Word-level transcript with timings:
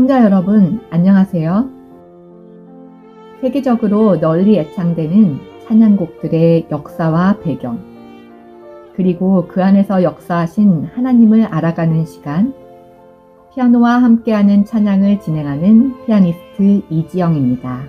애청자 0.00 0.24
여러분, 0.24 0.80
안녕하세요. 0.88 1.68
세계적으로 3.42 4.18
널리 4.18 4.56
애창되는 4.58 5.38
찬양곡들의 5.66 6.68
역사와 6.70 7.40
배경, 7.40 7.78
그리고 8.96 9.46
그 9.46 9.62
안에서 9.62 10.02
역사하신 10.02 10.86
하나님을 10.94 11.44
알아가는 11.44 12.06
시간, 12.06 12.54
피아노와 13.52 14.02
함께하는 14.02 14.64
찬양을 14.64 15.20
진행하는 15.20 16.06
피아니스트 16.06 16.80
이지영입니다. 16.88 17.82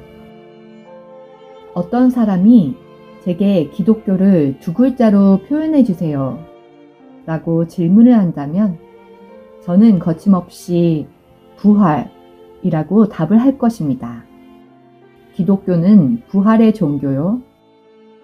어떤 1.74 2.10
사람이 2.10 2.76
제게 3.24 3.70
기독교를 3.70 4.58
두 4.60 4.74
글자로 4.74 5.44
표현해 5.48 5.86
주세요. 5.86 6.40
라고 7.26 7.68
질문을 7.68 8.18
한다면 8.18 8.78
저는 9.62 10.00
거침없이 10.00 11.08
부활이라고 11.62 13.10
답을 13.10 13.38
할 13.40 13.58
것입니다. 13.58 14.24
기독교는 15.34 16.24
부활의 16.28 16.74
종교요. 16.74 17.42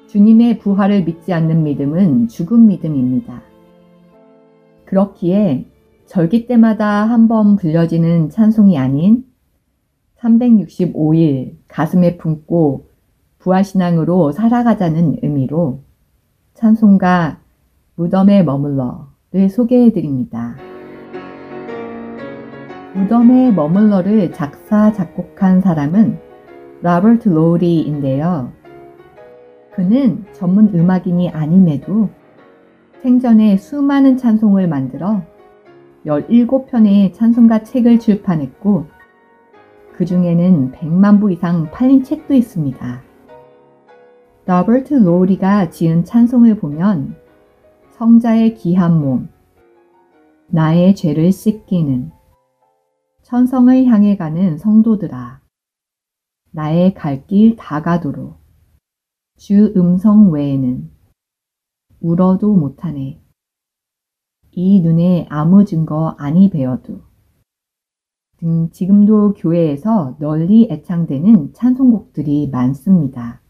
주님의 0.08 0.60
부활을 0.60 1.04
믿지 1.04 1.34
않는 1.34 1.64
믿음은 1.64 2.28
죽은 2.28 2.66
믿음입니다. 2.68 3.42
그렇기에 4.86 5.66
절기 6.06 6.48
때마다 6.48 7.04
한 7.06 7.28
번 7.28 7.58
불려지는 7.58 8.30
찬송이 8.30 8.78
아닌 8.78 9.26
365일 10.20 11.58
가슴에 11.68 12.18
품고 12.18 12.88
부활신앙으로 13.40 14.32
살아가자는 14.32 15.18
의미로 15.22 15.84
찬송가 16.54 17.40
무덤에 17.96 18.44
머물러를 18.44 19.50
소개해 19.50 19.92
드립니다. 19.92 20.56
무덤에 22.98 23.52
머물러를 23.52 24.34
작사, 24.34 24.92
작곡한 24.92 25.62
사람은 25.62 26.18
라버트 26.82 27.30
로우리인데요. 27.30 28.52
그는 29.72 30.26
전문 30.34 30.74
음악인이 30.74 31.30
아님에도 31.30 32.10
생전에 33.04 33.58
수많은 33.58 34.18
찬송을 34.18 34.68
만들어 34.68 35.22
17편의 36.08 37.14
찬송가 37.14 37.62
책을 37.62 38.00
출판했고 38.00 38.88
그 39.94 40.04
중에는 40.04 40.72
100만 40.72 41.20
부 41.20 41.32
이상 41.32 41.70
팔린 41.70 42.04
책도 42.04 42.34
있습니다. 42.34 43.04
로버트 44.48 44.96
로우리가 44.96 45.70
지은 45.70 46.04
찬송을 46.04 46.56
보면 46.58 47.16
성자의 47.92 48.56
귀한 48.56 49.00
몸, 49.00 49.30
나의 50.48 50.96
죄를 50.96 51.32
씻기는 51.32 52.17
천성을 53.28 53.88
향해 53.88 54.16
가는 54.16 54.58
성도들아, 54.58 55.42
나의 56.52 56.94
갈 56.94 57.28
길 57.28 57.58
다 57.58 57.82
가도록 57.82 58.38
주 59.36 59.74
음성 59.76 60.32
외에는 60.32 60.90
울어도 62.00 62.56
못하네. 62.56 63.22
이 64.52 64.80
눈에 64.80 65.28
아무 65.30 65.66
증거 65.66 66.16
아니 66.18 66.50
뵈어도 66.50 67.02
등 68.38 68.70
지금도 68.72 69.34
교회에서 69.34 70.16
널리 70.20 70.70
애창되는 70.72 71.52
찬송곡들이 71.52 72.50
많습니다. 72.50 73.42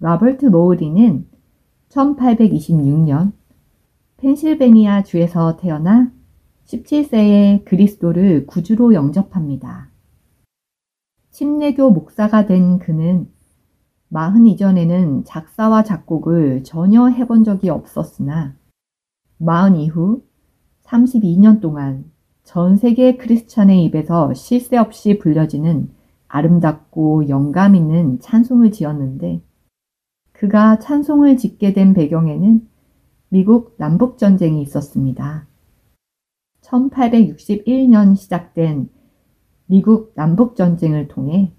로버트 0.00 0.44
로우리는 0.44 1.26
1826년 1.88 3.32
펜실베니아 4.18 5.04
주에서 5.04 5.56
태어나 5.56 6.12
17세에 6.66 7.64
그리스도를 7.64 8.46
구주로 8.46 8.92
영접합니다. 8.92 9.88
침례교 11.30 11.90
목사가 11.90 12.46
된 12.46 12.78
그는 12.78 13.28
마흔 14.08 14.46
이전에는 14.46 15.24
작사와 15.24 15.84
작곡을 15.84 16.64
전혀 16.64 17.06
해본 17.08 17.44
적이 17.44 17.70
없었으나 17.70 18.56
마흔 19.38 19.76
이후 19.76 20.22
32년 20.84 21.60
동안 21.60 22.10
전 22.42 22.76
세계 22.76 23.16
크리스찬의 23.16 23.84
입에서 23.84 24.32
쉴 24.34 24.60
새 24.60 24.76
없이 24.76 25.18
불려지는 25.18 25.90
아름답고 26.28 27.28
영감 27.28 27.74
있는 27.74 28.18
찬송을 28.20 28.72
지었는데 28.72 29.40
그가 30.32 30.78
찬송을 30.78 31.36
짓게 31.36 31.72
된 31.72 31.94
배경에는 31.94 32.68
미국 33.28 33.74
남북전쟁이 33.78 34.62
있었습니다. 34.62 35.46
1861년 36.66 38.16
시작된 38.16 38.88
미국 39.66 40.12
남북전쟁을 40.14 41.08
통해 41.08 41.52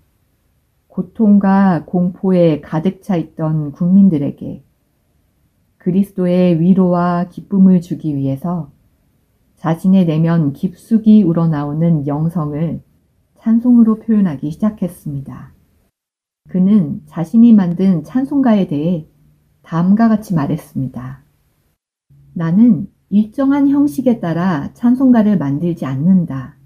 고통과 0.88 1.85
공포에 1.85 2.62
가득 2.62 3.01
차 3.01 3.16
있던 3.16 3.72
국민들에게 3.72 4.63
그리스도의 5.78 6.59
위로와 6.59 7.29
기쁨을 7.29 7.81
주기 7.81 8.16
위해서 8.16 8.72
자신의 9.57 10.06
내면 10.06 10.53
깊숙이 10.53 11.24
우러나오는 11.24 12.07
영성을 12.07 12.81
찬송으로 13.39 14.00
표현하기 14.00 14.51
시작했습니다. 14.51 15.53
그는 16.50 17.01
자신이 17.06 17.53
만든 17.53 18.03
찬송가에 18.03 18.68
대해 18.68 19.07
다음과 19.62 20.09
같이 20.09 20.34
말했습니다. 20.34 21.24
나는 22.34 22.88
일정한 23.09 23.69
형식에 23.69 24.19
따라 24.19 24.73
찬송가를 24.73 25.38
만들지 25.38 25.85
않는다. 25.85 26.57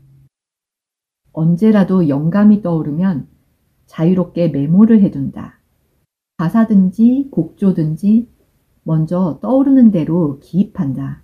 언제라도 1.34 2.09
영감이 2.09 2.62
떠오르면 2.62 3.28
자유롭게 3.85 4.50
메모를 4.50 5.02
해둔다. 5.02 5.59
가사든지 6.38 7.29
곡조든지 7.31 8.28
먼저 8.84 9.40
떠오르는 9.41 9.91
대로 9.91 10.40
기입한다. 10.40 11.22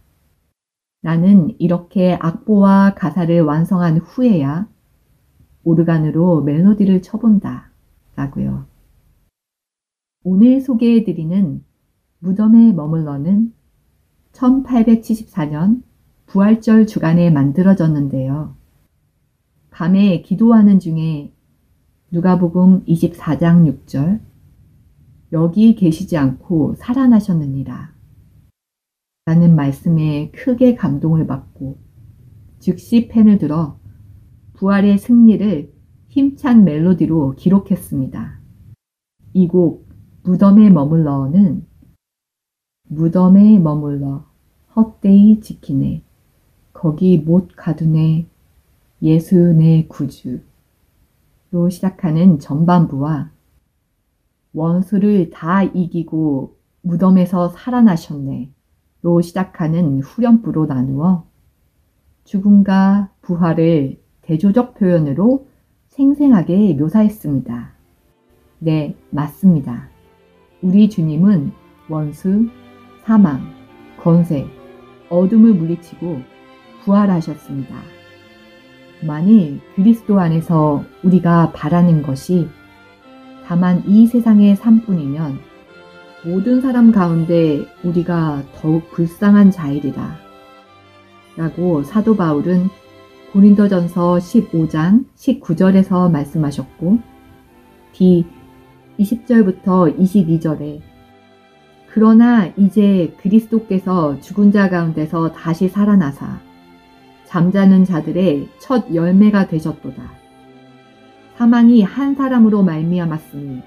나는 1.01 1.55
이렇게 1.59 2.17
악보와 2.19 2.93
가사를 2.95 3.41
완성한 3.41 3.97
후에야 3.97 4.67
오르간으로 5.63 6.43
멜로디를 6.43 7.01
쳐본다. 7.01 7.71
라고요. 8.15 8.67
오늘 10.23 10.61
소개해드리는 10.61 11.63
무덤에 12.19 12.73
머물러는 12.73 13.53
1874년 14.37 15.81
부활절 16.27 16.87
주간에 16.87 17.29
만들어졌는데요. 17.29 18.55
밤에 19.71 20.21
기도하는 20.21 20.79
중에 20.79 21.33
누가복음 22.11 22.85
24장 22.85 23.65
6절 23.85 24.21
여기 25.33 25.75
계시지 25.75 26.17
않고 26.17 26.75
살아나셨느니라 26.75 27.93
라는 29.25 29.55
말씀에 29.55 30.31
크게 30.31 30.75
감동을 30.75 31.27
받고 31.27 31.79
즉시 32.59 33.07
펜을 33.07 33.37
들어 33.37 33.79
부활의 34.53 34.97
승리를 34.97 35.73
힘찬 36.07 36.63
멜로디로 36.63 37.35
기록했습니다. 37.35 38.39
이 39.33 39.47
곡 39.47 39.87
무덤에 40.23 40.69
머물러는 40.69 41.65
무덤에 42.89 43.59
머물러 43.59 44.26
헛되이 44.77 45.41
지키네. 45.41 46.03
거기 46.71 47.17
못 47.17 47.49
가두네. 47.55 48.27
예수 49.01 49.35
내 49.53 49.87
구주로 49.87 50.39
시작하는 51.71 52.37
전반부와 52.37 53.31
원수를 54.53 55.31
다 55.31 55.63
이기고 55.63 56.55
무덤에서 56.81 57.49
살아나셨네. 57.49 58.51
로 59.01 59.21
시작하는 59.21 60.01
후렴부로 60.01 60.65
나누어 60.65 61.25
죽음과 62.23 63.11
부활을 63.21 64.01
대조적 64.21 64.75
표현으로 64.75 65.47
생생하게 65.89 66.73
묘사했습니다. 66.73 67.73
네, 68.59 68.95
맞습니다. 69.11 69.89
우리 70.61 70.89
주님은 70.89 71.51
원수, 71.89 72.47
사망, 73.03 73.41
건세, 74.01 74.47
어둠을 75.09 75.53
물리치고 75.53 76.21
부활하셨습니다. 76.83 77.75
만일 79.05 79.59
그리스도 79.75 80.19
안에서 80.19 80.83
우리가 81.03 81.51
바라는 81.53 82.01
것이 82.01 82.47
다만 83.45 83.83
이 83.85 84.07
세상의 84.07 84.55
삶뿐이면 84.55 85.39
모든 86.25 86.61
사람 86.61 86.91
가운데 86.91 87.65
우리가 87.83 88.43
더욱 88.55 88.89
불쌍한 88.91 89.51
자이리라. 89.51 90.17
라고 91.37 91.83
사도 91.83 92.15
바울은 92.15 92.67
고린도전서 93.31 94.17
15장 94.17 95.05
19절에서 95.15 96.11
말씀하셨고 96.11 96.99
뒤 97.93 98.25
20절부터 98.99 99.97
22절에 99.97 100.81
그러나 101.93 102.47
이제 102.57 103.13
그리스도께서 103.21 104.19
죽은 104.19 104.51
자 104.51 104.69
가운데서 104.69 105.31
다시 105.31 105.67
살아나사 105.67 106.39
잠자는 107.25 107.85
자들의 107.85 108.49
첫 108.59 108.93
열매가 108.93 109.47
되셨도다. 109.47 110.11
사망이 111.37 111.83
한 111.83 112.15
사람으로 112.15 112.63
말미암았으니 112.63 113.61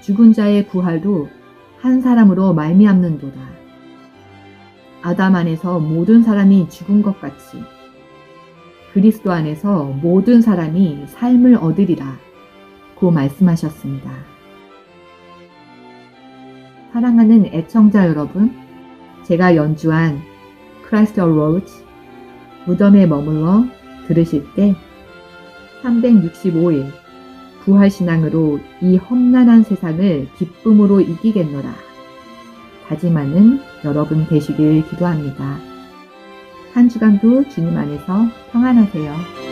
죽은 0.00 0.32
자의 0.32 0.66
부활도 0.66 1.28
한 1.78 2.00
사람으로 2.00 2.54
말미암는도다. 2.54 3.40
아담 5.02 5.34
안에서 5.34 5.78
모든 5.78 6.22
사람이 6.22 6.68
죽은 6.68 7.02
것 7.02 7.20
같이 7.20 7.62
그리스도 8.92 9.32
안에서 9.32 9.84
모든 9.84 10.42
사람이 10.42 11.04
삶을 11.06 11.56
얻으리라. 11.56 12.18
고 12.96 13.10
말씀하셨습니다. 13.10 14.10
사랑하는 16.92 17.46
애청자 17.46 18.08
여러분, 18.08 18.52
제가 19.24 19.54
연주한 19.54 20.20
Christ 20.84 21.24
Arose 21.26 21.84
무덤에 22.66 23.06
머물러 23.06 23.64
들으실 24.08 24.44
때 24.56 24.74
365일 25.82 26.90
부활신앙으로 27.64 28.58
이 28.80 28.96
험난한 28.96 29.62
세상을 29.62 30.28
기쁨으로 30.36 31.00
이기겠노라. 31.00 31.72
다짐하는 32.88 33.60
여러분 33.84 34.26
되시길 34.26 34.88
기도합니다. 34.88 35.58
한 36.74 36.88
주간도 36.88 37.48
주님 37.48 37.76
안에서 37.76 38.26
평안하세요. 38.50 39.49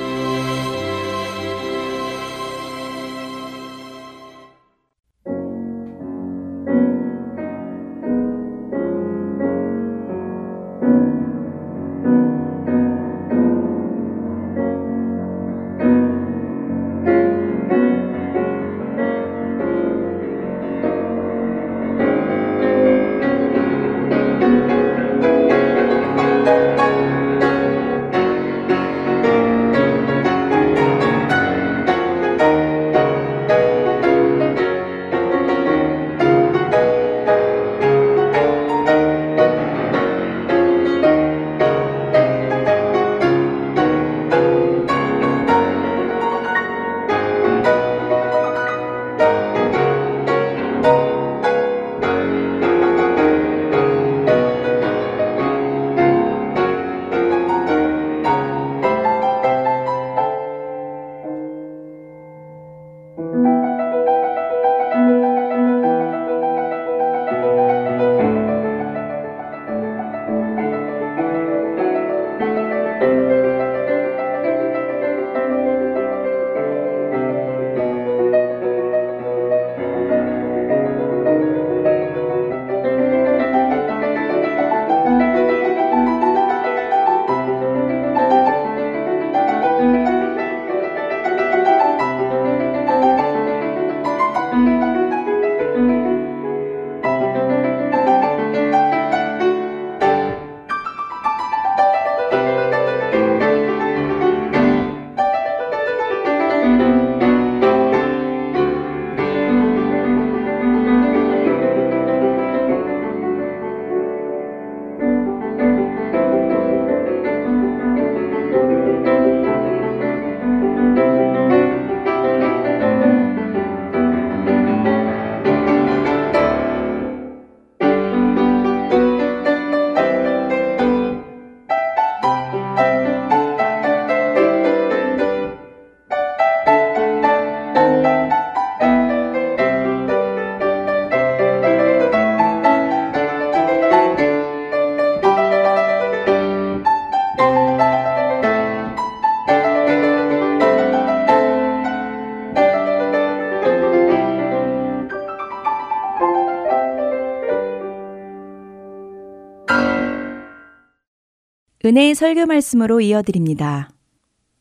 은혜의 161.89 162.15
설교 162.15 162.45
말씀으로 162.45 163.01
이어드립니다. 163.01 163.89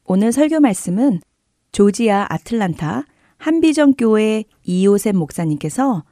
오늘 0.05 0.31
설교 0.31 0.61
말씀은 0.61 1.19
조지아 1.73 2.27
아틀란타 2.29 3.03
한비전 3.37 3.95
교회 3.95 4.45
이요셉 4.63 5.17
목사님께서 5.17 6.05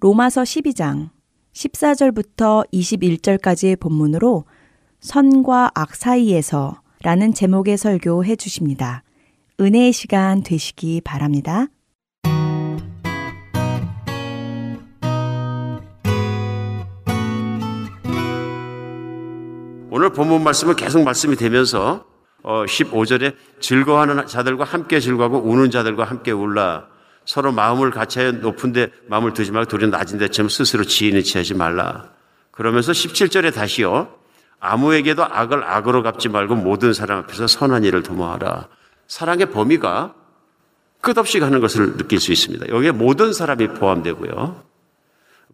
로마서 0.00 0.44
12장 0.44 1.10
14절부터 1.52 2.66
21절까지의 2.72 3.80
본문으로 3.80 4.46
선과 5.00 5.72
악 5.74 5.94
사이에서 5.94 6.80
라는 7.02 7.34
제목의 7.34 7.76
설교해 7.76 8.36
주십니다. 8.36 9.02
은혜의 9.60 9.92
시간 9.92 10.42
되시기 10.42 11.02
바랍니다. 11.02 11.66
오늘 19.94 20.08
본문 20.08 20.42
말씀은 20.42 20.74
계속 20.74 21.04
말씀이 21.04 21.36
되면서 21.36 22.06
15절에 22.42 23.36
즐거워하는 23.60 24.26
자들과 24.26 24.64
함께 24.64 25.00
즐거워하고 25.00 25.46
우는 25.46 25.70
자들과 25.70 26.04
함께 26.04 26.30
울라. 26.30 26.86
서로 27.26 27.52
마음을 27.52 27.90
같이하여 27.90 28.32
높은데 28.32 28.88
마음을 29.08 29.34
두지 29.34 29.52
말고 29.52 29.68
도리 29.68 29.88
낮은 29.88 30.16
데처럼 30.16 30.48
스스로 30.48 30.84
지인을 30.84 31.22
취하지 31.24 31.52
말라. 31.52 32.08
그러면서 32.52 32.92
17절에 32.92 33.52
다시요. 33.52 34.08
아무에게도 34.60 35.26
악을 35.26 35.62
악으로 35.62 36.02
갚지 36.02 36.30
말고 36.30 36.54
모든 36.54 36.94
사람 36.94 37.18
앞에서 37.18 37.46
선한 37.46 37.84
일을 37.84 38.02
도모하라. 38.02 38.68
사랑의 39.08 39.50
범위가 39.50 40.14
끝없이 41.02 41.38
가는 41.38 41.60
것을 41.60 41.98
느낄 41.98 42.18
수 42.18 42.32
있습니다. 42.32 42.68
여기에 42.70 42.92
모든 42.92 43.34
사람이 43.34 43.68
포함되고요. 43.74 44.62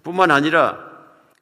뿐만 0.04 0.30
아니라 0.30 0.87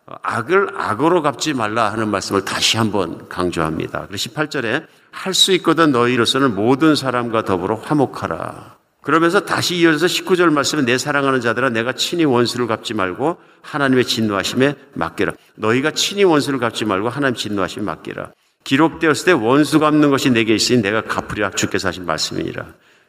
악을 0.07 0.69
악으로 0.77 1.23
갚지 1.23 1.55
말라 1.55 1.91
하는 1.93 2.09
말씀을 2.09 2.45
다시 2.45 2.77
한번 2.77 3.29
강조합니다. 3.29 4.07
18절에 4.09 4.87
할 5.11 5.35
수 5.35 5.53
있거든 5.53 5.93
너희로서는 5.93 6.55
모든 6.55 6.95
사람과 6.95 7.43
더불어 7.45 7.77
화목하라. 7.77 8.77
그러면서 9.03 9.41
다시 9.41 9.77
이어서 9.77 10.07
19절 10.07 10.53
말씀은 10.53 10.85
내 10.85 10.99
사랑하는 10.99 11.41
자들아 11.41 11.71
내가 11.71 11.93
친히 11.93 12.25
원수를 12.25 12.67
갚지 12.67 12.93
말고 12.95 13.37
하나님의 13.63 14.05
진노하심에 14.05 14.75
맡기라. 14.95 15.33
너희가 15.55 15.93
친히 15.93 16.25
원수를 16.25 16.59
갚지 16.59 16.85
말고 16.85 17.09
하나님 17.09 17.37
진노하심에 17.37 17.85
맡기라. 17.85 18.33
기록되었을 18.65 19.25
때 19.27 19.33
원수 19.33 19.79
갚는 19.79 20.11
것이 20.11 20.31
내게 20.31 20.55
있으니 20.55 20.83
내가 20.83 21.03
갚으리라 21.03 21.51
주께서 21.53 21.89
하신 21.89 22.05
말씀이니라. 22.05 22.67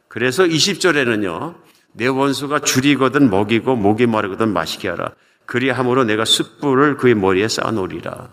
그래서 0.08 0.44
20절에는요. 0.44 1.54
내 1.94 2.06
원수가 2.06 2.60
줄이거든 2.60 3.28
먹이고 3.28 3.74
목이 3.74 4.06
마르거든 4.06 4.52
마시게 4.52 4.88
하라. 4.88 5.12
그리함으로 5.48 6.04
내가 6.04 6.26
숯불을 6.26 6.98
그의 6.98 7.14
머리에 7.14 7.48
쌓아놓으리라. 7.48 8.28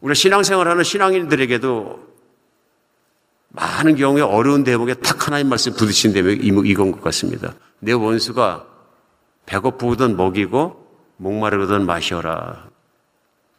우리 0.00 0.14
신앙생활하는 0.14 0.82
신앙인들에게도 0.82 2.06
많은 3.50 3.96
경우에 3.96 4.22
어려운 4.22 4.64
대목에 4.64 4.94
탁 4.94 5.26
하나님 5.26 5.50
말씀 5.50 5.74
부딪힌 5.74 6.14
대목이 6.14 6.70
이건 6.70 6.92
것 6.92 7.02
같습니다. 7.02 7.54
내 7.80 7.92
원수가 7.92 8.66
배고프거든 9.44 10.16
먹이고 10.16 10.86
목마르거든 11.18 11.84
마셔라. 11.84 12.70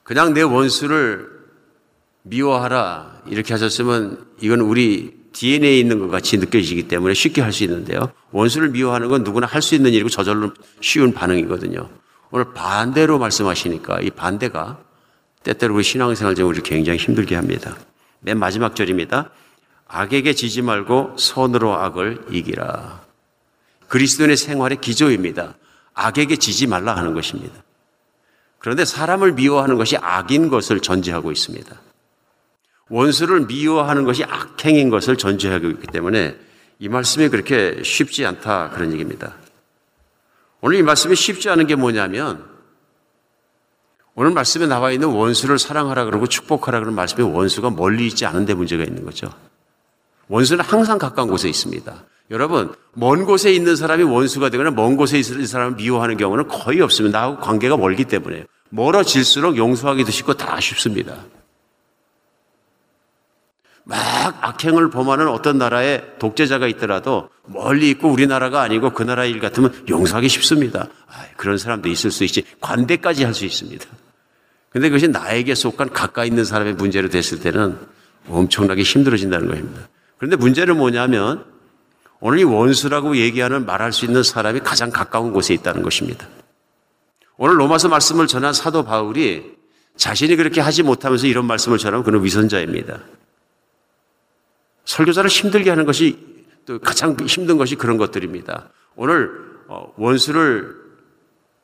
그냥 0.01 0.33
내 0.33 0.41
원수를 0.41 1.29
미워하라 2.23 3.21
이렇게 3.27 3.53
하셨으면 3.53 4.25
이건 4.41 4.61
우리 4.61 5.15
DNA에 5.31 5.77
있는 5.77 5.99
것 5.99 6.07
같이 6.07 6.37
느껴지기 6.39 6.87
때문에 6.87 7.13
쉽게 7.13 7.41
할 7.41 7.51
수 7.53 7.63
있는데요. 7.65 8.11
원수를 8.31 8.69
미워하는 8.69 9.09
건 9.09 9.23
누구나 9.23 9.45
할 9.45 9.61
수 9.61 9.75
있는 9.75 9.93
일이고 9.93 10.09
저절로 10.09 10.53
쉬운 10.81 11.13
반응이거든요. 11.13 11.87
오늘 12.31 12.53
반대로 12.53 13.19
말씀하시니까 13.19 14.01
이 14.01 14.10
반대가 14.10 14.79
때때로 15.43 15.75
우리 15.75 15.84
신앙생활 15.84 16.36
중 16.36 16.48
우리 16.48 16.62
굉장히 16.62 17.00
힘들게 17.00 17.36
합니다. 17.36 17.75
맨 18.19 18.38
마지막 18.38 18.75
절입니다. 18.75 19.29
악에게 19.88 20.34
지지 20.34 20.62
말고 20.62 21.15
선으로 21.17 21.75
악을 21.75 22.25
이기라. 22.31 23.01
그리스도인의 23.88 24.36
생활의 24.36 24.81
기조입니다. 24.81 25.55
악에게 25.93 26.36
지지 26.36 26.67
말라 26.67 26.96
하는 26.96 27.13
것입니다. 27.13 27.55
그런데 28.60 28.84
사람을 28.84 29.34
미워하는 29.34 29.77
것이 29.77 29.96
악인 29.98 30.50
것을 30.50 30.81
전제하고 30.81 31.31
있습니다. 31.31 31.74
원수를 32.89 33.46
미워하는 33.46 34.03
것이 34.03 34.24
악행인 34.25 34.89
것을 34.89 35.17
전제하고 35.17 35.67
있기 35.69 35.88
때문에 35.88 36.36
이 36.79 36.89
말씀이 36.89 37.29
그렇게 37.29 37.81
쉽지 37.84 38.25
않다 38.25 38.72
그런 38.72 38.91
얘기입니다. 38.91 39.36
오늘 40.61 40.77
이 40.77 40.83
말씀이 40.83 41.15
쉽지 41.15 41.49
않은 41.49 41.67
게 41.67 41.75
뭐냐면 41.75 42.45
오늘 44.15 44.31
말씀에 44.31 44.65
나와 44.65 44.91
있는 44.91 45.09
원수를 45.09 45.59
사랑하라 45.59 46.05
그러고 46.05 46.25
축복하라 46.25 46.79
그런 46.79 46.95
말씀에 46.95 47.23
원수가 47.23 47.69
멀리 47.69 48.07
있지 48.07 48.25
않은데 48.25 48.55
문제가 48.55 48.83
있는 48.83 49.05
거죠. 49.05 49.31
원수는 50.27 50.63
항상 50.65 50.97
가까운 50.97 51.29
곳에 51.29 51.47
있습니다. 51.47 52.03
여러분, 52.31 52.73
먼 52.93 53.25
곳에 53.25 53.53
있는 53.53 53.75
사람이 53.75 54.03
원수가 54.03 54.49
되거나 54.49 54.71
먼 54.71 54.97
곳에 54.97 55.19
있는 55.19 55.45
사람을 55.45 55.75
미워하는 55.75 56.17
경우는 56.17 56.47
거의 56.47 56.81
없습니다. 56.81 57.19
나하고 57.19 57.39
관계가 57.39 57.77
멀기 57.77 58.05
때문에. 58.05 58.45
멀어질수록 58.69 59.55
용서하기도 59.55 60.11
쉽고 60.11 60.33
다 60.33 60.59
쉽습니다. 60.59 61.15
막 63.88 64.38
악행을 64.41 64.89
범하는 64.89 65.29
어떤 65.29 65.58
나라에 65.58 66.03
독재자가 66.20 66.67
있더라도 66.67 67.29
멀리 67.46 67.89
있고 67.91 68.10
우리나라가 68.10 68.62
아니고 68.62 68.91
그 68.91 69.03
나라 69.03 69.24
일 69.24 69.39
같으면 69.39 69.74
용서하기 69.88 70.27
쉽습니다. 70.27 70.89
아, 71.08 71.25
그런 71.38 71.58
사람도 71.58 71.88
있을 71.88 72.12
수 72.12 72.25
있지. 72.25 72.44
관대까지 72.60 73.24
할 73.24 73.34
수 73.34 73.46
있습니다. 73.46 73.86
근데 74.70 74.89
그것이 74.89 75.08
나에게 75.08 75.56
속한 75.56 75.91
가까이 75.94 76.27
있는 76.27 76.44
사람의 76.44 76.74
문제로 76.74 77.08
됐을 77.08 77.39
때는 77.39 77.77
엄청나게 78.27 78.84
힘들어진다는 78.84 79.48
것입니다. 79.48 79.88
그런데 80.17 80.36
문제는 80.36 80.75
뭐냐면 80.75 81.46
오늘 82.20 82.39
이 82.39 82.44
원수라고 82.44 83.15
얘기하는 83.15 83.65
말할 83.65 83.94
수 83.94 84.03
있는 84.03 84.22
사람이 84.22 84.60
가장 84.62 84.89
가까운 84.89 85.32
곳에 85.32 85.53
있다는 85.53 85.82
것입니다. 85.82 86.27
오늘 87.38 87.58
로마서 87.58 87.88
말씀을 87.88 88.27
전한 88.27 88.51
사도 88.51 88.84
바울이 88.84 89.56
자신이 89.96 90.36
그렇게 90.36 90.60
하지 90.60 90.84
못하면서 90.84 91.25
이런 91.25 91.46
말씀을 91.46 91.77
전하면 91.77 92.03
그는 92.03 92.22
위선자입니다. 92.24 93.00
설교자를 94.88 95.29
힘들게 95.29 95.70
하는 95.70 95.86
것이 95.86 96.17
또 96.65 96.79
가장 96.79 97.15
힘든 97.27 97.58
것이 97.58 97.75
그런 97.75 97.98
것들입니다. 97.98 98.70
오늘 98.96 99.29
어, 99.67 99.94
원수를 99.98 100.75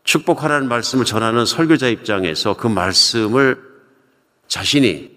축복하라는 0.04 0.68
말씀을 0.68 1.06
전하는 1.06 1.46
설교자 1.46 1.88
입장에서 1.88 2.56
그 2.56 2.68
말씀을 2.68 3.58
자신이 4.48 5.12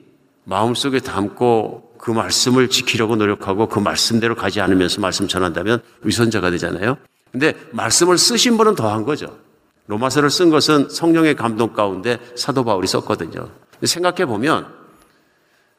마음속에 0.45 1.01
담고 1.01 1.97
그 1.99 2.13
말씀을 2.13 2.69
지키려고 2.69 3.17
노력하고 3.17 3.69
그 3.69 3.81
말씀대로 3.81 4.37
가지 4.37 4.61
않으면서 4.61 5.01
말씀 5.01 5.27
전한다면 5.27 5.83
위선자가 6.03 6.51
되잖아요. 6.51 6.97
근데 7.33 7.55
말씀을 7.73 8.19
쓰신 8.19 8.57
분은 8.57 8.77
더한 8.77 9.05
거죠. 9.05 9.37
로마서를 9.89 10.31
쓴 10.31 10.51
것은 10.51 10.89
성령의 10.91 11.35
감동 11.35 11.73
가운데 11.73 12.19
사도 12.37 12.65
바울이 12.65 12.87
썼거든요. 12.87 13.51
생각해 13.83 14.27
보면 14.27 14.67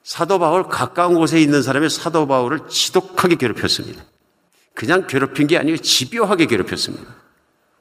사도 0.07 0.39
바울 0.39 0.69
가까운 0.69 1.15
곳에 1.15 1.37
있는 1.37 1.61
사람이 1.61 1.89
사도 1.89 2.27
바울을 2.27 2.69
지독하게 2.69 3.35
괴롭혔습니다. 3.35 4.05
그냥 4.73 5.05
괴롭힌 5.05 5.47
게 5.47 5.57
아니고 5.57 5.79
집요하게 5.79 6.45
괴롭혔습니다. 6.45 7.13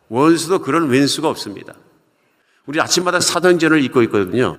원수도 0.09 0.59
그런 0.59 0.89
왼수가 0.89 1.29
없습니다. 1.29 1.75
우리 2.67 2.81
아침마다 2.81 3.21
사도행전을 3.21 3.81
읽고 3.85 4.03
있거든요. 4.03 4.59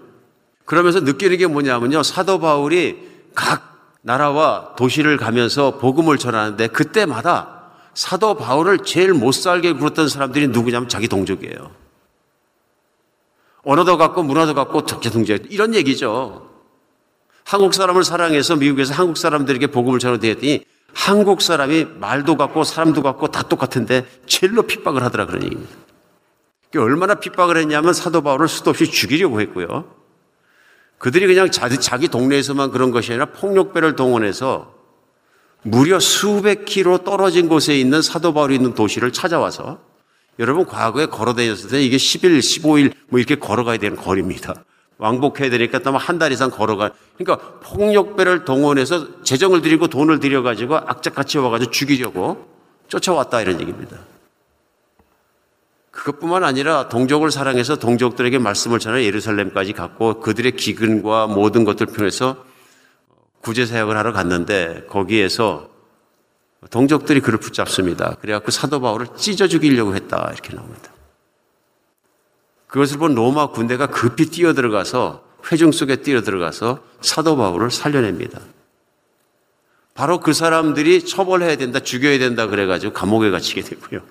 그러면서 0.63 1.01
느끼는 1.01 1.39
게 1.39 1.47
뭐냐면요. 1.47 2.03
사도 2.03 2.39
바울이 2.39 3.05
각 3.35 3.97
나라와 4.01 4.73
도시를 4.77 5.17
가면서 5.17 5.77
복음을 5.77 6.17
전하는데 6.17 6.67
그때마다 6.67 7.73
사도 7.93 8.37
바울을 8.37 8.85
제일 8.85 9.13
못 9.13 9.33
살게 9.33 9.73
굴었던 9.73 10.07
사람들이 10.07 10.47
누구냐면 10.47 10.87
자기 10.87 11.09
동족이에요. 11.09 11.71
언어도 13.63 13.97
같고 13.97 14.23
문화도 14.23 14.53
같고 14.53 14.85
적재 14.85 15.09
동족 15.09 15.51
이런 15.51 15.75
얘기죠. 15.75 16.47
한국 17.47 17.73
사람을 17.73 18.03
사랑해서 18.03 18.57
미국에서 18.57 18.93
한국 18.93 19.15
사람들에게 19.15 19.67
복음을 19.67 19.99
전해드렸더니 19.99 20.65
한국 20.93 21.41
사람이 21.41 21.85
말도 21.97 22.35
같고 22.35 22.65
사람도 22.65 23.01
같고 23.01 23.27
다 23.27 23.43
똑같은데 23.43 24.05
제일로 24.25 24.63
핍박을 24.63 25.01
하더라 25.03 25.27
그런 25.27 25.43
얘기입니다. 25.43 25.73
얼마나 26.75 27.15
핍박을 27.15 27.55
했냐면 27.55 27.93
사도 27.93 28.21
바울을 28.21 28.49
수도 28.49 28.71
없이 28.71 28.91
죽이려고 28.91 29.39
했고요. 29.39 29.89
그들이 30.97 31.25
그냥 31.25 31.49
자기, 31.49 32.09
동네에서만 32.09 32.71
그런 32.71 32.91
것이 32.91 33.13
아니라 33.13 33.27
폭력배를 33.27 33.95
동원해서 33.95 34.75
무려 35.61 36.01
수백 36.01 36.65
킬로 36.65 37.05
떨어진 37.05 37.47
곳에 37.47 37.79
있는 37.79 38.01
사도 38.01 38.33
바울이 38.33 38.55
있는 38.55 38.73
도시를 38.73 39.13
찾아와서 39.13 39.79
여러분 40.37 40.65
과거에 40.65 41.05
걸어 41.05 41.33
다녔을 41.33 41.69
때 41.69 41.81
이게 41.81 41.95
10일, 41.95 42.39
15일 42.39 42.93
뭐 43.07 43.19
이렇게 43.19 43.35
걸어가야 43.35 43.77
되는 43.77 43.95
거리입니다. 43.95 44.65
왕복해야 44.97 45.49
되니까 45.49 45.79
또 45.79 45.95
한 45.95 46.17
달 46.19 46.31
이상 46.31 46.49
걸어가. 46.49 46.91
그러니까 47.17 47.59
폭력배를 47.59 48.45
동원해서 48.45 49.23
재정을 49.23 49.61
들이고 49.61 49.87
돈을 49.87 50.19
들여가지고 50.19 50.75
악착같이 50.77 51.37
와가지고 51.37 51.71
죽이려고 51.71 52.47
쫓아왔다 52.87 53.41
이런 53.41 53.59
얘기입니다. 53.61 53.97
그것뿐만 55.91 56.43
아니라 56.43 56.89
동족을 56.89 57.31
사랑해서 57.31 57.77
동족들에게 57.77 58.37
말씀을 58.39 58.79
전해 58.79 59.03
예루살렘까지 59.05 59.73
갔고 59.73 60.19
그들의 60.19 60.51
기근과 60.55 61.27
모든 61.27 61.63
것들 61.65 61.87
통해서 61.87 62.37
구제 63.41 63.65
사역을 63.65 63.97
하러 63.97 64.13
갔는데 64.13 64.85
거기에서 64.89 65.69
동족들이 66.69 67.19
그를 67.21 67.39
붙잡습니다. 67.39 68.15
그래갖고 68.21 68.51
사도 68.51 68.79
바울을 68.79 69.07
찢어 69.15 69.47
죽이려고 69.47 69.95
했다 69.95 70.29
이렇게 70.33 70.55
나옵니다. 70.55 70.91
그것을 72.67 72.97
본 72.97 73.15
로마 73.15 73.47
군대가 73.51 73.87
급히 73.87 74.25
뛰어들어가서 74.25 75.23
회중 75.51 75.71
속에 75.71 75.97
뛰어들어가서 75.97 76.79
사도 77.01 77.37
바울을 77.37 77.71
살려냅니다. 77.71 78.39
바로 79.93 80.19
그 80.19 80.33
사람들이 80.33 81.05
처벌해야 81.05 81.55
된다, 81.55 81.79
죽여야 81.79 82.19
된다 82.19 82.47
그래가지고 82.47 82.93
감옥에 82.93 83.31
갇히게 83.31 83.61
되고요. 83.61 84.01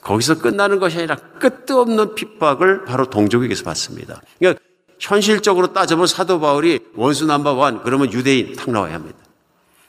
거기서 0.00 0.38
끝나는 0.38 0.78
것이 0.78 0.98
아니라 0.98 1.16
끝도 1.16 1.80
없는 1.80 2.14
핍박을 2.14 2.84
바로 2.84 3.10
동족에게서 3.10 3.64
받습니다. 3.64 4.22
그러니까 4.38 4.62
현실적으로 5.00 5.72
따져보면 5.72 6.06
사도 6.06 6.40
바울이 6.40 6.78
원수 6.94 7.26
남바 7.26 7.52
원 7.52 7.82
그러면 7.82 8.12
유대인 8.12 8.54
탁 8.54 8.70
나와야 8.70 8.94
합니다. 8.94 9.18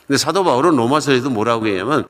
근데 0.07 0.17
사도 0.17 0.43
바울은 0.43 0.75
로마서에도 0.75 1.29
뭐라고 1.29 1.67
얘기하면 1.69 2.07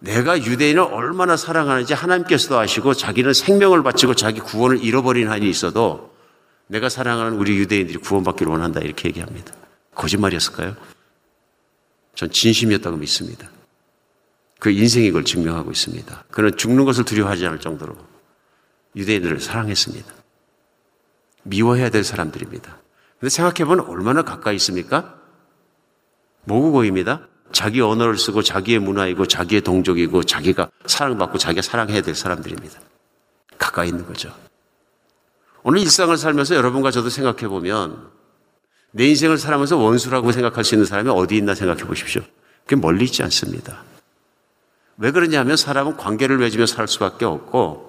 내가 0.00 0.38
유대인을 0.38 0.80
얼마나 0.80 1.36
사랑하는지 1.36 1.92
하나님께서도 1.94 2.58
아시고 2.58 2.94
자기는 2.94 3.32
생명을 3.32 3.82
바치고 3.82 4.14
자기 4.14 4.40
구원을 4.40 4.82
잃어버린 4.82 5.28
한이 5.28 5.48
있어도 5.48 6.14
내가 6.68 6.88
사랑하는 6.88 7.38
우리 7.38 7.56
유대인들이 7.56 7.98
구원받기를 7.98 8.50
원한다 8.50 8.80
이렇게 8.80 9.08
얘기합니다. 9.08 9.54
거짓말이었을까요? 9.94 10.76
전 12.14 12.30
진심이었다고 12.30 12.96
믿습니다. 12.98 13.50
그 14.60 14.70
인생이 14.70 15.08
그걸 15.08 15.24
증명하고 15.24 15.70
있습니다. 15.70 16.24
그는 16.30 16.56
죽는 16.56 16.84
것을 16.84 17.04
두려워하지 17.04 17.46
않을 17.46 17.60
정도로 17.60 17.96
유대인들을 18.96 19.40
사랑했습니다. 19.40 20.12
미워해야 21.44 21.90
될 21.90 22.04
사람들입니다. 22.04 22.78
근데 23.18 23.30
생각해보면 23.30 23.86
얼마나 23.86 24.22
가까이 24.22 24.56
있습니까? 24.56 25.18
모국어입니다. 26.44 27.28
자기 27.52 27.80
언어를 27.80 28.18
쓰고 28.18 28.42
자기의 28.42 28.78
문화이고 28.78 29.26
자기의 29.26 29.62
동족이고 29.62 30.24
자기가 30.24 30.70
사랑받고 30.86 31.38
자기가 31.38 31.62
사랑해야 31.62 32.02
될 32.02 32.14
사람들입니다. 32.14 32.80
가까이 33.58 33.88
있는 33.88 34.06
거죠. 34.06 34.32
오늘 35.62 35.80
일상을 35.80 36.16
살면서 36.16 36.54
여러분과 36.54 36.90
저도 36.90 37.10
생각해 37.10 37.48
보면 37.48 38.10
내 38.90 39.06
인생을 39.06 39.38
살아면서 39.38 39.76
원수라고 39.76 40.32
생각할 40.32 40.64
수 40.64 40.74
있는 40.74 40.86
사람이 40.86 41.10
어디 41.10 41.36
있나 41.36 41.54
생각해 41.54 41.84
보십시오. 41.84 42.22
그게 42.64 42.76
멀리 42.76 43.04
있지 43.04 43.22
않습니다. 43.22 43.82
왜 44.96 45.10
그러냐면 45.10 45.56
사람은 45.56 45.96
관계를 45.96 46.38
맺으며 46.38 46.66
살 46.66 46.88
수밖에 46.88 47.24
없고 47.24 47.88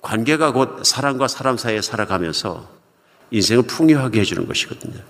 관계가 0.00 0.52
곧 0.52 0.84
사람과 0.84 1.28
사람 1.28 1.56
사이에 1.56 1.80
살아가면서 1.80 2.68
인생을 3.30 3.64
풍요하게 3.64 4.20
해주는 4.20 4.46
것이거든요. 4.46 5.00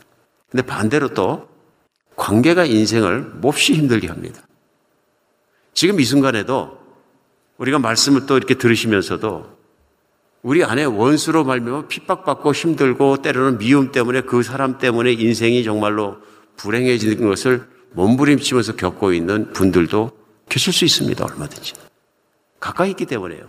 근데 0.50 0.64
반대로 0.64 1.14
또 1.14 1.48
관계가 2.16 2.64
인생을 2.64 3.32
몹시 3.36 3.74
힘들게 3.74 4.08
합니다. 4.08 4.42
지금 5.74 6.00
이 6.00 6.04
순간에도 6.04 6.78
우리가 7.58 7.78
말씀을 7.78 8.26
또 8.26 8.36
이렇게 8.36 8.54
들으시면서도 8.54 9.58
우리 10.42 10.64
안에 10.64 10.84
원수로 10.84 11.44
말미암아 11.44 11.86
핍박받고 11.86 12.52
힘들고 12.52 13.22
때로는 13.22 13.58
미움 13.58 13.92
때문에 13.92 14.22
그 14.22 14.42
사람 14.42 14.78
때문에 14.78 15.12
인생이 15.12 15.62
정말로 15.62 16.16
불행해지는 16.56 17.28
것을 17.28 17.68
몸부림치면서 17.92 18.76
겪고 18.76 19.12
있는 19.12 19.52
분들도 19.52 20.10
계실 20.48 20.72
수 20.72 20.84
있습니다. 20.84 21.24
얼마든지. 21.24 21.74
가까이 22.58 22.90
있기 22.90 23.06
때문에요. 23.06 23.48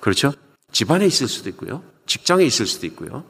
그렇죠? 0.00 0.32
집안에 0.72 1.06
있을 1.06 1.28
수도 1.28 1.48
있고요. 1.50 1.82
직장에 2.06 2.44
있을 2.44 2.66
수도 2.66 2.86
있고요. 2.86 3.24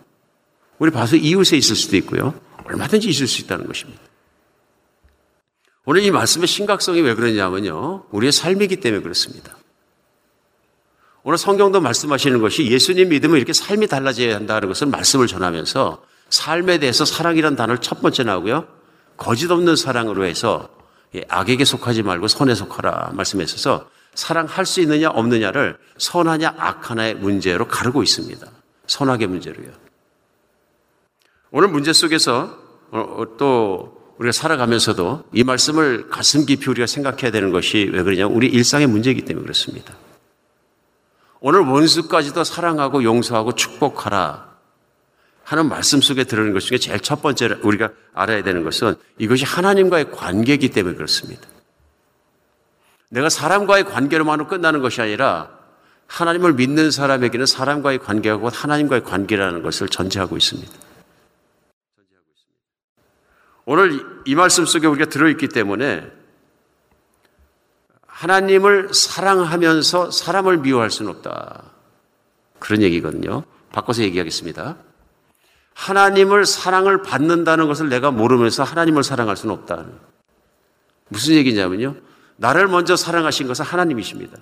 우리 0.79 0.91
봐서 0.91 1.17
이웃에 1.17 1.57
있을 1.57 1.77
수도 1.77 1.97
있고요. 1.97 2.35
얼마든지 2.65 3.09
있을 3.09 3.27
수 3.27 3.43
있다는 3.43 3.67
것입니다. 3.67 4.01
오늘 5.85 6.03
이 6.03 6.11
말씀의 6.11 6.47
심각성이 6.47 7.01
왜 7.03 7.15
그러냐면요. 7.15 8.05
우리의 8.11 8.33
삶이기 8.33 8.77
때문에 8.77 9.03
그렇습니다. 9.03 9.57
오늘 11.23 11.39
성경도 11.39 11.81
말씀하시는 11.81 12.41
것이 12.41 12.67
예수님 12.67 13.11
믿으면 13.11 13.37
이렇게 13.37 13.53
삶이 13.53 13.87
달라져야 13.87 14.35
한다는 14.35 14.69
것을 14.69 14.87
말씀을 14.89 15.27
전하면서 15.27 16.03
삶에 16.31 16.79
대해서 16.79 17.05
사랑이라는 17.05 17.57
단어를 17.57 17.81
첫 17.81 18.01
번째 18.01 18.25
나오고요. 18.25 18.67
거짓 19.17 19.51
없는 19.51 19.77
사랑으로 19.77 20.25
해서 20.25 20.69
악에게 21.29 21.65
속하지 21.65 22.03
말고 22.03 22.29
선에 22.29 22.55
속하라 22.55 23.13
말씀했어서 23.15 23.89
사랑할 24.15 24.67
수 24.67 24.81
있느냐 24.81 25.11
없느냐를 25.11 25.79
선하냐 25.99 26.55
악하냐의 26.59 27.15
문제로 27.15 27.69
가르고 27.69 28.03
있습니다. 28.03 28.47
선악의 28.87 29.27
문제로요. 29.27 29.84
오늘 31.57 31.69
문제 31.69 31.93
속에서 31.93 32.59
어, 32.91 32.99
어, 32.99 33.37
또 33.37 34.13
우리가 34.19 34.33
살아가면서도 34.33 35.23
이 35.33 35.45
말씀을 35.45 36.09
가슴 36.09 36.47
깊이 36.47 36.69
우리가 36.69 36.89
생각해야 36.89 37.31
되는 37.31 37.53
것이 37.53 37.89
왜 37.93 38.03
그러냐면 38.03 38.35
우리 38.35 38.49
일상의 38.49 38.89
문제이기 38.89 39.25
때문에 39.25 39.45
그렇습니다. 39.45 39.95
오늘 41.39 41.61
원수까지도 41.61 42.43
사랑하고 42.43 43.05
용서하고 43.05 43.55
축복하라 43.55 44.49
하는 45.45 45.69
말씀 45.69 46.01
속에 46.01 46.25
들어있는 46.25 46.55
것 46.55 46.61
중에 46.61 46.79
제일 46.79 46.99
첫 46.99 47.23
번째 47.23 47.51
우리가 47.63 47.91
알아야 48.15 48.43
되는 48.43 48.65
것은 48.65 48.97
이것이 49.19 49.45
하나님과의 49.45 50.11
관계이기 50.11 50.71
때문에 50.71 50.97
그렇습니다. 50.97 51.43
내가 53.11 53.29
사람과의 53.29 53.85
관계로만 53.85 54.49
끝나는 54.49 54.83
것이 54.83 55.01
아니라 55.01 55.51
하나님을 56.09 56.55
믿는 56.55 56.91
사람에게는 56.91 57.47
사람과의 57.47 58.01
관계가 58.01 58.39
곧 58.39 58.53
하나님과의 58.53 59.05
관계라는 59.05 59.63
것을 59.63 59.89
전제하고 59.89 60.37
있습니다. 60.37 60.84
오늘 63.67 64.07
이 64.25 64.35
말씀 64.35 64.67
속에 64.67 64.87
우리가 64.87 65.09
들어있기 65.09 65.49
때문에 65.49 66.11
하나님을 68.07 68.93
사랑하면서 68.93 70.11
사람을 70.11 70.59
미워할 70.59 70.91
수는 70.91 71.11
없다. 71.11 71.65
그런 72.59 72.83
얘기거든요. 72.83 73.45
바꿔서 73.73 74.03
얘기하겠습니다. 74.03 74.77
하나님을 75.75 76.47
사랑을 76.47 77.03
받는다는 77.03 77.67
것을 77.67 77.89
내가 77.89 78.11
모르면서 78.11 78.63
하나님을 78.63 79.03
사랑할 79.03 79.37
수는 79.37 79.55
없다. 79.55 79.87
무슨 81.09 81.35
얘기냐면요. 81.35 81.97
나를 82.37 82.69
먼저 82.69 82.97
사랑하신 82.97 83.49
것은 83.49 83.65
하나님이십니다. 83.65 84.39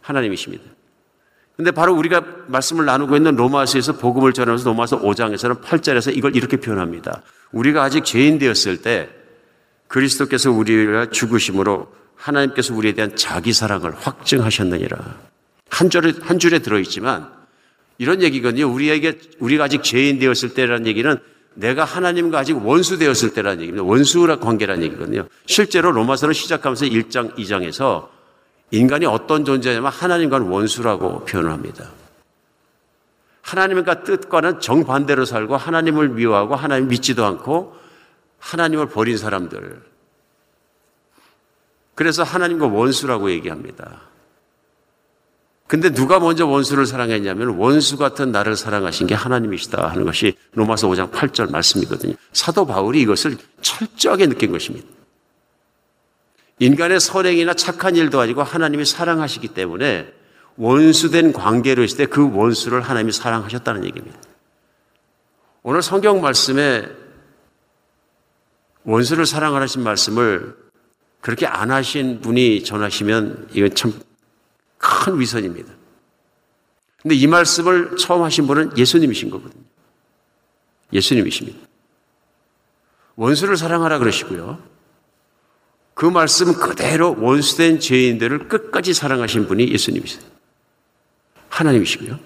하나님이십니다. 0.00 0.64
근데 1.58 1.72
바로 1.72 1.92
우리가 1.96 2.22
말씀을 2.46 2.84
나누고 2.84 3.16
있는 3.16 3.34
로마서에서 3.34 3.94
복음을 3.94 4.32
전하면서 4.32 4.70
로마서 4.70 5.02
5장에서는 5.02 5.60
8절에서 5.60 6.16
이걸 6.16 6.36
이렇게 6.36 6.56
표현합니다. 6.56 7.22
우리가 7.50 7.82
아직 7.82 8.04
죄인 8.04 8.38
되었을 8.38 8.80
때 8.80 9.08
그리스도께서 9.88 10.52
우리를 10.52 11.10
죽으심으로 11.10 11.92
하나님께서 12.14 12.72
우리에 12.76 12.92
대한 12.92 13.16
자기 13.16 13.52
사랑을 13.52 13.92
확증하셨느니라. 13.92 14.98
한 15.68 15.90
줄에, 15.90 16.12
한 16.20 16.38
줄에 16.38 16.60
들어있지만 16.60 17.28
이런 17.98 18.22
얘기거든요. 18.22 18.72
우리에게, 18.72 19.18
우리가 19.40 19.64
아직 19.64 19.82
죄인 19.82 20.20
되었을 20.20 20.54
때라는 20.54 20.86
얘기는 20.86 21.18
내가 21.54 21.84
하나님과 21.84 22.38
아직 22.38 22.56
원수 22.64 22.98
되었을 22.98 23.34
때라는 23.34 23.62
얘기입니다. 23.62 23.82
원수라 23.82 24.38
관계라는 24.38 24.84
얘기거든요. 24.84 25.26
실제로 25.46 25.90
로마서를 25.90 26.34
시작하면서 26.34 26.86
1장, 26.86 27.34
2장에서 27.34 28.16
인간이 28.70 29.06
어떤 29.06 29.44
존재냐면 29.44 29.90
하나님과는 29.90 30.46
원수라고 30.48 31.24
표현을 31.24 31.50
합니다. 31.50 31.90
하나님과 33.42 34.04
뜻과는 34.04 34.60
정반대로 34.60 35.24
살고 35.24 35.56
하나님을 35.56 36.10
미워하고 36.10 36.54
하나님 36.54 36.88
믿지도 36.88 37.24
않고 37.24 37.74
하나님을 38.38 38.88
버린 38.88 39.16
사람들. 39.16 39.80
그래서 41.94 42.22
하나님과 42.22 42.66
원수라고 42.66 43.30
얘기합니다. 43.30 44.02
근데 45.66 45.90
누가 45.90 46.18
먼저 46.18 46.46
원수를 46.46 46.86
사랑했냐면 46.86 47.56
원수 47.58 47.98
같은 47.98 48.32
나를 48.32 48.56
사랑하신 48.56 49.06
게 49.06 49.14
하나님이시다 49.14 49.88
하는 49.88 50.04
것이 50.04 50.34
로마서 50.52 50.88
5장 50.88 51.10
8절 51.10 51.50
말씀이거든요. 51.50 52.14
사도 52.32 52.66
바울이 52.66 53.02
이것을 53.02 53.36
철저하게 53.60 54.28
느낀 54.28 54.50
것입니다. 54.50 54.86
인간의 56.58 57.00
선행이나 57.00 57.54
착한 57.54 57.96
일도 57.96 58.20
아니고 58.20 58.42
하나님이 58.42 58.84
사랑하시기 58.84 59.48
때문에 59.48 60.12
원수된 60.56 61.32
관계로 61.32 61.84
있을 61.84 61.98
때 61.98 62.06
그 62.06 62.32
원수를 62.32 62.80
하나님이 62.80 63.12
사랑하셨다는 63.12 63.84
얘기입니다. 63.84 64.18
오늘 65.62 65.82
성경 65.82 66.20
말씀에 66.20 66.88
원수를 68.84 69.26
사랑하신 69.26 69.82
말씀을 69.82 70.56
그렇게 71.20 71.46
안 71.46 71.70
하신 71.70 72.20
분이 72.20 72.64
전하시면 72.64 73.48
이건 73.52 73.74
참 73.74 74.08
큰 74.78 75.18
위선입니다. 75.18 75.72
근데 77.02 77.14
이 77.14 77.26
말씀을 77.26 77.96
처음 77.96 78.22
하신 78.22 78.46
분은 78.46 78.78
예수님이신 78.78 79.30
거거든요. 79.30 79.62
예수님이십니다. 80.92 81.58
원수를 83.16 83.56
사랑하라 83.56 83.98
그러시고요. 83.98 84.62
그 85.98 86.06
말씀 86.06 86.54
그대로 86.54 87.16
원수된 87.18 87.80
죄인들을 87.80 88.46
끝까지 88.46 88.94
사랑하신 88.94 89.48
분이 89.48 89.72
예수님이세요. 89.72 90.22
하나님이시고요. 91.48 92.20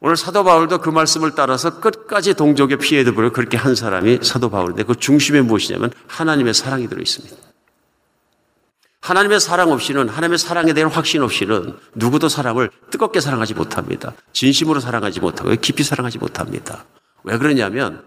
오늘 0.00 0.18
사도 0.18 0.44
바울도 0.44 0.82
그 0.82 0.90
말씀을 0.90 1.34
따라서 1.34 1.80
끝까지 1.80 2.34
동족의 2.34 2.76
피해도 2.76 3.14
보려 3.14 3.32
그렇게 3.32 3.56
한 3.56 3.74
사람이 3.74 4.18
사도 4.20 4.50
바울인데 4.50 4.82
그 4.82 4.94
중심에 4.94 5.40
무엇이냐면 5.40 5.90
하나님의 6.06 6.52
사랑이 6.52 6.86
들어 6.86 7.00
있습니다. 7.00 7.34
하나님의 9.00 9.40
사랑 9.40 9.72
없이는 9.72 10.10
하나님의 10.10 10.36
사랑에 10.36 10.74
대한 10.74 10.90
확신 10.90 11.22
없이는 11.22 11.78
누구도 11.94 12.28
사람을 12.28 12.68
뜨겁게 12.90 13.22
사랑하지 13.22 13.54
못합니다. 13.54 14.12
진심으로 14.34 14.80
사랑하지 14.80 15.20
못하고 15.20 15.56
깊이 15.62 15.82
사랑하지 15.82 16.18
못합니다. 16.18 16.84
왜 17.22 17.38
그러냐면 17.38 18.04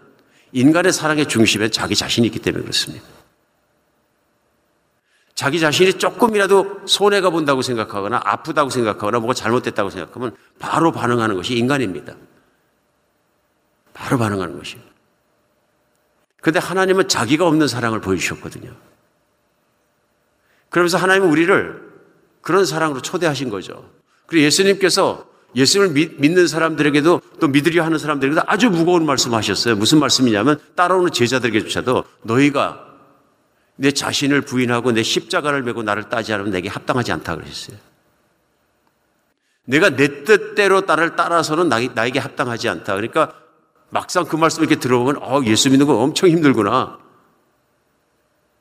인간의 0.52 0.94
사랑의 0.94 1.28
중심에 1.28 1.70
자기 1.70 1.96
자신이 1.96 2.28
있기 2.28 2.38
때문에 2.38 2.62
그렇습니다. 2.62 3.21
자기 5.42 5.60
자신이 5.60 5.94
조금이라도 5.94 6.82
손해가 6.86 7.32
본다고 7.32 7.64
생각하거나 7.64 8.22
아프다고 8.24 8.70
생각하거나 8.70 9.18
뭐가 9.18 9.34
잘못됐다고 9.34 9.90
생각하면 9.90 10.36
바로 10.60 10.92
반응하는 10.92 11.36
것이 11.36 11.56
인간입니다. 11.56 12.14
바로 13.92 14.20
반응하는 14.20 14.56
것이에요. 14.60 14.84
근데 16.44 16.60
하나님은 16.60 17.08
자기가 17.08 17.48
없는 17.48 17.68
사랑을 17.68 18.02
보여주셨거든요. 18.02 18.72
그러면서 20.70 21.00
하나님은 21.00 21.28
우리를 21.32 21.92
그런 22.44 22.64
사랑으로 22.64 23.02
초대하신 23.02 23.50
거죠. 23.50 23.90
그리고 24.28 24.46
예수님께서 24.46 25.26
예수님을 25.56 25.92
믿 26.20 26.32
는 26.32 26.46
사람들에게도 26.46 27.20
또 27.40 27.48
믿으려 27.48 27.84
하는 27.84 27.98
사람들에게도 27.98 28.44
아주 28.46 28.70
무거운 28.70 29.08
말씀 29.08 29.34
하셨어요. 29.34 29.76
무슨 29.76 30.00
말씀이냐면 30.00 30.60
따라오는 30.76 31.12
제자들에게조차도 31.12 32.04
너희가 32.22 32.91
내 33.82 33.92
자신을 33.92 34.42
부인하고 34.42 34.92
내 34.92 35.02
십자가를 35.02 35.64
메고 35.64 35.82
나를 35.82 36.04
따지 36.04 36.32
않으면 36.34 36.52
내게 36.52 36.70
합당하지 36.70 37.14
않다 37.14 37.36
그러셨어요. 37.36 37.78
내가 39.66 39.90
내 39.90 40.24
뜻대로 40.24 40.82
나를 40.82 41.16
따라서는 41.16 41.68
나 41.68 42.06
에게 42.06 42.20
합당하지 42.20 42.70
않다. 42.70 42.94
그러니까 42.94 43.34
막상 43.90 44.26
그 44.26 44.36
말씀 44.36 44.62
이렇게 44.62 44.76
들어보면 44.76 45.18
어, 45.24 45.42
예수 45.46 45.72
믿는 45.72 45.88
거 45.88 45.96
엄청 45.98 46.30
힘들구나. 46.30 47.00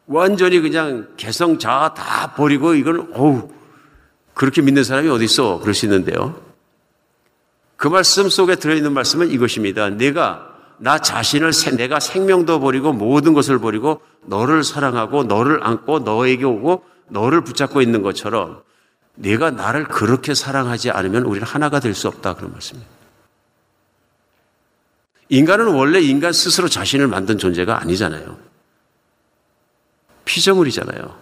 완전히 0.07 0.59
그냥 0.61 1.09
개성 1.19 1.59
자아 1.59 1.93
다 1.93 2.33
버리고 2.35 2.73
이건 2.73 3.13
어우 3.13 3.51
그렇게 4.33 4.63
믿는 4.63 4.85
사람이 4.85 5.11
어디 5.11 5.27
있어? 5.27 5.61
그럴 5.61 5.75
수 5.75 5.85
있는데요. 5.85 6.41
그 7.77 7.89
말씀 7.89 8.31
속에 8.31 8.55
들어있는 8.55 8.95
말씀은 8.95 9.31
이것입니다. 9.31 9.91
내가 9.91 10.50
나 10.83 10.99
자신을 10.99 11.53
내가 11.77 12.01
생명도 12.01 12.59
버리고 12.59 12.95
모든 12.95 13.35
것을 13.35 13.59
버리고 13.59 14.01
너를 14.23 14.65
사랑하고 14.65 15.25
너를 15.25 15.63
안고 15.63 16.01
너에게 16.01 16.45
오고 16.45 16.85
너를 17.09 17.43
붙잡고 17.45 17.83
있는 17.83 18.01
것처럼 18.01 18.63
내가 19.15 19.51
나를 19.51 19.85
그렇게 19.85 20.33
사랑하지 20.33 20.91
않으면 20.91 21.25
우리는 21.25 21.47
하나가 21.47 21.81
될 21.81 21.95
수 21.95 22.09
없다 22.09 22.35
그런 22.35 22.53
말씀입니다. 22.53 22.91
인간은 25.29 25.67
원래 25.75 26.01
인간 26.01 26.33
스스로 26.33 26.67
자신을 26.67 27.09
만든 27.09 27.37
존재가 27.37 27.83
아니잖아요. 27.83 28.39
피조물이잖아요. 30.25 31.15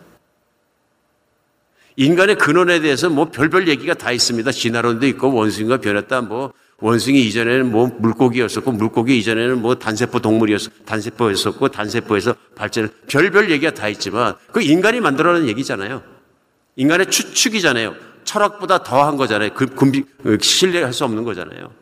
인간의 1.96 2.38
근원에 2.38 2.78
대해서 2.78 3.10
뭐 3.10 3.30
별별 3.30 3.66
얘기가 3.66 3.94
다 3.94 4.12
있습니다. 4.12 4.52
진화론도 4.52 5.06
있고 5.08 5.34
원숭이가 5.34 5.78
변했다. 5.78 6.20
뭐 6.20 6.52
원숭이 6.80 7.26
이전에는 7.26 7.72
뭐 7.72 7.88
물고기였었고 7.98 8.70
물고기 8.70 9.18
이전에는 9.18 9.60
뭐 9.60 9.74
단세포 9.74 10.20
동물이었 10.20 10.86
단세포였었고 10.86 11.68
단세포에서 11.68 12.36
발전 12.54 12.88
별별 13.08 13.50
얘기가 13.50 13.72
다 13.72 13.88
있지만 13.88 14.36
그 14.52 14.62
인간이 14.62 15.00
만들어낸 15.00 15.48
얘기잖아요. 15.48 16.02
인간의 16.76 17.10
추측이잖아요. 17.10 17.96
철학보다 18.22 18.84
더한 18.84 19.16
거잖아요. 19.16 19.50
그 19.54 19.66
금비 19.66 20.04
신뢰할 20.40 20.92
수 20.92 21.04
없는 21.04 21.24
거잖아요. 21.24 21.72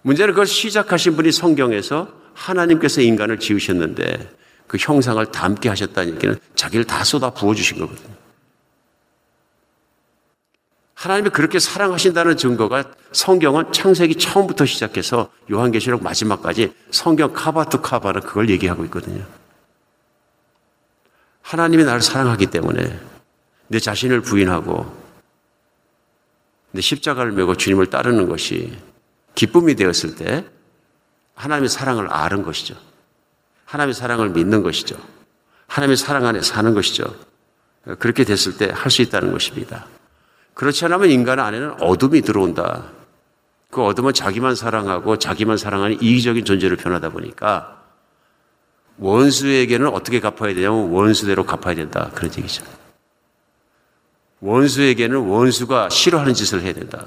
문제는 0.00 0.32
그걸 0.32 0.46
시작하신 0.46 1.16
분이 1.16 1.30
성경에서 1.30 2.08
하나님께서 2.32 3.02
인간을 3.02 3.38
지으셨는데 3.38 4.30
그 4.66 4.78
형상을 4.80 5.24
닮게 5.26 5.68
하셨다는 5.68 6.14
얘기는 6.14 6.38
자기를 6.54 6.86
다 6.86 7.04
쏟아 7.04 7.28
부어 7.28 7.54
주신 7.54 7.78
거거든요. 7.78 8.21
하나님이 11.02 11.30
그렇게 11.30 11.58
사랑하신다는 11.58 12.36
증거가 12.36 12.84
성경은 13.10 13.72
창세기 13.72 14.14
처음부터 14.18 14.66
시작해서 14.66 15.32
요한계시록 15.50 16.00
마지막까지 16.00 16.72
성경 16.92 17.32
cover 17.32 17.64
to 17.64 17.82
cover는 17.82 18.20
그걸 18.20 18.48
얘기하고 18.50 18.84
있거든요. 18.84 19.26
하나님이 21.40 21.82
나를 21.82 22.02
사랑하기 22.02 22.46
때문에 22.46 23.00
내 23.66 23.80
자신을 23.80 24.20
부인하고 24.20 24.96
내 26.70 26.80
십자가를 26.80 27.32
메고 27.32 27.56
주님을 27.56 27.86
따르는 27.90 28.28
것이 28.28 28.72
기쁨이 29.34 29.74
되었을 29.74 30.14
때 30.14 30.44
하나님의 31.34 31.68
사랑을 31.68 32.12
아는 32.12 32.44
것이죠. 32.44 32.76
하나님의 33.64 33.94
사랑을 33.94 34.30
믿는 34.30 34.62
것이죠. 34.62 34.96
하나님의 35.66 35.96
사랑 35.96 36.26
안에 36.26 36.42
사는 36.42 36.72
것이죠. 36.74 37.12
그렇게 37.98 38.22
됐을 38.22 38.56
때 38.56 38.70
할 38.70 38.92
수 38.92 39.02
있다는 39.02 39.32
것입니다. 39.32 39.88
그렇지 40.54 40.84
않으면 40.84 41.10
인간 41.10 41.38
안에는 41.38 41.82
어둠이 41.82 42.22
들어온다. 42.22 42.84
그 43.70 43.82
어둠은 43.82 44.12
자기만 44.12 44.54
사랑하고 44.54 45.16
자기만 45.18 45.56
사랑하는 45.56 46.02
이기적인 46.02 46.44
존재로 46.44 46.76
변하다 46.76 47.08
보니까 47.08 47.82
원수에게는 48.98 49.88
어떻게 49.88 50.20
갚아야 50.20 50.54
되냐면 50.54 50.90
원수대로 50.90 51.44
갚아야 51.44 51.74
된다. 51.74 52.10
그런 52.14 52.30
얘기죠. 52.36 52.62
원수에게는 54.40 55.16
원수가 55.16 55.88
싫어하는 55.88 56.34
짓을 56.34 56.60
해야 56.62 56.74
된다. 56.74 57.06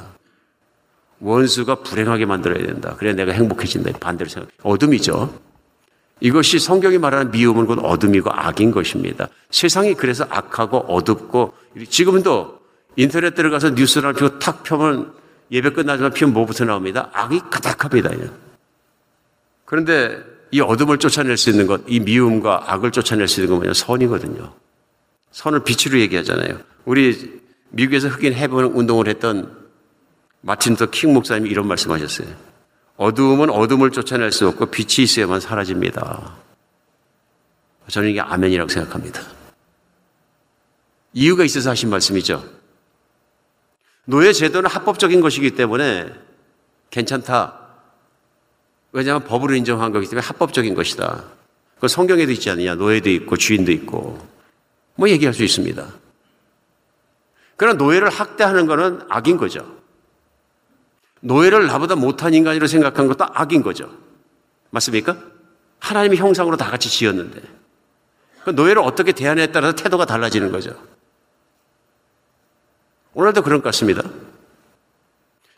원수가 1.20 1.76
불행하게 1.76 2.26
만들어야 2.26 2.66
된다. 2.66 2.96
그래 2.98 3.14
내가 3.14 3.32
행복해진다. 3.32 4.00
반대로 4.00 4.30
생각. 4.30 4.50
어둠이죠. 4.64 5.40
이것이 6.22 6.60
성경이 6.60 6.98
말하는 6.98 7.32
미움은 7.32 7.66
곧 7.66 7.80
어둠이고 7.84 8.32
악인 8.32 8.72
것입니다. 8.72 9.28
세상이 9.52 9.94
그래서 9.94 10.26
악하고 10.30 10.78
어둡고 10.78 11.54
지금도 11.90 12.60
인터넷 12.96 13.36
들어가서 13.36 13.72
뉴스를 13.72 14.14
펴고 14.14 14.40
탁 14.40 14.64
펴면 14.64 15.14
예배 15.52 15.72
끝나지만 15.72 16.14
피면 16.14 16.34
뭐부터 16.34 16.66
나옵니다? 16.66 17.10
악이 17.14 17.42
가득합니다. 17.52 18.12
그런데 19.66 20.24
이 20.52 20.62
어둠을 20.62 20.98
쫓아낼 20.98 21.38
수 21.38 21.50
있는 21.50 21.68
것, 21.68 21.82
이 21.88 22.00
미움과 22.00 22.72
악을 22.72 22.92
쫓아낼 22.92 23.28
수 23.28 23.42
있는 23.42 23.50
건 23.50 23.58
뭐냐? 23.60 23.74
선이거든요. 23.74 24.54
선을 25.32 25.64
빛으로 25.64 26.00
얘기하잖아요. 26.00 26.60
우리 26.86 27.42
미국에서 27.70 28.08
흑인 28.08 28.34
해본 28.34 28.66
운동을 28.66 29.08
했던 29.08 29.66
마틴 30.42 30.76
더킹 30.76 31.14
목사님이 31.14 31.50
이런 31.50 31.68
말씀하셨어요. 31.68 32.28
어두움은 32.98 33.50
어둠을 33.50 33.92
쫓아낼 33.92 34.32
수 34.32 34.48
없고 34.48 34.68
빛이 34.68 35.04
있어야만 35.04 35.42
사라집니다. 35.42 36.36
저는 37.90 38.10
이게 38.10 38.22
아멘이라고 38.22 38.70
생각합니다. 38.70 39.22
이유가 41.14 41.44
있어서 41.44 41.72
하신 41.72 41.90
말씀이죠. 41.90 42.55
노예 44.06 44.32
제도는 44.32 44.70
합법적인 44.70 45.22
것이기 45.22 45.52
때문에 45.52 46.14
괜찮다. 46.92 47.60
왜냐하면 48.92 49.28
법으로 49.28 49.56
인정한 49.56 49.92
거기 49.92 50.08
때문에 50.08 50.26
합법적인 50.26 50.74
것이다. 50.76 51.24
그 51.80 51.88
성경에도 51.88 52.32
있지 52.32 52.50
않느냐. 52.50 52.76
노예도 52.76 53.10
있고 53.10 53.36
주인도 53.36 53.72
있고. 53.72 54.26
뭐 54.96 55.10
얘기할 55.10 55.34
수 55.34 55.44
있습니다. 55.44 55.86
그러나 57.58 57.78
노예를 57.78 58.10
학대하는 58.10 58.66
것은 58.68 59.02
악인 59.10 59.38
거죠. 59.38 59.76
노예를 61.22 61.68
나보다 61.68 61.96
못한 61.96 62.34
인간이라고 62.34 62.68
생각한 62.68 63.08
것도 63.08 63.26
악인 63.34 63.64
거죠. 63.64 63.90
맞습니까? 64.70 65.18
하나님의 65.80 66.18
형상으로 66.18 66.56
다 66.58 66.70
같이 66.70 66.90
지었는데. 66.90 67.42
그 68.44 68.52
노예를 68.52 68.82
어떻게 68.82 69.12
대하냐에 69.12 69.48
따라서 69.48 69.76
태도가 69.76 70.06
달라지는 70.06 70.52
거죠. 70.52 70.76
오늘도 73.16 73.42
그런 73.42 73.62
것 73.62 73.70
같습니다. 73.70 74.04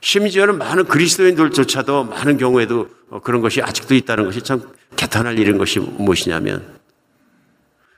심지어는 0.02 0.58
많은 0.60 0.86
그리스도인들조차도 0.86 2.06
많은 2.06 2.38
경우에도 2.38 2.88
그런 3.24 3.42
것이 3.42 3.62
아직도 3.62 3.96
있다는 3.96 4.26
것이 4.26 4.42
참 4.44 4.62
개탄할 4.96 5.38
일인 5.40 5.58
것이 5.58 5.80
무엇이냐면 5.80 6.78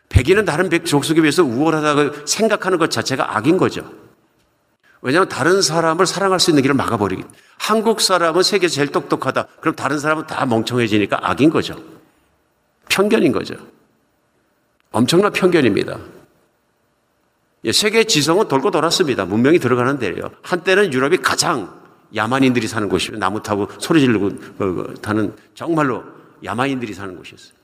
백인은 0.07 0.45
다른 0.45 0.69
백 0.69 0.85
족속에 0.85 1.21
비해서 1.21 1.43
우월하다고 1.43 2.25
생각하는 2.25 2.77
것 2.77 2.89
자체가 2.89 3.37
악인 3.37 3.57
거죠. 3.57 3.91
왜냐하면 5.01 5.29
다른 5.29 5.61
사람을 5.61 6.05
사랑할 6.05 6.39
수 6.39 6.51
있는 6.51 6.61
길을 6.61 6.75
막아버리기. 6.75 7.23
한국 7.57 8.01
사람은 8.01 8.43
세계 8.43 8.67
제일 8.67 8.87
똑똑하다. 8.87 9.47
그럼 9.59 9.75
다른 9.75 9.99
사람은 9.99 10.25
다 10.25 10.45
멍청해지니까 10.45 11.19
악인 11.21 11.49
거죠. 11.49 11.81
편견인 12.89 13.31
거죠. 13.31 13.55
엄청난 14.91 15.31
편견입니다. 15.31 15.99
예, 17.65 17.71
세계 17.71 18.03
지성은 18.05 18.47
돌고 18.47 18.71
돌았습니다. 18.71 19.25
문명이 19.25 19.59
들어가는 19.59 19.99
데요. 19.99 20.31
한때는 20.41 20.93
유럽이 20.93 21.17
가장 21.17 21.77
야만인들이 22.15 22.67
사는 22.67 22.87
곳이고 22.89 23.17
나무 23.17 23.43
타고 23.43 23.67
소리 23.79 23.99
지르고 23.99 24.93
타는 24.95 25.35
정말로 25.53 26.03
야만인들이 26.43 26.93
사는 26.93 27.15
곳이었어요. 27.15 27.59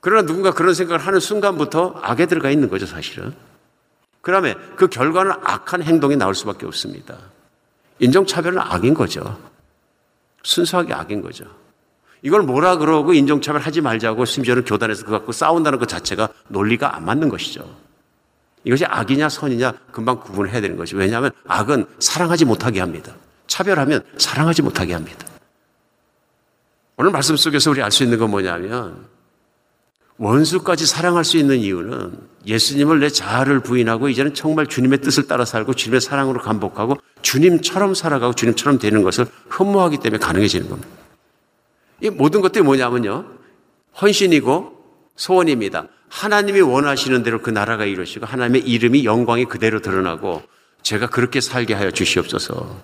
그러나 0.00 0.24
누군가 0.26 0.52
그런 0.52 0.72
생각을 0.72 1.04
하는 1.04 1.20
순간부터 1.20 2.00
악에 2.02 2.26
들어가 2.26 2.50
있는 2.50 2.68
거죠, 2.68 2.86
사실은. 2.86 3.34
그다음에 4.22 4.54
그 4.76 4.88
결과는 4.88 5.32
악한 5.42 5.82
행동이 5.82 6.16
나올 6.16 6.34
수밖에 6.34 6.66
없습니다. 6.66 7.16
인종차별은 7.98 8.58
악인 8.58 8.94
거죠. 8.94 9.38
순수하게 10.42 10.94
악인 10.94 11.22
거죠. 11.22 11.44
이걸 12.26 12.42
뭐라 12.42 12.78
그러고 12.78 13.12
인종차별 13.12 13.60
하지 13.60 13.80
말자고 13.80 14.24
심지어는 14.24 14.64
교단에서 14.64 15.04
그거 15.04 15.18
갖고 15.18 15.30
싸운다는 15.30 15.78
것 15.78 15.86
자체가 15.86 16.28
논리가 16.48 16.96
안 16.96 17.04
맞는 17.04 17.28
것이죠. 17.28 17.64
이것이 18.64 18.84
악이냐 18.84 19.28
선이냐 19.28 19.72
금방 19.92 20.18
구분을 20.18 20.50
해야 20.50 20.60
되는 20.60 20.76
것이 20.76 20.96
왜냐하면 20.96 21.30
악은 21.46 21.86
사랑하지 22.00 22.44
못하게 22.44 22.80
합니다. 22.80 23.14
차별하면 23.46 24.02
사랑하지 24.18 24.62
못하게 24.62 24.94
합니다. 24.94 25.24
오늘 26.96 27.12
말씀 27.12 27.36
속에서 27.36 27.70
우리 27.70 27.80
알 27.80 27.92
수 27.92 28.02
있는 28.02 28.18
건 28.18 28.28
뭐냐면 28.32 29.06
원수까지 30.16 30.84
사랑할 30.84 31.24
수 31.24 31.36
있는 31.36 31.58
이유는 31.58 32.18
예수님을 32.44 32.98
내 32.98 33.08
자아를 33.08 33.60
부인하고 33.60 34.08
이제는 34.08 34.34
정말 34.34 34.66
주님의 34.66 35.00
뜻을 35.00 35.28
따라 35.28 35.44
살고 35.44 35.74
주님의 35.74 36.00
사랑으로 36.00 36.40
감복하고 36.40 36.96
주님처럼 37.22 37.94
살아가고 37.94 38.34
주님처럼 38.34 38.80
되는 38.80 39.04
것을 39.04 39.26
흠모하기 39.48 39.98
때문에 39.98 40.18
가능해지는 40.18 40.68
겁니다. 40.68 40.95
이 42.00 42.10
모든 42.10 42.40
것들이 42.40 42.62
뭐냐면요. 42.64 43.26
헌신이고 44.00 44.76
소원입니다. 45.16 45.88
하나님이 46.08 46.60
원하시는 46.60 47.22
대로 47.22 47.42
그 47.42 47.50
나라가 47.50 47.84
이루어지고 47.84 48.26
하나님의 48.26 48.62
이름이 48.62 49.04
영광이 49.04 49.46
그대로 49.46 49.80
드러나고 49.80 50.42
제가 50.82 51.08
그렇게 51.08 51.40
살게 51.40 51.74
하여 51.74 51.90
주시옵소서. 51.90 52.80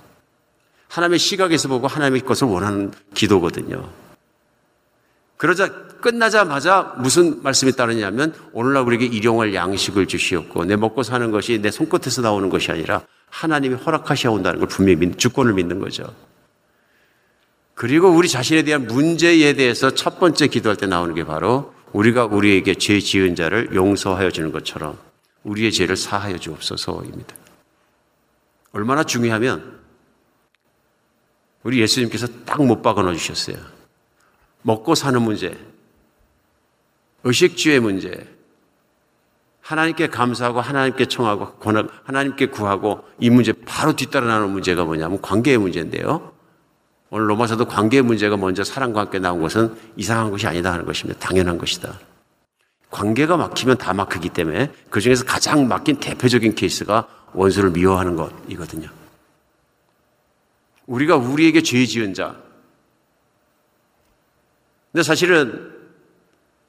하나님의 0.88 1.18
시각에서 1.18 1.68
보고 1.68 1.86
하나님의 1.86 2.22
것을 2.22 2.48
원하는 2.48 2.92
기도거든요. 3.14 3.88
그러자 5.36 5.68
끝나자마자 6.00 6.94
무슨 6.98 7.42
말씀이 7.42 7.72
따르냐면 7.72 8.34
오늘날 8.52 8.84
우리에게 8.84 9.06
일용할 9.06 9.54
양식을 9.54 10.06
주시옵고 10.06 10.64
내 10.66 10.76
먹고 10.76 11.02
사는 11.02 11.30
것이 11.30 11.60
내 11.60 11.70
손끝에서 11.70 12.22
나오는 12.22 12.48
것이 12.48 12.70
아니라 12.70 13.02
하나님이 13.30 13.76
허락하셔 13.76 14.30
온다는 14.30 14.58
걸 14.58 14.68
분명히 14.68 14.96
믿, 14.96 15.18
주권을 15.18 15.54
믿는 15.54 15.78
거죠. 15.78 16.14
그리고 17.82 18.10
우리 18.10 18.28
자신에 18.28 18.62
대한 18.62 18.86
문제에 18.86 19.54
대해서 19.54 19.90
첫 19.90 20.20
번째 20.20 20.46
기도할 20.46 20.76
때 20.76 20.86
나오는 20.86 21.16
게 21.16 21.24
바로 21.24 21.74
우리가 21.92 22.26
우리에게 22.26 22.76
죄 22.76 23.00
지은 23.00 23.34
자를 23.34 23.74
용서하여 23.74 24.30
주는 24.30 24.52
것처럼 24.52 24.96
우리의 25.42 25.72
죄를 25.72 25.96
사하여 25.96 26.38
주옵소서입니다. 26.38 27.34
얼마나 28.70 29.02
중요하면 29.02 29.80
우리 31.64 31.80
예수님께서 31.80 32.28
딱 32.44 32.62
못 32.62 32.82
박아 32.82 33.02
넣어 33.02 33.14
주셨어요. 33.14 33.56
먹고 34.62 34.94
사는 34.94 35.20
문제, 35.20 35.58
의식주의 37.24 37.80
문제, 37.80 38.28
하나님께 39.60 40.06
감사하고 40.06 40.60
하나님께 40.60 41.06
청하고 41.06 41.48
하나님께 42.04 42.46
구하고 42.46 43.02
이 43.18 43.28
문제 43.28 43.52
바로 43.52 43.96
뒤따라 43.96 44.28
나오는 44.28 44.50
문제가 44.50 44.84
뭐냐면 44.84 45.20
관계의 45.20 45.58
문제인데요. 45.58 46.31
오늘 47.14 47.28
로마서도 47.28 47.66
관계의 47.66 48.02
문제가 48.02 48.38
먼저 48.38 48.64
사랑과 48.64 49.00
함께 49.00 49.18
나온 49.18 49.42
것은 49.42 49.76
이상한 49.96 50.30
것이 50.30 50.46
아니다 50.46 50.72
하는 50.72 50.86
것입니다. 50.86 51.20
당연한 51.20 51.58
것이다. 51.58 52.00
관계가 52.90 53.36
막히면 53.36 53.76
다 53.76 53.92
막히기 53.92 54.30
때문에 54.30 54.72
그 54.88 54.98
중에서 54.98 55.26
가장 55.26 55.68
막힌 55.68 56.00
대표적인 56.00 56.54
케이스가 56.54 57.06
원수를 57.34 57.68
미워하는 57.68 58.16
것이거든요. 58.16 58.88
우리가 60.86 61.16
우리에게 61.16 61.62
죄 61.62 61.84
지은 61.84 62.14
자. 62.14 62.40
근데 64.90 65.02
사실은 65.02 65.70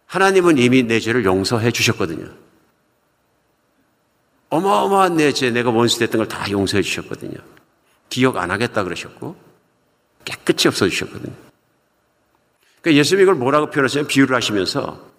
하나님은 0.07 0.57
이미 0.57 0.83
내 0.83 0.99
죄를 0.99 1.23
용서해 1.23 1.71
주셨거든요. 1.71 2.27
어마어마한 4.49 5.15
내 5.15 5.31
죄, 5.31 5.51
내가 5.51 5.69
원수 5.69 5.99
됐던 5.99 6.19
걸 6.19 6.27
다 6.27 6.51
용서해 6.51 6.83
주셨거든요. 6.83 7.37
기억 8.09 8.35
안 8.35 8.51
하겠다 8.51 8.83
그러셨고, 8.83 9.52
깨끗이 10.25 10.67
없어주셨거든요. 10.67 11.33
그러니까 12.81 12.99
예수님이 12.99 13.23
이걸 13.23 13.35
뭐라고 13.35 13.69
표현하시냐면 13.69 14.07
비유를 14.07 14.35
하시면서 14.35 15.11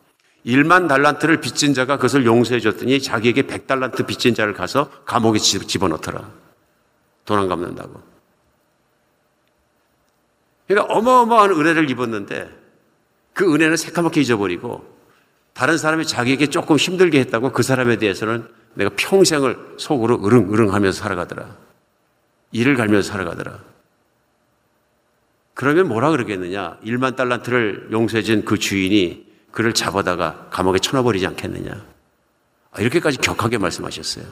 1만 0.45 0.89
달란트를 0.89 1.41
빚진 1.41 1.73
자가 1.73 1.97
그것을 1.97 2.27
용서해 2.27 2.61
줬더니 2.61 3.01
자기에게 3.01 3.43
100달란트 3.43 4.07
빚진 4.07 4.35
자를 4.35 4.53
가서 4.53 4.91
감옥에 5.05 5.39
집어넣더라. 5.39 6.31
돈 7.25 7.39
안 7.39 7.49
갚는다고. 7.49 8.03
그러니까 10.67 10.95
어마어마한 10.95 11.51
은혜를 11.53 11.91
입었는데 11.91 12.51
그 13.33 13.53
은혜는 13.53 13.77
새까맣게 13.77 14.21
잊어버리고 14.21 14.85
다른 15.53 15.79
사람이 15.79 16.07
자기에게 16.07 16.49
조금 16.49 16.77
힘들게 16.77 17.21
했다고 17.21 17.53
그 17.53 17.63
사람에 17.63 17.97
대해서는 17.97 18.49
내가 18.75 18.91
평생을 18.97 19.77
속으로 19.79 20.17
으릉으릉 20.25 20.75
하면서 20.75 21.01
살아가더라. 21.01 21.57
일을 22.53 22.77
갈면서 22.77 23.11
살아가더라. 23.11 23.61
그러면 25.55 25.89
뭐라 25.89 26.11
그러겠느냐? 26.11 26.79
1만 26.85 27.17
달란트를 27.17 27.89
용서해준 27.93 28.45
그 28.45 28.59
주인이 28.59 29.33
그를 29.53 29.73
잡아다가 29.73 30.49
감옥에 30.51 30.81
쳐넣어버리지 30.81 31.27
않겠느냐? 31.29 31.85
아, 32.73 32.81
이렇게까지 32.81 33.19
격하게 33.19 33.59
말씀하셨어요. 33.59 34.25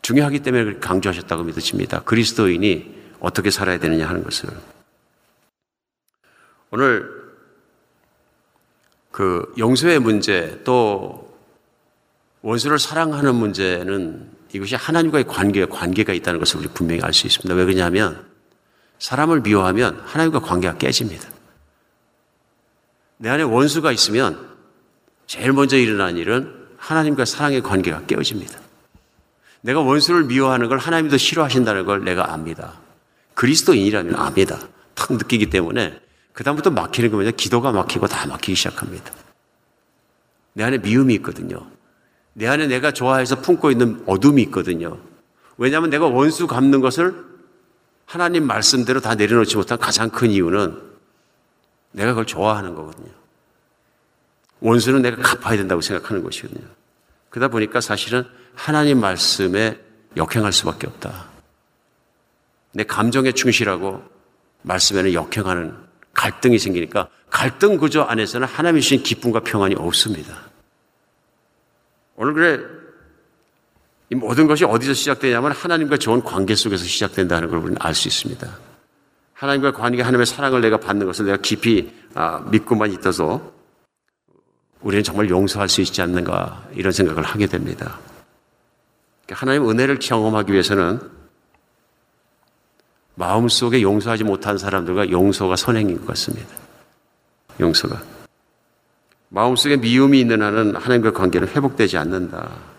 중요하기 0.00 0.40
때문에 0.40 0.78
강조하셨다고 0.78 1.44
믿어집니다. 1.44 2.02
그리스도인이 2.02 3.02
어떻게 3.20 3.50
살아야 3.50 3.78
되느냐 3.78 4.08
하는 4.08 4.24
것을. 4.24 4.48
오늘 6.70 7.22
그 9.10 9.52
용서의 9.58 9.98
문제 10.00 10.60
또 10.64 11.38
원수를 12.40 12.78
사랑하는 12.78 13.34
문제는 13.34 14.30
이것이 14.54 14.74
하나님과의 14.74 15.24
관계, 15.26 15.66
관계가 15.66 16.14
있다는 16.14 16.40
것을 16.40 16.60
우리 16.60 16.68
분명히 16.68 17.02
알 17.02 17.12
수 17.12 17.26
있습니다. 17.26 17.54
왜 17.54 17.64
그러냐면 17.64 18.31
사람을 19.02 19.40
미워하면 19.40 20.00
하나님과 20.06 20.38
관계가 20.38 20.78
깨집니다. 20.78 21.28
내 23.16 23.28
안에 23.30 23.42
원수가 23.42 23.90
있으면 23.90 24.48
제일 25.26 25.52
먼저 25.52 25.76
일어난 25.76 26.16
일은 26.16 26.54
하나님과 26.76 27.24
사랑의 27.24 27.62
관계가 27.62 28.02
깨어집니다. 28.06 28.60
내가 29.62 29.80
원수를 29.80 30.24
미워하는 30.24 30.68
걸 30.68 30.78
하나님도 30.78 31.16
싫어하신다는 31.16 31.84
걸 31.84 32.04
내가 32.04 32.32
압니다. 32.32 32.74
그리스도인이라면 33.34 34.14
압니다. 34.14 34.60
탁 34.94 35.12
느끼기 35.12 35.50
때문에 35.50 35.98
그다음부터 36.32 36.70
막히는 36.70 37.10
거 37.10 37.16
뭐냐? 37.16 37.32
기도가 37.32 37.72
막히고 37.72 38.06
다 38.06 38.28
막히기 38.28 38.54
시작합니다. 38.54 39.12
내 40.52 40.62
안에 40.62 40.78
미움이 40.78 41.12
있거든요. 41.14 41.66
내 42.34 42.46
안에 42.46 42.68
내가 42.68 42.92
좋아해서 42.92 43.40
품고 43.40 43.72
있는 43.72 44.04
어둠이 44.06 44.42
있거든요. 44.42 44.98
왜냐하면 45.56 45.90
내가 45.90 46.06
원수 46.06 46.46
갚는 46.46 46.80
것을 46.80 47.31
하나님 48.04 48.46
말씀대로 48.46 49.00
다 49.00 49.14
내려놓지 49.14 49.56
못한 49.56 49.78
가장 49.78 50.10
큰 50.10 50.30
이유는 50.30 50.80
내가 51.92 52.10
그걸 52.10 52.26
좋아하는 52.26 52.74
거거든요. 52.74 53.10
원수는 54.60 55.02
내가 55.02 55.20
갚아야 55.22 55.56
된다고 55.56 55.80
생각하는 55.80 56.22
것이거든요. 56.22 56.66
그러다 57.30 57.50
보니까 57.50 57.80
사실은 57.80 58.24
하나님 58.54 59.00
말씀에 59.00 59.80
역행할 60.16 60.52
수밖에 60.52 60.86
없다. 60.86 61.26
내 62.72 62.84
감정에 62.84 63.32
충실하고 63.32 64.02
말씀에는 64.62 65.12
역행하는 65.14 65.76
갈등이 66.12 66.58
생기니까 66.58 67.08
갈등 67.30 67.78
구조 67.78 68.02
안에서는 68.02 68.46
하나님이 68.46 68.82
주신 68.82 69.02
기쁨과 69.02 69.40
평안이 69.40 69.74
없습니다. 69.74 70.50
오늘 72.16 72.34
그래 72.34 72.81
이 74.12 74.14
모든 74.14 74.46
것이 74.46 74.66
어디서 74.66 74.92
시작되냐면 74.92 75.52
하나님과 75.52 75.96
좋은 75.96 76.22
관계 76.22 76.54
속에서 76.54 76.84
시작된다는 76.84 77.48
걸 77.48 77.60
우리는 77.60 77.78
알 77.80 77.94
수 77.94 78.08
있습니다. 78.08 78.46
하나님과 79.32 79.72
관계, 79.72 80.02
하나님의 80.02 80.26
사랑을 80.26 80.60
내가 80.60 80.76
받는 80.76 81.06
것을 81.06 81.24
내가 81.24 81.38
깊이 81.38 81.90
아, 82.14 82.44
믿고만 82.50 82.92
있어서 82.92 83.52
우리는 84.82 85.02
정말 85.02 85.30
용서할 85.30 85.70
수 85.70 85.80
있지 85.80 86.02
않는가 86.02 86.68
이런 86.74 86.92
생각을 86.92 87.22
하게 87.22 87.46
됩니다. 87.46 88.00
그러니까 89.24 89.40
하나님 89.40 89.70
은혜를 89.70 89.98
경험하기 89.98 90.52
위해서는 90.52 91.00
마음속에 93.14 93.80
용서하지 93.80 94.24
못한 94.24 94.58
사람들과 94.58 95.08
용서가 95.10 95.56
선행인 95.56 96.00
것 96.00 96.08
같습니다. 96.08 96.50
용서가. 97.58 98.02
마음속에 99.30 99.78
미움이 99.78 100.20
있는 100.20 100.42
한은 100.42 100.76
하나님과 100.76 101.12
관계는 101.12 101.48
회복되지 101.48 101.96
않는다. 101.96 102.72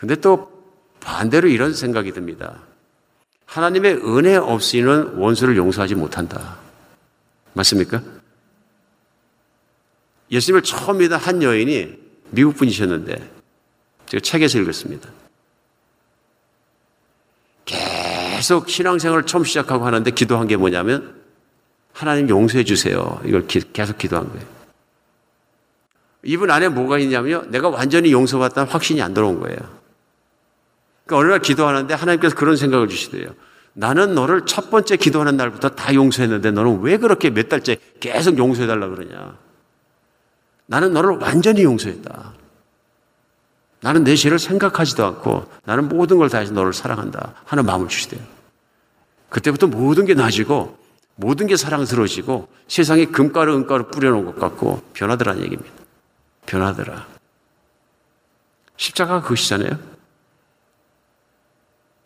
근데 0.00 0.16
또 0.16 0.50
반대로 1.00 1.46
이런 1.48 1.74
생각이 1.74 2.12
듭니다. 2.12 2.58
하나님의 3.44 3.96
은혜 3.96 4.34
없이는 4.36 5.16
원수를 5.16 5.58
용서하지 5.58 5.94
못한다. 5.94 6.56
맞습니까? 7.52 8.02
예수님을 10.30 10.62
처음 10.62 10.98
믿은 10.98 11.18
한 11.18 11.42
여인이 11.42 11.98
미국 12.30 12.56
분이셨는데 12.56 13.30
제가 14.06 14.20
책에서 14.22 14.58
읽었습니다. 14.60 15.10
계속 17.66 18.70
신앙생활을 18.70 19.26
처음 19.26 19.44
시작하고 19.44 19.84
하는데 19.84 20.10
기도한 20.12 20.46
게 20.46 20.56
뭐냐면 20.56 21.20
하나님 21.92 22.30
용서해 22.30 22.64
주세요. 22.64 23.20
이걸 23.26 23.46
기, 23.46 23.60
계속 23.72 23.98
기도한 23.98 24.30
거예요. 24.30 24.46
이분 26.22 26.50
안에 26.50 26.68
뭐가 26.68 26.98
있냐면요. 26.98 27.50
내가 27.50 27.68
완전히 27.68 28.12
용서받다는 28.12 28.70
확신이 28.70 29.02
안 29.02 29.12
들어온 29.12 29.40
거예요. 29.40 29.79
그러니까 31.10 31.16
어느 31.16 31.28
날 31.28 31.40
기도하는데 31.40 31.92
하나님께서 31.92 32.36
그런 32.36 32.56
생각을 32.56 32.88
주시대요. 32.88 33.34
나는 33.72 34.14
너를 34.14 34.46
첫 34.46 34.70
번째 34.70 34.96
기도하는 34.96 35.36
날부터 35.36 35.70
다 35.70 35.92
용서했는데 35.92 36.52
너는 36.52 36.80
왜 36.82 36.96
그렇게 36.98 37.30
몇 37.30 37.48
달째 37.48 37.78
계속 37.98 38.38
용서해달라 38.38 38.88
그러냐. 38.88 39.36
나는 40.66 40.92
너를 40.92 41.18
완전히 41.18 41.64
용서했다. 41.64 42.34
나는 43.80 44.04
내 44.04 44.14
죄를 44.14 44.38
생각하지도 44.38 45.04
않고 45.04 45.50
나는 45.64 45.88
모든 45.88 46.18
걸 46.18 46.28
다해서 46.28 46.52
너를 46.52 46.72
사랑한다 46.72 47.34
하는 47.44 47.66
마음을 47.66 47.88
주시대요. 47.88 48.20
그때부터 49.30 49.66
모든 49.66 50.04
게 50.06 50.14
나아지고 50.14 50.78
모든 51.16 51.46
게 51.46 51.56
사랑스러워지고 51.56 52.48
세상에 52.68 53.06
금가루 53.06 53.56
은가루 53.56 53.88
뿌려놓은 53.88 54.26
것 54.26 54.38
같고 54.38 54.82
변하더라는 54.92 55.42
얘기입니다. 55.42 55.72
변하더라. 56.46 57.06
십자가가 58.76 59.22
그것이잖아요. 59.22 59.99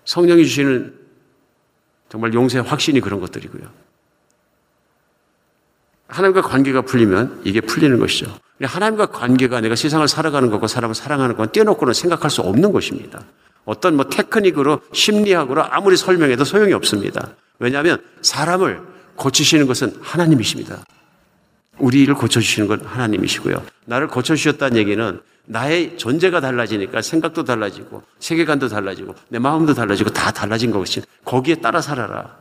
성령이 0.04 0.44
주시는 0.44 0.94
정말 2.08 2.32
용서의 2.32 2.64
확신이 2.64 3.00
그런 3.00 3.20
것들이고요. 3.20 3.62
하나님과 6.08 6.42
관계가 6.42 6.82
풀리면 6.82 7.42
이게 7.44 7.60
풀리는 7.60 7.98
것이죠. 7.98 8.38
하나님과 8.62 9.06
관계가 9.06 9.60
내가 9.60 9.74
세상을 9.74 10.06
살아가는 10.06 10.48
것과 10.50 10.68
사람을 10.68 10.94
사랑하는 10.94 11.36
건 11.36 11.50
떼놓고는 11.50 11.92
생각할 11.92 12.30
수 12.30 12.40
없는 12.42 12.72
것입니다. 12.72 13.24
어떤 13.64 13.96
뭐 13.96 14.08
테크닉으로 14.08 14.80
심리학으로 14.92 15.64
아무리 15.64 15.96
설명해도 15.96 16.44
소용이 16.44 16.72
없습니다. 16.74 17.30
왜냐하면 17.58 18.02
사람을 18.22 18.80
고치시는 19.16 19.66
것은 19.66 19.96
하나님이십니다. 20.00 20.84
우리를 21.78 22.12
고쳐주시는 22.14 22.68
건 22.68 22.82
하나님이시고요. 22.84 23.64
나를 23.86 24.08
고쳐주셨다는 24.08 24.76
얘기는 24.76 25.20
나의 25.46 25.98
존재가 25.98 26.40
달라지니까 26.40 27.02
생각도 27.02 27.44
달라지고 27.44 28.02
세계관도 28.18 28.68
달라지고 28.68 29.14
내 29.28 29.38
마음도 29.38 29.74
달라지고 29.74 30.10
다 30.10 30.30
달라진 30.30 30.70
것이 30.70 31.02
거기에 31.24 31.56
따라 31.56 31.80
살아라. 31.80 32.38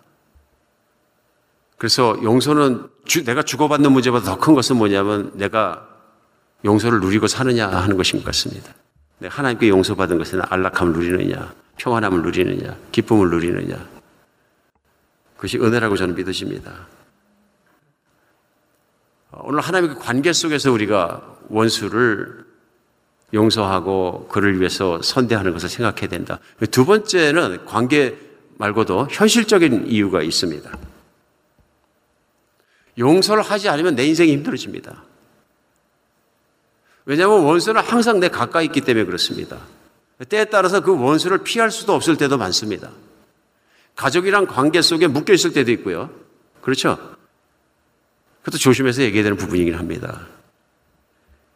그래서 1.78 2.18
용서는 2.24 2.88
주, 3.06 3.26
내가 3.26 3.44
주고받는 3.44 3.92
문제보다 3.92 4.26
더 4.26 4.40
큰 4.40 4.54
것은 4.54 4.78
뭐냐면 4.78 5.32
내가 5.34 5.86
용서를 6.64 7.02
누리고 7.02 7.28
사느냐 7.28 7.68
하는 7.68 7.98
것인 7.98 8.20
것 8.20 8.26
같습니다. 8.28 8.74
내가 9.20 9.36
하나님께 9.36 9.68
용서받은 9.68 10.18
것은 10.18 10.42
안락함을 10.48 10.94
누리느냐, 10.94 11.54
평안함을 11.78 12.22
누리느냐, 12.22 12.78
기쁨을 12.94 13.30
누리느냐. 13.30 13.86
그것이 15.36 15.58
은혜라고 15.58 15.98
저는 15.98 16.16
믿으십니다. 16.16 16.88
오늘 19.32 19.60
하나님의 19.60 19.98
관계 19.98 20.32
속에서 20.32 20.72
우리가 20.72 21.22
원수를 21.50 22.43
용서하고 23.34 24.28
그를 24.32 24.60
위해서 24.60 25.02
선대하는 25.02 25.54
것을 25.54 25.70
생각해야 25.70 26.08
된다. 26.08 26.40
두 26.72 26.86
번째는 26.86 27.66
관계 27.66 28.16
말고도 28.58 29.08
현실적인 29.10 29.88
이유가 29.88 30.22
있습니다. 30.22 30.78
용서를 32.98 33.42
하지 33.42 33.70
않으면 33.70 33.96
내 33.96 34.06
인생이 34.06 34.32
힘들어집니다. 34.34 35.04
왜냐하면 37.06 37.44
원수는 37.44 37.82
항상 37.82 38.20
내 38.20 38.30
가까이 38.30 38.66
있기 38.66 38.82
때문에 38.82 39.06
그렇습니다. 39.06 39.58
때에 40.30 40.46
따라서 40.46 40.82
그 40.82 40.98
원수를 40.98 41.40
피할 41.40 41.72
수도 41.72 41.94
없을 41.94 42.16
때도 42.18 42.38
많습니다. 42.38 42.92
가족이랑 43.96 44.46
관계 44.46 44.82
속에 44.82 45.08
묶여 45.08 45.34
있을 45.34 45.54
때도 45.54 45.72
있고요. 45.72 46.10
그렇죠? 46.62 46.98
그것도 48.42 48.58
조심해서 48.58 49.02
얘기해야 49.02 49.24
되는 49.24 49.38
부분이긴 49.38 49.76
합니다. 49.76 50.28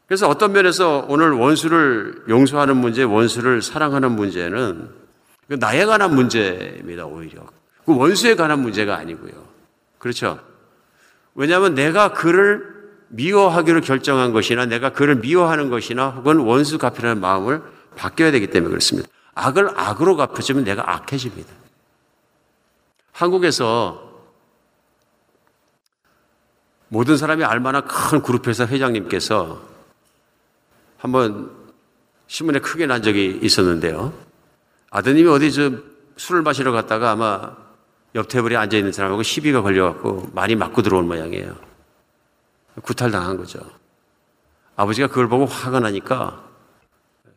그래서 0.07 0.29
어떤 0.29 0.53
면에서 0.53 1.05
오늘 1.09 1.33
원수를 1.33 2.23
용서하는 2.29 2.77
문제, 2.77 3.03
원수를 3.03 3.61
사랑하는 3.61 4.13
문제는 4.13 4.89
그 5.49 5.53
나에 5.53 5.85
관한 5.85 6.15
문제입니다, 6.15 7.05
오히려. 7.05 7.41
그 7.85 7.95
원수에 7.95 8.35
관한 8.35 8.59
문제가 8.59 8.95
아니고요. 8.97 9.33
그렇죠? 9.99 10.39
왜냐하면 11.35 11.75
내가 11.75 12.13
그를 12.13 12.75
미워하기로 13.09 13.81
결정한 13.81 14.33
것이나 14.33 14.65
내가 14.65 14.91
그를 14.91 15.15
미워하는 15.15 15.69
것이나 15.69 16.09
혹은 16.09 16.39
원수 16.39 16.77
갚이라는 16.77 17.21
마음을 17.21 17.61
바뀌어야 17.95 18.31
되기 18.31 18.47
때문에 18.47 18.69
그렇습니다. 18.69 19.09
악을 19.35 19.71
악으로 19.75 20.15
갚아주면 20.17 20.63
내가 20.63 20.93
악해집니다. 20.93 21.53
한국에서 23.11 24.07
모든 26.89 27.17
사람이 27.17 27.43
알만한 27.43 27.85
큰 27.85 28.21
그룹 28.21 28.47
회사 28.47 28.65
회장님께서 28.65 29.76
한번 30.97 31.51
신문에 32.27 32.59
크게 32.59 32.85
난 32.85 33.01
적이 33.01 33.39
있었는데요. 33.41 34.13
아드님이 34.89 35.29
어디 35.29 35.51
좀 35.51 35.83
술을 36.17 36.41
마시러 36.41 36.71
갔다가 36.71 37.11
아마 37.11 37.55
옆 38.15 38.27
테이블에 38.27 38.55
앉아 38.55 38.77
있는 38.77 38.91
사람하고 38.91 39.23
시비가 39.23 39.61
걸려갖고 39.61 40.29
많이 40.33 40.55
맞고 40.55 40.81
들어온 40.81 41.07
모양이에요. 41.07 41.55
구탈당한 42.81 43.37
거죠. 43.37 43.59
아버지가 44.75 45.07
그걸 45.07 45.27
보고 45.27 45.45
화가 45.45 45.79
나니까 45.79 46.43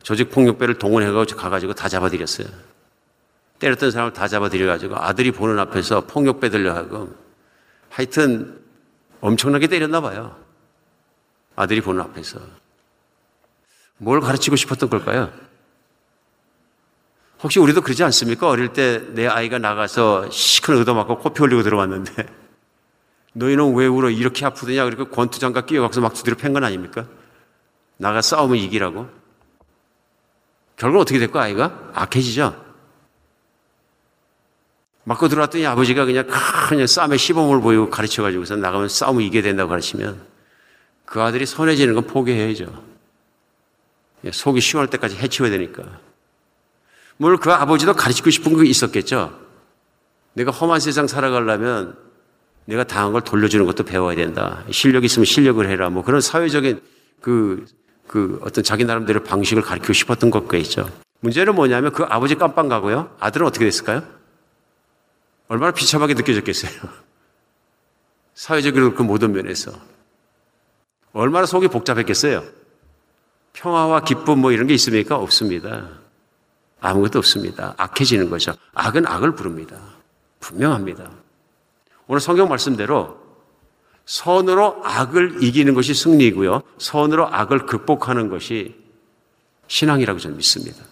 조직폭력배를 0.03 0.79
동원해가지고 0.79 1.39
가가지고 1.39 1.75
다 1.75 1.89
잡아들였어요. 1.89 2.49
때렸던 3.59 3.91
사람을 3.91 4.13
다 4.13 4.27
잡아들여가지고 4.27 4.97
아들이 4.97 5.31
보는 5.31 5.59
앞에서 5.59 6.07
폭력배 6.07 6.49
들려 6.49 6.75
하고 6.75 7.15
하여튼 7.91 8.59
엄청나게 9.21 9.67
때렸나 9.67 10.01
봐요. 10.01 10.37
아들이 11.57 11.83
보는 11.83 12.01
앞에서. 12.01 12.41
뭘 14.03 14.21
가르치고 14.21 14.57
싶었던 14.57 14.89
걸까요? 14.89 15.31
혹시 17.43 17.59
우리도 17.59 17.83
그러지 17.83 18.03
않습니까? 18.05 18.49
어릴 18.49 18.73
때 18.73 19.03
내 19.15 19.27
아이가 19.27 19.59
나가서 19.59 20.31
시큰 20.31 20.81
얻어맞고 20.81 21.19
코피 21.19 21.41
흘리고 21.43 21.63
들어왔는데 21.63 22.27
너희는 23.35 23.75
왜 23.75 23.87
울어? 23.87 24.09
이렇게 24.11 24.45
아프더냐? 24.47 24.85
그리고 24.85 25.09
권투장갑 25.09 25.67
끼워갖고서 25.67 26.01
막 26.01 26.15
두드려 26.15 26.37
팬 26.37 26.53
건 26.53 26.65
아닙니까? 26.65 27.07
나가 27.99 28.23
싸우면 28.23 28.57
이기라고. 28.57 29.09
결국 30.77 31.01
어떻게 31.01 31.19
될까, 31.19 31.43
아이가? 31.43 31.91
악해지죠? 31.93 32.65
맞고 35.05 35.29
들어왔더니 35.29 35.67
아버지가 35.67 36.07
그냥 36.07 36.27
그냥 36.69 36.87
싸움에 36.87 37.19
시범을 37.19 37.61
보이고 37.61 37.91
가르쳐가지고서 37.91 38.57
나가면 38.57 38.89
싸움을 38.89 39.23
이겨야 39.25 39.43
된다고 39.43 39.69
가르치면 39.69 40.21
그 41.05 41.21
아들이 41.21 41.45
선해지는 41.45 41.95
건 41.95 42.07
포기해야죠. 42.07 42.83
예, 44.25 44.31
속이 44.31 44.61
시원할 44.61 44.91
때까지 44.91 45.17
해치워야 45.17 45.51
되니까. 45.53 45.83
물론 47.17 47.39
그 47.39 47.53
아버지도 47.53 47.95
가르치고 47.95 48.31
싶은 48.31 48.57
게 48.57 48.69
있었겠죠. 48.69 49.39
내가 50.35 50.51
험한 50.51 50.81
세상 50.81 51.07
살아가려면 51.07 51.97
내가 52.65 52.85
당한 52.85 53.13
걸 53.13 53.23
돌려주는 53.23 53.65
것도 53.67 53.85
배워야 53.85 54.17
된다. 54.17 54.65
실력 54.71 55.05
있으면 55.05 55.25
실력을 55.25 55.67
해라. 55.69 55.91
뭐 55.91 56.05
그런 56.05 56.21
사회적인 56.21 56.81
그, 57.21 57.65
그 58.07 58.41
어떤 58.43 58.65
자기 58.65 58.85
나름대로 58.85 59.23
방식을 59.23 59.63
가르치고 59.63 59.93
싶었던 59.93 60.31
것같죠 60.31 60.91
문제는 61.21 61.55
뭐냐면 61.55 61.93
그 61.93 62.05
아버지 62.05 62.35
깜빵 62.37 62.69
가고요. 62.69 63.15
아들은 63.21 63.47
어떻게 63.47 63.65
됐을까요? 63.65 64.03
얼마나 65.49 65.73
비참하게 65.73 66.15
느껴졌겠어요. 66.15 66.73
사회적으로 68.35 68.95
그 68.95 69.03
모든 69.03 69.33
면에서. 69.33 69.73
얼마나 71.13 71.45
속이 71.45 71.69
복잡했겠어요. 71.69 72.60
평화와 73.53 74.03
기쁨 74.05 74.39
뭐 74.39 74.53
이런 74.53 74.67
게 74.67 74.75
있습니까? 74.75 75.17
없습니다. 75.17 75.89
아무것도 76.81 77.19
없습니다. 77.19 77.75
악해지는 77.77 78.31
거죠. 78.31 78.55
악은 78.75 79.07
악을 79.07 79.35
부릅니다. 79.35 79.79
분명합니다. 80.41 81.11
오늘 82.07 82.21
성경 82.21 82.49
말씀대로 82.49 83.21
선으로 84.07 84.81
악을 84.85 85.43
이기는 85.43 85.75
것이 85.75 85.95
승리이고요. 85.95 86.63
선으로 86.79 87.29
악을 87.33 87.67
극복하는 87.67 88.29
것이 88.29 88.75
신앙이라고 89.69 90.19
저는 90.19 90.37
믿습니다. 90.37 90.83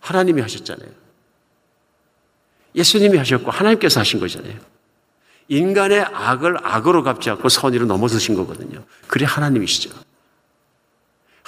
하나님이 0.00 0.40
하셨잖아요. 0.42 0.90
예수님이 2.74 3.18
하셨고 3.18 3.50
하나님께서 3.50 4.00
하신 4.00 4.20
거잖아요. 4.20 4.58
인간의 5.48 6.00
악을 6.00 6.66
악으로 6.66 7.02
갚지 7.02 7.30
않고 7.30 7.48
선의로 7.48 7.86
넘어서신 7.86 8.34
거거든요. 8.34 8.84
그래 9.06 9.24
하나님이시죠. 9.26 9.90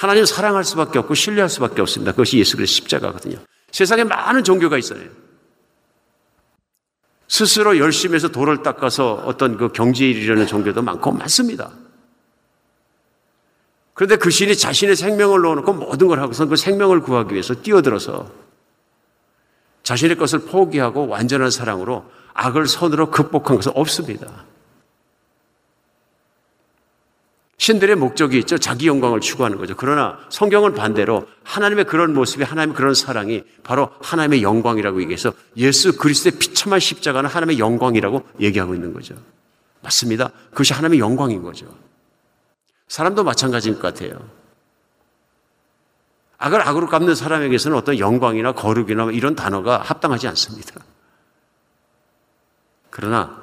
하나님 0.01 0.25
사랑할 0.25 0.65
수밖에 0.65 0.99
없고 0.99 1.13
신뢰할 1.13 1.51
수밖에 1.51 1.83
없습니다. 1.83 2.13
그것이 2.13 2.39
예수 2.39 2.57
그리스도 2.57 2.77
십자가거든요. 2.77 3.37
세상에 3.71 4.03
많은 4.03 4.45
종교가 4.45 4.79
있어요. 4.79 5.03
스스로 7.29 7.77
열심히 7.77 8.15
해서 8.15 8.29
돌을 8.29 8.63
닦아서 8.63 9.13
어떤 9.27 9.59
그 9.59 9.69
경지에 9.69 10.09
이르려는 10.09 10.47
종교도 10.47 10.81
많고 10.81 11.13
많습니다. 11.13 11.71
그런데 13.93 14.17
그 14.17 14.31
신이 14.31 14.57
자신의 14.57 14.97
생명을 14.97 15.43
넣어놓고 15.43 15.75
모든 15.75 16.09
걸 16.09 16.21
하고서 16.21 16.47
그 16.47 16.57
생명을 16.57 17.03
구하기 17.03 17.35
위해서 17.35 17.53
뛰어들어서 17.53 18.31
자신의 19.83 20.17
것을 20.17 20.39
포기하고 20.47 21.09
완전한 21.09 21.51
사랑으로 21.51 22.11
악을 22.33 22.69
선으로 22.69 23.11
극복한 23.11 23.57
것은 23.57 23.73
없습니다. 23.75 24.47
신들의 27.61 27.95
목적이 27.97 28.39
있죠. 28.39 28.57
자기 28.57 28.87
영광을 28.87 29.21
추구하는 29.21 29.59
거죠. 29.59 29.75
그러나 29.77 30.19
성경은 30.31 30.73
반대로 30.73 31.29
하나님의 31.45 31.85
그런 31.85 32.15
모습이 32.15 32.43
하나님의 32.43 32.75
그런 32.75 32.95
사랑이 32.95 33.45
바로 33.63 33.91
하나님의 34.01 34.43
영광이라고 34.43 35.03
얘기해서 35.03 35.35
예수 35.59 35.99
그리스도의 35.99 36.39
비참한 36.39 36.81
십자가는 36.81 37.29
하나님의 37.29 37.59
영광이라고 37.59 38.27
얘기하고 38.41 38.75
있는 38.75 38.95
거죠. 38.95 39.15
맞습니다. 39.83 40.31
그것이 40.53 40.73
하나님의 40.73 41.01
영광인 41.01 41.43
거죠. 41.43 41.67
사람도 42.89 43.25
마찬가지인 43.25 43.75
것 43.75 43.83
같아요. 43.83 44.27
악을 46.39 46.67
악으로 46.67 46.87
갚는 46.87 47.15
사람에게서는 47.15 47.77
어떤 47.77 47.99
영광이나 47.99 48.53
거룩이나 48.53 49.11
이런 49.13 49.35
단어가 49.35 49.83
합당하지 49.83 50.29
않습니다. 50.29 50.81
그러나 52.89 53.39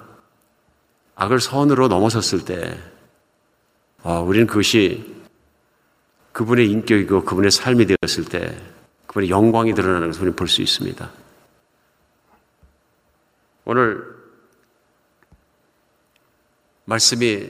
악을 1.13 1.39
선으로 1.39 1.88
넘어섰을 1.88 2.45
때 2.45 2.80
아, 4.10 4.22
우리는 4.22 4.47
그것이 4.47 5.03
그분의 6.32 6.72
인격이고 6.72 7.26
그분의 7.26 7.51
삶이 7.51 7.88
되었을 7.88 8.24
때 8.24 8.58
그분의 9.05 9.30
영광이 9.30 9.74
드러나는 9.74 10.08
것을 10.08 10.22
우리는 10.22 10.36
볼 10.38 10.47
수 10.47 10.62
있습니다. 10.62 11.12
오늘 13.66 14.01
말씀이 16.86 17.49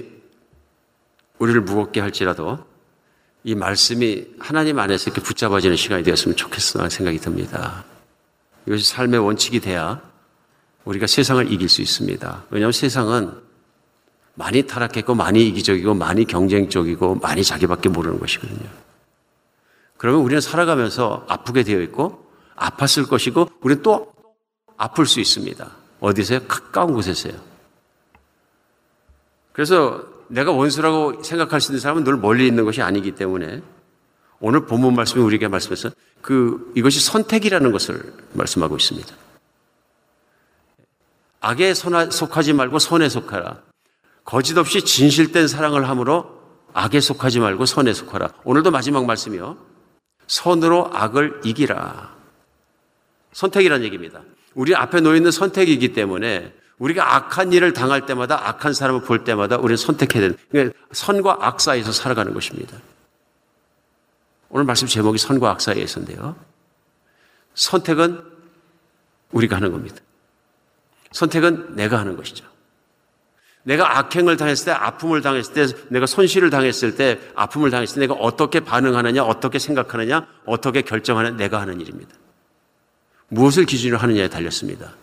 우리를 1.38 1.62
무겁게 1.62 2.02
할지라도 2.02 2.66
이 3.44 3.54
말씀이 3.54 4.26
하나님 4.40 4.80
안에서 4.80 5.12
이렇게 5.12 5.22
붙잡아지는 5.22 5.76
시간이 5.78 6.02
되었으면 6.02 6.36
좋겠어 6.36 6.90
생각이 6.90 7.20
듭니다. 7.20 7.86
이것이 8.66 8.84
삶의 8.84 9.20
원칙이 9.20 9.60
돼야 9.60 10.02
우리가 10.86 11.06
세상을 11.06 11.52
이길 11.52 11.70
수 11.70 11.84
있습니다. 11.84 12.46
왜냐하면 12.50 12.72
세상은 12.72 13.47
많이 14.38 14.62
타락했고 14.62 15.16
많이 15.16 15.48
이기적이고 15.48 15.96
많이 15.96 16.26
경쟁적이고 16.26 17.16
많이 17.16 17.44
자기밖에 17.44 17.90
모르는 17.90 18.20
것이거든요. 18.20 18.70
그러면 19.98 20.22
우리는 20.22 20.40
살아가면서 20.40 21.26
아프게 21.28 21.64
되어 21.64 21.82
있고 21.82 22.24
아팠을 22.56 23.10
것이고 23.10 23.50
우리는 23.62 23.82
또 23.82 24.14
아플 24.78 25.08
수 25.08 25.20
있습니다. 25.20 25.72
어디서요? 26.00 26.42
가까운 26.48 26.94
곳에서요. 26.94 27.34
그래서 29.54 30.06
내가 30.28 30.52
원수라고 30.52 31.24
생각할 31.24 31.60
수 31.60 31.72
있는 31.72 31.80
사람은 31.80 32.04
늘 32.04 32.16
멀리 32.18 32.46
있는 32.46 32.64
것이 32.64 32.84
아니기 32.84 33.16
때문에 33.16 33.64
오늘 34.40 34.68
본문 34.68 34.94
말씀이 34.94 35.24
우리에게 35.24 35.48
말씀해서 35.48 35.90
그 36.22 36.72
이것이 36.76 37.00
선택이라는 37.00 37.72
것을 37.72 38.14
말씀하고 38.34 38.78
있습니다. 38.78 39.16
악에 41.40 41.74
속하지 41.74 42.54
말고 42.54 42.78
선에 42.78 43.10
속하라. 43.10 43.67
거짓 44.28 44.58
없이 44.58 44.82
진실된 44.82 45.48
사랑을 45.48 45.88
함으로 45.88 46.38
악에 46.74 47.00
속하지 47.00 47.40
말고 47.40 47.66
선에 47.66 47.94
속하라. 47.94 48.28
오늘도 48.44 48.72
마지막 48.72 49.06
말씀이요. 49.06 49.58
선으로 50.28 50.90
악을 50.94 51.42
이기라. 51.46 52.14
선택이란 53.32 53.86
얘기입니다. 53.86 54.22
우리 54.54 54.76
앞에 54.76 55.00
놓여 55.00 55.16
있는 55.16 55.32
선택이기 55.32 55.94
때문에 55.94 56.54
우리가 56.78 57.16
악한 57.16 57.54
일을 57.54 57.72
당할 57.72 58.06
때마다 58.06 58.50
악한 58.50 58.74
사람을 58.74 59.04
볼 59.04 59.24
때마다 59.24 59.56
우리는 59.56 59.78
선택해야 59.78 60.22
되는 60.22 60.38
그러니까 60.52 60.78
선과 60.92 61.38
악 61.40 61.62
사이에서 61.62 61.94
살아가는 61.94 62.34
것입니다. 62.34 62.78
오늘 64.50 64.66
말씀 64.66 64.90
제목이 64.90 65.20
선과 65.20 65.52
악 65.52 65.62
사이에서인데요. 65.62 66.36
선택은 67.54 68.22
우리가 69.32 69.56
하는 69.56 69.72
겁니다. 69.72 70.02
선택은 71.14 71.78
내가 71.78 71.98
하는 71.98 72.18
것이죠. 72.18 72.46
내가 73.68 74.00
악행을 74.00 74.38
당했을 74.38 74.66
때, 74.68 74.72
아픔을 74.72 75.22
당했을 75.22 75.54
때, 75.54 75.68
내가 75.90 76.06
손실을 76.06 76.50
당했을 76.50 76.96
때, 76.96 77.20
아픔을 77.36 77.70
당했을 77.70 77.96
때 77.96 78.00
내가 78.08 78.14
어떻게 78.14 78.62
반응하느냐, 78.62 79.24
어떻게 79.24 79.60
생각하느냐, 79.60 80.26
어떻게 80.46 80.84
결정하느냐, 80.84 81.36
내가 81.36 81.60
하는 81.60 81.82
일입니다. 81.82 82.16
무엇을 83.28 83.66
기준으로 83.66 83.98
하느냐에 83.98 84.30
달렸습니다. 84.30 84.94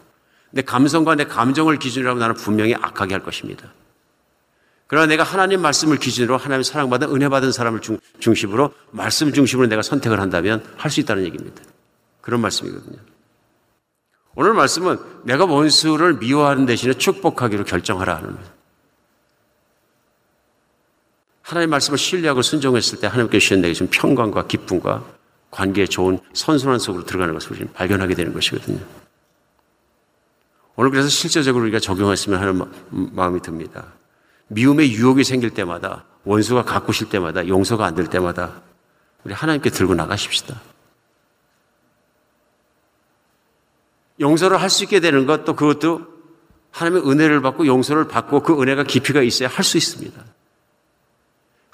내 0.51 0.63
감성과 0.63 1.15
내 1.15 1.25
감정을 1.25 1.79
기준으로 1.79 2.13
하면 2.13 2.21
나는 2.21 2.35
분명히 2.37 2.75
악하게 2.75 3.13
할 3.13 3.23
것입니다. 3.23 3.71
그러나 4.87 5.07
내가 5.09 5.25
하나님 5.25 5.61
말씀을 5.61 5.99
기준으로 5.99 6.39
하나님 6.39 6.63
사랑받은 6.63 7.15
은혜 7.15 7.29
받은 7.29 7.53
사람을 7.53 7.83
중, 7.83 7.99
중심으로 8.19 8.73
말씀 8.93 9.31
중심으로 9.35 9.69
내가 9.69 9.83
선택을 9.83 10.21
한다면 10.21 10.65
할 10.79 10.91
수 10.91 11.01
있다는 11.01 11.25
얘기입니다. 11.27 11.61
그런 12.23 12.41
말씀이거든요. 12.41 12.97
오늘 14.37 14.55
말씀은 14.55 14.97
내가 15.25 15.45
원수를 15.45 16.15
미워하는 16.15 16.65
대신에 16.65 16.95
축복하기로 16.95 17.65
결정하라 17.65 18.17
하는 18.17 18.37
거예요. 18.37 18.54
하나님 21.45 21.69
말씀을 21.71 21.99
신뢰하고 21.99 22.41
순종했을 22.41 23.01
때 23.01 23.07
하나님께 23.07 23.39
주신 23.39 23.61
내게 23.61 23.75
좀 23.75 23.87
평강과 23.91 24.47
기쁨과 24.47 25.05
관계에 25.51 25.87
좋은 25.87 26.19
선순환 26.33 26.79
속으로 26.79 27.05
들어가는 27.05 27.35
것을 27.35 27.53
우리는 27.53 27.71
발견하게 27.75 28.15
되는 28.15 28.33
것이거든요. 28.33 28.81
오늘 30.75 30.91
그래서 30.91 31.09
실제적으로 31.11 31.65
우리가 31.65 31.81
적용했으면 31.81 32.41
하는 32.41 32.65
마음이 32.91 33.43
듭니다. 33.43 33.93
미움의 34.49 34.93
유혹이 34.93 35.23
생길 35.23 35.51
때마다 35.51 36.07
원수가 36.25 36.65
가꾸실 36.65 37.11
때마다 37.11 37.47
용서가 37.47 37.85
안 37.85 37.95
될 37.95 38.07
때마다 38.07 38.63
우리 39.23 39.35
하나님께 39.35 39.69
들고 39.69 39.95
나가십시다. 39.95 40.61
용서를 44.19 44.61
할 44.63 44.71
수 44.71 44.85
있게 44.85 45.01
되는 45.01 45.27
것 45.27 45.45
또 45.45 45.55
그것도 45.55 46.07
하나님의 46.71 47.09
은혜를 47.11 47.43
받고 47.43 47.67
용서를 47.67 48.09
받고 48.09 48.43
그 48.43 48.61
은혜가 48.61 48.85
깊이가 48.85 49.23
있어야 49.23 49.49
할 49.51 49.63
수 49.63 49.77
있습니다. 49.77 50.25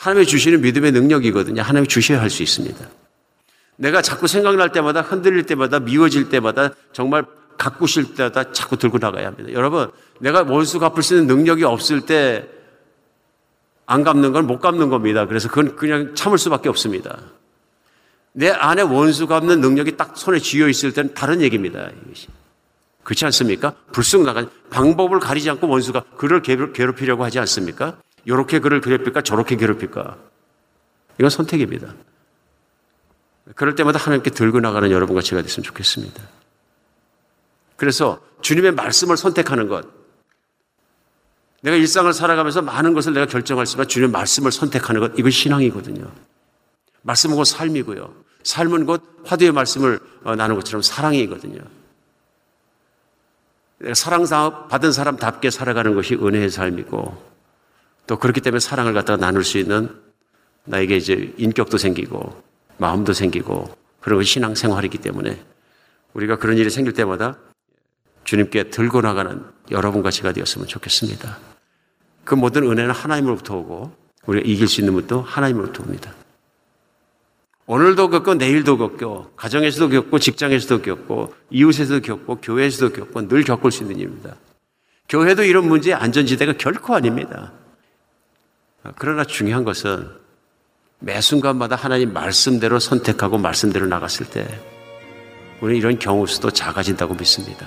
하나님이 0.01 0.27
주시는 0.27 0.63
믿음의 0.63 0.93
능력이거든요. 0.93 1.61
하나님이 1.61 1.87
주셔야 1.89 2.21
할 2.23 2.31
수 2.31 2.43
있습니다. 2.43 2.89
내가 3.77 4.01
자꾸 4.03 4.27
생각날 4.27 4.73
때마다 4.73 5.03
흔들릴 5.03 5.45
때마다 5.45 5.79
미워질 5.79 6.31
때마다 6.31 6.71
정말 6.93 7.25
가꾸실 7.59 8.15
때마다 8.15 8.51
자꾸 8.53 8.79
들고 8.79 8.99
나가야 8.99 9.27
합니다. 9.27 9.53
여러분, 9.53 9.91
내가 10.21 10.43
원수 10.43 10.79
갚을 10.79 11.03
수 11.03 11.15
있는 11.15 11.27
능력이 11.27 11.65
없을 11.65 12.01
때 12.03 12.49
안 13.87 14.05
갚는 14.05 14.33
건 14.33 14.47
못 14.47 14.61
갚는 14.61 14.89
겁니다. 14.89 15.27
그래서 15.27 15.49
그건 15.49 15.75
그냥 15.75 16.15
참을 16.15 16.39
수밖에 16.39 16.69
없습니다. 16.69 17.19
내 18.33 18.49
안에 18.49 18.83
원수 18.83 19.27
갚는 19.27 19.61
능력이 19.61 19.97
딱 19.97 20.17
손에 20.17 20.39
쥐어 20.39 20.69
있을 20.69 20.93
때는 20.93 21.13
다른 21.13 21.41
얘기입니다. 21.43 21.91
이것이. 22.07 22.29
그렇지 23.03 23.25
않습니까? 23.25 23.75
불쑥 23.93 24.23
나가 24.23 24.47
방법을 24.71 25.19
가리지 25.19 25.51
않고 25.51 25.67
원수가 25.67 26.05
그를 26.17 26.41
괴롭히려고 26.41 27.25
하지 27.25 27.41
않습니까? 27.41 27.97
이렇게 28.25 28.59
그를 28.59 28.81
괴롭힐까 28.81 29.23
저렇게 29.23 29.57
괴롭힐까? 29.57 30.19
이건 31.19 31.31
선택입니다. 31.31 31.95
그럴 33.57 33.75
때마다 33.75 33.99
하나님께 33.99 34.31
들고 34.31 34.61
나가는 34.61 34.91
여러분과 34.91 35.23
제가 35.23 35.43
됐으면 35.43 35.65
좋겠습니다. 35.65 36.23
그래서 37.77 38.21
주님의 38.43 38.73
말씀을 38.73 39.17
선택하는 39.17 39.69
것. 39.69 39.87
내가 41.63 41.77
일상을 41.77 42.11
살아가면서 42.13 42.63
많은 42.63 42.95
것을 42.95 43.13
내가 43.13 43.27
결정할 43.27 43.67
수 43.67 43.73
있지만 43.73 43.89
주님의 43.89 44.13
말씀을 44.13 44.53
선택하는 44.53 45.01
것. 45.01 45.19
이건 45.19 45.31
신앙이거든요. 45.31 46.11
말씀은 47.03 47.37
곧 47.37 47.45
삶이고요. 47.45 48.15
삶은 48.43 48.87
곧 48.87 49.03
화두의 49.25 49.53
말씀을 49.53 50.01
어, 50.25 50.37
나누는 50.37 50.57
것처럼 50.57 50.83
사랑이거든요. 50.83 51.61
내가 53.79 53.95
사랑 53.95 54.25
받은 54.69 54.93
사람답게 54.93 55.51
살아가는 55.51 55.95
것이 55.95 56.15
은혜의 56.15 56.51
삶이고 56.51 57.30
또 58.11 58.19
그렇기 58.19 58.41
때문에 58.41 58.59
사랑을 58.59 58.93
갖다가 58.93 59.25
나눌 59.25 59.45
수 59.45 59.57
있는 59.57 59.89
나에게 60.65 60.97
이제 60.97 61.33
인격도 61.37 61.79
생기고 61.79 62.43
마음도 62.77 63.13
생기고 63.13 63.73
그런 64.01 64.19
것이 64.19 64.33
신앙생활이기 64.33 64.99
때문에 64.99 65.41
우리가 66.15 66.37
그런 66.37 66.59
일이 66.59 66.71
생길 66.71 66.93
때마다 66.93 67.39
주님께 68.25 68.71
들고 68.71 69.03
나가는 69.03 69.45
여러분과 69.71 70.11
제가 70.11 70.33
되었으면 70.33 70.67
좋겠습니다. 70.67 71.39
그 72.25 72.35
모든 72.35 72.65
은혜는 72.65 72.91
하나님으로부터 72.91 73.59
오고 73.59 73.93
우리가 74.27 74.45
이길 74.45 74.67
수 74.67 74.81
있는 74.81 74.95
것도 74.95 75.23
하나님으로부터 75.23 75.85
옵니다. 75.85 76.13
오늘도 77.67 78.11
겪고 78.11 78.35
내일도 78.35 78.77
겪고 78.77 79.35
가정에서도 79.37 79.89
겪고 79.89 80.19
직장에서도 80.19 80.83
겪고 80.83 81.33
이웃에서도 81.51 82.01
겪고 82.01 82.41
교회에서도 82.41 82.93
겪고 82.93 83.29
늘 83.29 83.45
겪을 83.45 83.71
수 83.71 83.85
있는 83.85 84.01
일입니다. 84.01 84.35
교회도 85.09 85.45
이런 85.45 85.69
문제의 85.69 85.95
안전지대가 85.95 86.55
결코 86.55 86.97
아닙니다. 86.97 87.53
그러나 88.97 89.25
중요한 89.25 89.65
것은 89.65 90.09
매 90.99 91.21
순간마다 91.21 91.77
하나님 91.77 92.13
말씀대로 92.13 92.79
선택하고 92.79 93.39
말씀대로 93.39 93.87
나갔을 93.87 94.27
때 94.27 94.47
우리는 95.61 95.79
이런 95.79 95.99
경우 95.99 96.27
수도 96.27 96.51
작아진다고 96.51 97.15
믿습니다. 97.15 97.67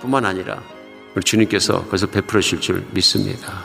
뿐만 0.00 0.24
아니라 0.24 0.62
우리 1.14 1.22
주님께서 1.24 1.84
그것을 1.84 2.10
베풀어 2.10 2.40
주실 2.40 2.60
줄 2.60 2.86
믿습니다. 2.92 3.64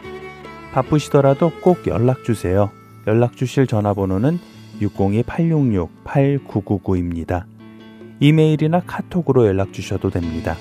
바쁘시더라도 0.73 1.51
꼭 1.61 1.85
연락 1.87 2.23
주세요. 2.23 2.71
연락 3.07 3.35
주실 3.35 3.67
전화번호는 3.67 4.39
602-866-8999입니다. 4.79 7.43
이메일이나 8.19 8.81
카톡으로 8.85 9.47
연락 9.47 9.73
주셔도 9.73 10.09
됩니다. 10.09 10.55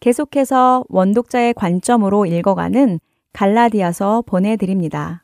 계속해서 0.00 0.84
원독자의 0.88 1.54
관점으로 1.54 2.26
읽어가는 2.26 3.00
갈라디아서 3.32 4.22
보내드립니다. 4.26 5.22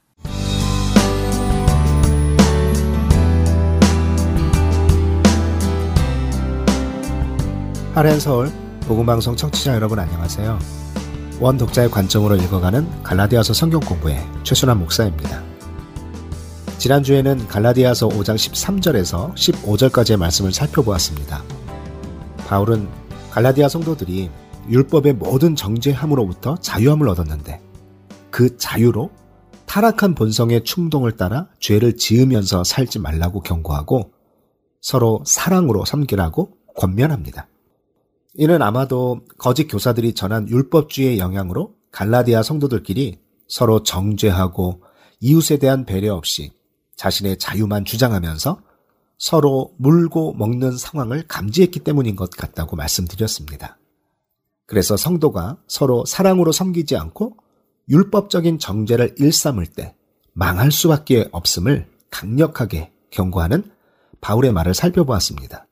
하렌 7.94 8.18
서울 8.18 8.50
복음방송 8.88 9.36
청취자 9.36 9.72
여러분 9.72 10.00
안녕하세요. 10.00 10.58
원 11.40 11.56
독자의 11.56 11.92
관점으로 11.92 12.34
읽어가는 12.34 13.04
갈라디아서 13.04 13.54
성경 13.54 13.78
공부의 13.78 14.18
최순환 14.42 14.80
목사입니다. 14.80 15.40
지난주에는 16.78 17.46
갈라디아서 17.46 18.08
5장 18.08 18.34
13절에서 18.34 19.32
15절까지의 19.34 20.16
말씀을 20.16 20.52
살펴보았습니다. 20.52 21.44
바울은 22.48 22.88
갈라디아 23.30 23.68
성도들이 23.68 24.28
율법의 24.68 25.12
모든 25.12 25.54
정죄함으로부터 25.54 26.56
자유함을 26.56 27.08
얻었는데 27.08 27.62
그 28.32 28.56
자유로 28.56 29.12
타락한 29.66 30.16
본성의 30.16 30.64
충동을 30.64 31.12
따라 31.12 31.46
죄를 31.60 31.96
지으면서 31.96 32.64
살지 32.64 32.98
말라고 32.98 33.40
경고하고 33.40 34.10
서로 34.80 35.22
사랑으로 35.24 35.84
섬기라고 35.84 36.50
권면합니다. 36.76 37.46
이는 38.36 38.62
아마도 38.62 39.20
거짓 39.38 39.68
교사들이 39.68 40.14
전한 40.14 40.48
율법주의의 40.48 41.18
영향으로 41.18 41.74
갈라디아 41.92 42.42
성도들끼리 42.42 43.18
서로 43.46 43.82
정죄하고 43.82 44.82
이웃에 45.20 45.58
대한 45.58 45.84
배려 45.84 46.14
없이 46.14 46.52
자신의 46.96 47.38
자유만 47.38 47.84
주장하면서 47.84 48.60
서로 49.18 49.72
물고 49.78 50.34
먹는 50.34 50.76
상황을 50.76 51.26
감지했기 51.28 51.80
때문인 51.80 52.16
것 52.16 52.30
같다고 52.30 52.76
말씀드렸습니다. 52.76 53.78
그래서 54.66 54.96
성도가 54.96 55.58
서로 55.68 56.04
사랑으로 56.04 56.50
섬기지 56.50 56.96
않고 56.96 57.36
율법적인 57.88 58.58
정죄를 58.58 59.14
일삼을 59.18 59.66
때 59.66 59.94
망할 60.32 60.72
수밖에 60.72 61.28
없음을 61.30 61.86
강력하게 62.10 62.90
경고하는 63.10 63.70
바울의 64.20 64.52
말을 64.52 64.74
살펴보았습니다. 64.74 65.66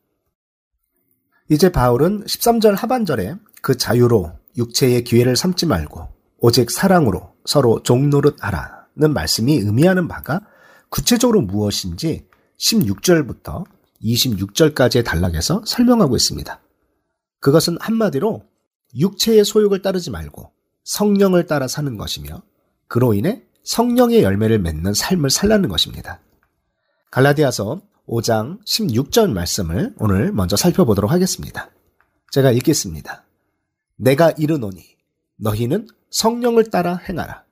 이제 1.52 1.70
바울은 1.70 2.24
13절 2.24 2.74
하반절에 2.74 3.36
그 3.60 3.76
자유로 3.76 4.32
육체의 4.56 5.04
기회를 5.04 5.36
삼지 5.36 5.66
말고 5.66 6.08
오직 6.38 6.70
사랑으로 6.70 7.34
서로 7.44 7.82
종노릇 7.82 8.38
하라는 8.40 9.12
말씀이 9.12 9.56
의미하는 9.56 10.08
바가 10.08 10.40
구체적으로 10.88 11.42
무엇인지 11.42 12.26
16절부터 12.58 13.66
26절까지의 14.02 15.04
단락에서 15.04 15.62
설명하고 15.66 16.16
있습니다. 16.16 16.58
그것은 17.40 17.76
한마디로 17.80 18.46
육체의 18.96 19.44
소욕을 19.44 19.82
따르지 19.82 20.10
말고 20.10 20.50
성령을 20.84 21.46
따라 21.46 21.68
사는 21.68 21.98
것이며 21.98 22.40
그로 22.88 23.12
인해 23.12 23.42
성령의 23.64 24.22
열매를 24.22 24.58
맺는 24.58 24.94
삶을 24.94 25.28
살라는 25.28 25.68
것입니다. 25.68 26.18
갈라디아서 27.10 27.82
5장 28.08 28.64
16절 28.64 29.32
말씀을 29.32 29.94
오늘 29.98 30.32
먼저 30.32 30.56
살펴보도록 30.56 31.10
하겠습니다. 31.10 31.70
제가 32.30 32.50
읽겠습니다. 32.52 33.24
내가 33.96 34.30
이르노니 34.32 34.82
너희는 35.36 35.86
성령을 36.10 36.70
따라 36.70 36.96
행하라. 36.96 37.44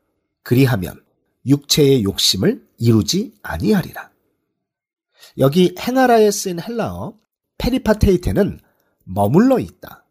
그리하면 0.42 1.02
육체의 1.46 2.04
욕심을 2.04 2.66
이루지 2.78 3.34
아니하리라. 3.42 4.10
여기 5.38 5.74
행하라에 5.78 6.30
쓰인 6.30 6.60
헬라어 6.60 7.14
페리파테이테는 7.58 8.60
머물러 9.04 9.58
있다. 9.58 10.04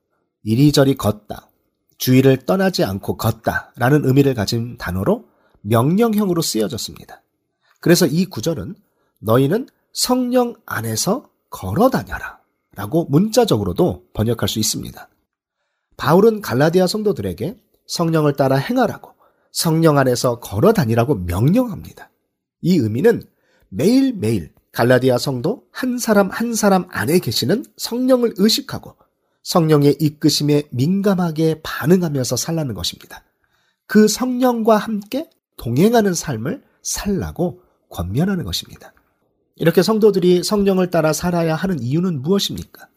이리저리 0.43 0.95
걷다. 0.95 1.49
주의를 1.97 2.37
떠나지 2.37 2.83
않고 2.83 3.17
걷다. 3.17 3.73
라는 3.75 4.05
의미를 4.05 4.33
가진 4.33 4.77
단어로 4.77 5.27
명령형으로 5.61 6.41
쓰여졌습니다. 6.41 7.21
그래서 7.81 8.05
이 8.05 8.25
구절은 8.25 8.75
너희는 9.19 9.67
성령 9.93 10.55
안에서 10.65 11.29
걸어 11.49 11.89
다녀라. 11.89 12.39
라고 12.75 13.05
문자적으로도 13.05 14.05
번역할 14.13 14.47
수 14.47 14.59
있습니다. 14.59 15.09
바울은 15.97 16.41
갈라디아 16.41 16.87
성도들에게 16.87 17.57
성령을 17.87 18.33
따라 18.33 18.55
행하라고 18.55 19.11
성령 19.51 19.97
안에서 19.97 20.39
걸어 20.39 20.71
다니라고 20.71 21.15
명령합니다. 21.15 22.09
이 22.61 22.77
의미는 22.77 23.23
매일매일 23.69 24.53
갈라디아 24.71 25.17
성도 25.17 25.63
한 25.71 25.97
사람 25.97 26.29
한 26.29 26.53
사람 26.53 26.85
안에 26.89 27.19
계시는 27.19 27.65
성령을 27.75 28.35
의식하고 28.37 28.95
성령의 29.43 29.97
이끄심에 29.99 30.63
민감하게 30.69 31.61
반응하면서 31.63 32.35
살라는 32.35 32.75
것입니다. 32.75 33.23
그 33.87 34.07
성령과 34.07 34.77
함께 34.77 35.29
동행하는 35.57 36.13
삶을 36.13 36.63
살라고 36.81 37.61
권면하는 37.89 38.45
것입니다. 38.45 38.93
이렇게 39.59 39.83
성도들이 39.83 40.43
성령을 40.43 40.89
따라 40.89 41.13
살아야 41.13 41.55
하는 41.55 41.79
이유는 41.81 42.21
무엇입니까? 42.21 42.87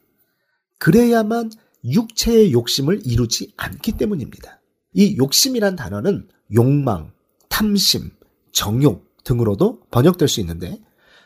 그래야만 0.78 1.50
육체의 1.84 2.52
욕심을 2.52 3.02
이루지 3.04 3.52
않기 3.56 3.92
때문입니다. 3.92 4.60
이 4.94 5.16
욕심이란 5.16 5.74
단어는 5.76 6.28
욕망, 6.54 7.12
탐심, 7.48 8.10
정욕 8.52 9.04
등으로도 9.24 9.80
번역될 9.90 10.28
수 10.28 10.40
있는데 10.40 10.78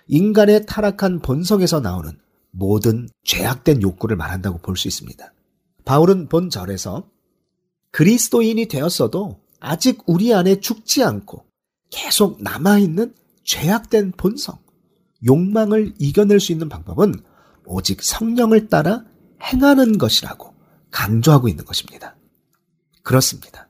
인간의 0.08 0.66
타락한 0.66 1.20
본성에서 1.20 1.80
나오는 1.80 2.18
모든 2.50 3.08
죄악된 3.24 3.82
욕구를 3.82 4.16
말한다고 4.16 4.58
볼 4.58 4.76
수 4.76 4.88
있습니다. 4.88 5.32
바울은 5.84 6.28
본 6.28 6.48
절에서 6.48 7.08
그리스도인이 7.90 8.66
되었어도 8.66 9.40
아직 9.60 10.02
우리 10.06 10.32
안에 10.32 10.60
죽지 10.60 11.02
않고 11.02 11.44
계속 11.90 12.42
남아있는 12.42 13.14
죄악된 13.44 14.12
본성, 14.12 14.58
욕망을 15.24 15.94
이겨낼 15.98 16.40
수 16.40 16.52
있는 16.52 16.68
방법은 16.68 17.14
오직 17.64 18.02
성령을 18.02 18.68
따라 18.68 19.04
행하는 19.42 19.98
것이라고 19.98 20.54
강조하고 20.90 21.48
있는 21.48 21.64
것입니다. 21.64 22.16
그렇습니다. 23.02 23.68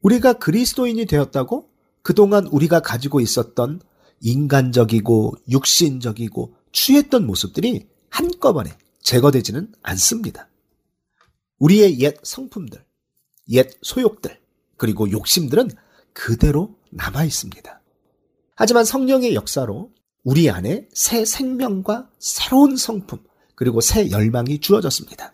우리가 0.00 0.34
그리스도인이 0.34 1.06
되었다고 1.06 1.70
그동안 2.02 2.46
우리가 2.46 2.80
가지고 2.80 3.20
있었던 3.20 3.80
인간적이고 4.20 5.34
육신적이고 5.48 6.54
취했던 6.72 7.26
모습들이 7.26 7.86
한꺼번에 8.10 8.76
제거되지는 9.02 9.72
않습니다. 9.82 10.48
우리의 11.58 12.00
옛 12.00 12.16
성품들, 12.22 12.84
옛 13.50 13.70
소욕들, 13.82 14.40
그리고 14.76 15.10
욕심들은 15.10 15.70
그대로 16.12 16.76
남아 16.90 17.24
있습니다. 17.24 17.80
하지만 18.54 18.84
성령의 18.84 19.34
역사로 19.34 19.92
우리 20.28 20.50
안에 20.50 20.86
새 20.92 21.24
생명과 21.24 22.10
새로운 22.18 22.76
성품, 22.76 23.24
그리고 23.54 23.80
새 23.80 24.10
열망이 24.10 24.58
주어졌습니다. 24.60 25.32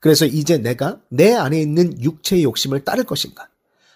그래서 0.00 0.24
이제 0.24 0.56
내가 0.56 1.02
내 1.10 1.34
안에 1.34 1.60
있는 1.60 2.02
육체의 2.02 2.44
욕심을 2.44 2.82
따를 2.82 3.04
것인가, 3.04 3.50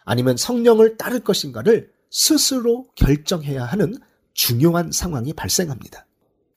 아니면 0.05 0.37
성령을 0.37 0.99
따를 0.99 1.21
것인가를 1.21 1.91
스스로 2.11 2.87
결정해야 2.97 3.65
하는 3.65 3.95
중요한 4.35 4.93
상황이 4.93 5.33
발생합니다. 5.33 6.05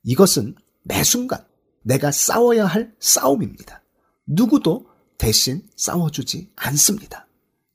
이것은 0.04 0.56
매 0.84 1.02
순간 1.06 1.42
내가 1.82 2.12
싸워야 2.12 2.66
할 2.66 2.94
싸움입니다. 3.00 3.82
누구도 4.26 4.88
대신 5.18 5.62
싸워주지 5.78 6.52
않습니다. 6.58 7.28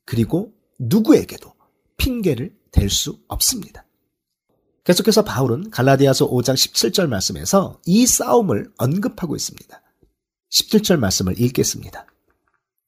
그리고 0.05 0.53
누구에게도 0.77 1.51
핑계를 1.97 2.55
댈 2.69 2.91
수 2.91 3.17
없습니다. 3.27 3.84
계속해서 4.85 5.23
바울은 5.23 5.71
갈라디아서 5.71 6.29
5장 6.29 6.53
17절 6.53 7.07
말씀에서 7.07 7.81
이 7.85 8.05
싸움을 8.05 8.71
언급하고 8.77 9.35
있습니다. 9.35 9.81
17절 10.51 10.97
말씀을 10.97 11.39
읽겠습니다. 11.41 12.05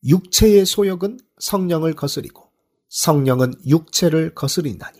육체의 0.05 0.67
소욕은 0.67 1.19
성령을 1.39 1.95
거스리고 1.95 2.51
성령은 2.89 3.55
육체를 3.65 4.35
거스린다니 4.35 4.99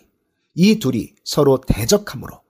이 0.55 0.79
둘이 0.79 1.13
서로 1.23 1.61
대적하므로 1.61 2.41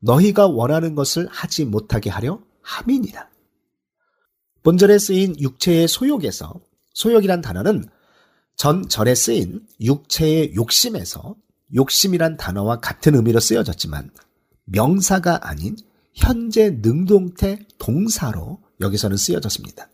너희가 0.00 0.48
원하는 0.48 0.94
것을 0.94 1.26
하지 1.30 1.64
못하게 1.64 2.10
하려 2.10 2.42
함이니라. 2.60 3.30
본절에 4.62 4.98
쓰인 4.98 5.40
육체의 5.40 5.88
소욕에서 5.88 6.60
소욕이란 6.92 7.40
단어는 7.40 7.86
전 8.56 8.86
절에 8.86 9.14
쓰인 9.14 9.66
육체의 9.80 10.54
욕심에서 10.54 11.36
욕심이란 11.74 12.36
단어와 12.36 12.80
같은 12.80 13.14
의미로 13.14 13.40
쓰여졌지만 13.40 14.10
명사가 14.64 15.48
아닌 15.48 15.76
현재 16.12 16.70
능동태 16.70 17.60
동사로 17.78 18.60
여기서는 18.80 19.16
쓰여졌습니다. 19.16 19.88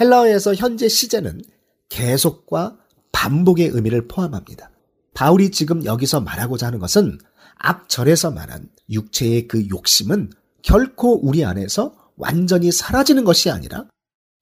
헬라어에서 0.00 0.54
현재 0.54 0.88
시제는 0.88 1.42
계속과 1.88 2.78
반복의 3.12 3.68
의미를 3.68 4.06
포함합니다. 4.06 4.70
바울이 5.14 5.50
지금 5.50 5.84
여기서 5.84 6.20
말하고자 6.20 6.66
하는 6.66 6.78
것은 6.78 7.18
앞절에서 7.56 8.30
말한 8.30 8.68
육체의 8.90 9.48
그 9.48 9.68
욕심은 9.68 10.30
결코 10.62 11.18
우리 11.26 11.44
안에서 11.44 11.94
완전히 12.16 12.70
사라지는 12.70 13.24
것이 13.24 13.50
아니라 13.50 13.86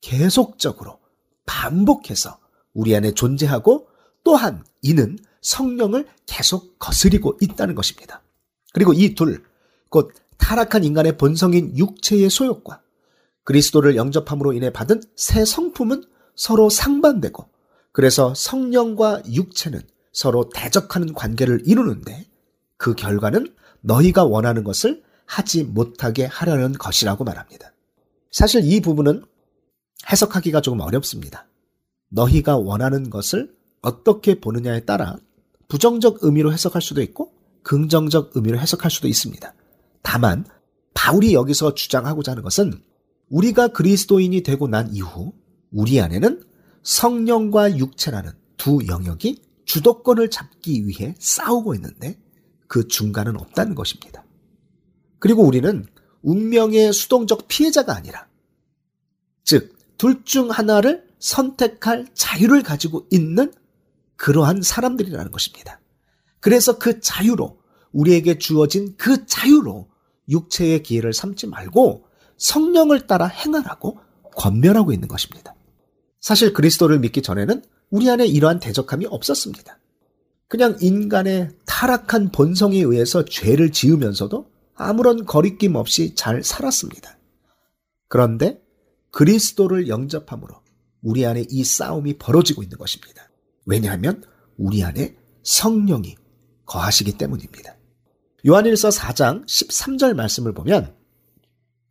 계속적으로 0.01 0.99
반복해서 1.47 2.39
우리 2.75 2.95
안에 2.95 3.13
존재하고 3.13 3.89
또한 4.25 4.65
이는 4.83 5.19
성령을 5.47 6.09
계속 6.27 6.77
거스리고 6.81 7.39
있다는 7.41 7.77
것입니다. 7.77 8.21
그리고 8.73 8.93
이 8.93 9.15
둘, 9.15 9.45
곧 9.89 10.13
타락한 10.39 10.83
인간의 10.83 11.17
본성인 11.17 11.77
육체의 11.79 12.29
소욕과 12.31 12.83
그리스도를 13.45 13.95
영접함으로 13.95 14.53
인해 14.53 14.71
받은 14.71 15.03
새 15.15 15.45
성품은 15.45 16.03
서로 16.35 16.69
상반되고 16.69 17.49
그래서 17.93 18.35
성령과 18.35 19.23
육체는 19.33 19.81
서로 20.13 20.51
대적하는 20.51 21.15
관계를 21.15 21.63
이루는데 21.65 22.27
그 22.77 22.95
결과는 22.95 23.55
너희가 23.83 24.25
원하는 24.25 24.65
것을 24.65 25.05
하지 25.27 25.63
못하게 25.63 26.25
하려는 26.25 26.73
것이라고 26.73 27.23
말합니다. 27.23 27.73
사실 28.33 28.65
이 28.65 28.81
부분은 28.81 29.25
해석하기가 30.11 30.61
조금 30.61 30.81
어렵습니다. 30.81 31.47
너희가 32.09 32.57
원하는 32.57 33.11
것을 33.11 33.55
어떻게 33.81 34.41
보느냐에 34.41 34.81
따라 34.81 35.17
부정적 35.69 36.19
의미로 36.23 36.53
해석할 36.53 36.83
수도 36.83 37.03
있고 37.03 37.33
긍정적 37.63 38.33
의미로 38.35 38.59
해석할 38.59 38.91
수도 38.91 39.09
있습니다. 39.09 39.55
다만 40.03 40.47
바울이 40.95 41.35
여기서 41.35 41.75
주장하고자 41.75 42.33
하는 42.33 42.43
것은 42.43 42.73
우리가 43.29 43.69
그리스도인이 43.69 44.43
되고 44.43 44.69
난 44.69 44.93
이후 44.93 45.33
우리 45.73 46.01
안에는 46.01 46.43
성령과 46.83 47.77
육체라는 47.77 48.33
두 48.57 48.79
영역이 48.87 49.43
주도권을 49.65 50.31
잡기 50.31 50.87
위해 50.87 51.15
싸우고 51.19 51.75
있는데 51.75 52.19
그 52.69 52.87
중간은 52.87 53.37
없다는 53.37 53.75
것입니다. 53.75 54.25
그리고 55.19 55.43
우리는 55.43 55.87
운명의 56.23 56.93
수동적 56.93 57.49
피해자가 57.49 57.97
아니라 57.97 58.29
즉 59.45 59.77
둘 59.99 60.25
중 60.25 60.51
하나를 60.51 61.07
선택할 61.19 62.07
자유를 62.15 62.63
가지고 62.63 63.07
있는 63.11 63.53
그러한 64.17 64.63
사람들이라는 64.63 65.31
것입니다. 65.31 65.81
그래서 66.41 66.79
그 66.79 67.01
자유로 67.01 67.59
우리에게 67.93 68.39
주어진 68.39 68.95
그 68.97 69.27
자유로 69.27 69.89
육체의 70.29 70.83
기회를 70.83 71.13
삼지 71.13 71.47
말고 71.47 72.05
성령을 72.37 73.07
따라 73.07 73.27
행하라고 73.27 73.99
권면하고 74.37 74.93
있는 74.93 75.09
것입니다. 75.09 75.55
사실 76.21 76.53
그리스도를 76.53 76.99
믿기 76.99 77.23
전에는 77.23 77.63
우리 77.91 78.11
안에 78.11 78.27
이러한 78.27 78.61
대적함이 78.61 79.07
없었습니다. 79.07 79.79
그냥 80.49 80.77
인간의 80.81 81.51
타락한 81.67 82.31
본성에 82.33 82.79
의해서 82.79 83.25
죄를 83.25 83.73
지으면서도 83.73 84.51
아무런 84.75 85.25
거리낌 85.25 85.75
없이 85.75 86.15
잘 86.15 86.45
살았습니다. 86.45 87.19
그런데 88.09 88.61
그리스도를 89.11 89.89
영접함으로 89.89 90.55
우리 91.03 91.25
안에 91.25 91.47
이 91.49 91.65
싸움이 91.65 92.19
벌어지고 92.19 92.63
있는 92.63 92.77
것입니다. 92.79 93.26
왜냐하면 93.67 94.23
우리 94.57 94.83
안에 94.83 95.17
성령이 95.43 96.17
거하시기 96.65 97.19
때문입니다. 97.19 97.77
요한일서 98.47 98.89
4장 98.89 99.45
13절 99.45 100.15
말씀을 100.15 100.55
보면 100.55 100.95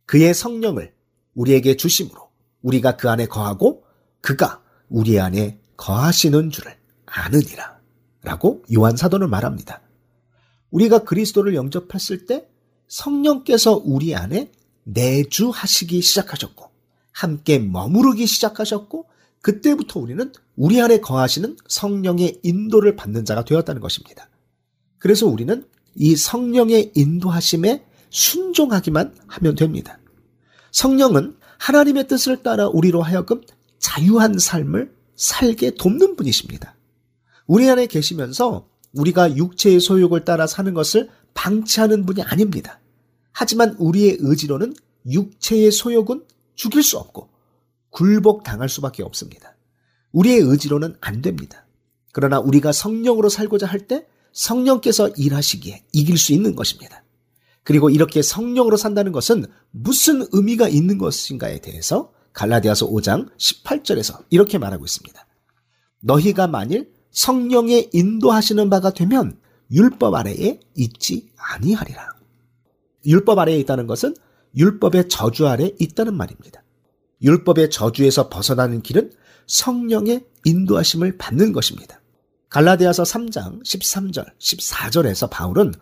그의 0.06 0.34
성령을 0.34 0.94
우리에게 1.34 1.76
주심으로 1.76 2.30
우리가 2.62 2.96
그 2.96 3.10
안에 3.10 3.26
거하고 3.26 3.84
그가 4.20 4.62
우리 4.88 5.20
안에 5.20 5.60
거하시는 5.76 6.50
줄을 6.50 6.76
아느니라. 7.04 7.76
라고 8.22 8.64
요한 8.74 8.96
사도는 8.96 9.30
말합니다. 9.30 9.82
우리가 10.70 11.04
그리스도를 11.04 11.54
영접했을 11.54 12.26
때 12.26 12.48
성령께서 12.88 13.80
우리 13.84 14.16
안에 14.16 14.50
내주하시기 14.82 16.02
시작하셨고 16.02 16.70
함께 17.12 17.58
머무르기 17.58 18.26
시작하셨고 18.26 19.08
그때부터 19.46 20.00
우리는 20.00 20.32
우리 20.56 20.80
안에 20.80 20.98
거하시는 20.98 21.56
성령의 21.68 22.40
인도를 22.42 22.96
받는 22.96 23.24
자가 23.24 23.44
되었다는 23.44 23.80
것입니다. 23.80 24.28
그래서 24.98 25.28
우리는 25.28 25.64
이 25.94 26.16
성령의 26.16 26.90
인도하심에 26.96 27.84
순종하기만 28.10 29.14
하면 29.24 29.54
됩니다. 29.54 30.00
성령은 30.72 31.36
하나님의 31.58 32.08
뜻을 32.08 32.42
따라 32.42 32.66
우리로 32.66 33.02
하여금 33.02 33.40
자유한 33.78 34.36
삶을 34.36 34.92
살게 35.14 35.76
돕는 35.76 36.16
분이십니다. 36.16 36.74
우리 37.46 37.70
안에 37.70 37.86
계시면서 37.86 38.66
우리가 38.94 39.36
육체의 39.36 39.78
소욕을 39.78 40.24
따라 40.24 40.48
사는 40.48 40.74
것을 40.74 41.08
방치하는 41.34 42.04
분이 42.04 42.20
아닙니다. 42.22 42.80
하지만 43.30 43.76
우리의 43.78 44.16
의지로는 44.18 44.74
육체의 45.08 45.70
소욕은 45.70 46.24
죽일 46.56 46.82
수 46.82 46.98
없고 46.98 47.35
굴복 47.96 48.44
당할 48.44 48.68
수밖에 48.68 49.02
없습니다. 49.02 49.56
우리의 50.12 50.40
의지로는 50.40 50.96
안 51.00 51.22
됩니다. 51.22 51.66
그러나 52.12 52.38
우리가 52.38 52.72
성령으로 52.72 53.30
살고자 53.30 53.66
할 53.66 53.88
때 53.88 54.06
성령께서 54.32 55.08
일하시기에 55.08 55.86
이길 55.94 56.18
수 56.18 56.34
있는 56.34 56.54
것입니다. 56.54 57.02
그리고 57.62 57.88
이렇게 57.88 58.20
성령으로 58.20 58.76
산다는 58.76 59.12
것은 59.12 59.46
무슨 59.70 60.26
의미가 60.30 60.68
있는 60.68 60.98
것인가에 60.98 61.60
대해서 61.60 62.12
갈라디아서 62.34 62.86
5장 62.86 63.30
18절에서 63.38 64.26
이렇게 64.28 64.58
말하고 64.58 64.84
있습니다. 64.84 65.26
너희가 66.02 66.48
만일 66.48 66.92
성령의 67.12 67.90
인도하시는 67.94 68.68
바가 68.68 68.90
되면 68.90 69.40
율법 69.70 70.14
아래에 70.14 70.60
있지 70.74 71.30
아니하리라. 71.38 72.10
율법 73.06 73.38
아래에 73.38 73.58
있다는 73.60 73.86
것은 73.86 74.14
율법의 74.54 75.08
저주 75.08 75.48
아래 75.48 75.70
있다는 75.78 76.14
말입니다. 76.14 76.62
율법의 77.22 77.70
저주에서 77.70 78.28
벗어나는 78.28 78.82
길은 78.82 79.12
성령의 79.46 80.24
인도하심을 80.44 81.18
받는 81.18 81.52
것입니다. 81.52 82.00
갈라디아서 82.48 83.02
3장 83.02 83.62
13절, 83.64 84.26
14절에서 84.38 85.30
바울은 85.30 85.72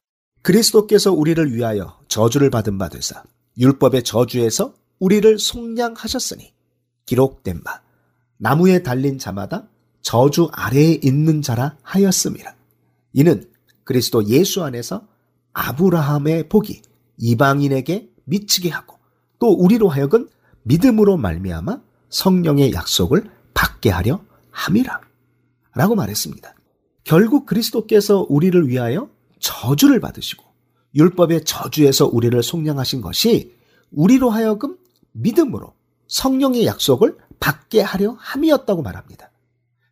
그리스도께서 0.43 1.13
우리를 1.13 1.55
위하여 1.55 1.99
저주를 2.09 2.51
받은 2.51 2.79
바 2.79 2.89
되사 2.89 3.23
율법의 3.59 4.03
저주에서 4.03 4.75
우리를 4.99 5.39
속량하셨으니 5.39 6.53
기록된 7.07 7.63
바 7.63 7.83
나무에 8.37 8.83
달린 8.83 9.19
자마다 9.19 9.69
저주 10.03 10.49
아래에 10.53 11.01
있는 11.03 11.41
자라 11.41 11.77
하였음이라. 11.83 12.55
이는 13.15 13.51
그리스도 13.85 14.27
예수 14.27 14.63
안에서 14.63 15.07
아브라함의 15.53 16.49
복이 16.49 16.83
이방인에게 17.19 18.11
미치게 18.25 18.69
하고 18.71 18.99
또 19.39 19.53
우리로 19.53 19.89
하여금 19.89 20.29
믿음으로 20.65 21.17
말미암아 21.17 21.81
성령의 22.11 22.73
약속을 22.73 23.31
받게 23.55 23.91
하려 23.91 24.21
함이라. 24.51 25.01
라고 25.75 25.95
말했습니다. 25.95 26.55
결국 27.05 27.47
그리스도께서 27.47 28.27
우리를 28.29 28.69
위하여 28.69 29.09
저주를 29.41 30.01
받으시고 30.01 30.45
율법의 30.95 31.45
저주에서 31.45 32.07
우리를 32.07 32.41
속량하신 32.43 33.01
것이 33.01 33.55
우리로 33.91 34.31
하여금 34.31 34.77
믿음으로 35.13 35.75
성령의 36.09 36.67
약속을 36.67 37.19
받게 37.41 37.81
하려 37.81 38.17
함이었다고 38.19 38.83
말합니다. 38.83 39.31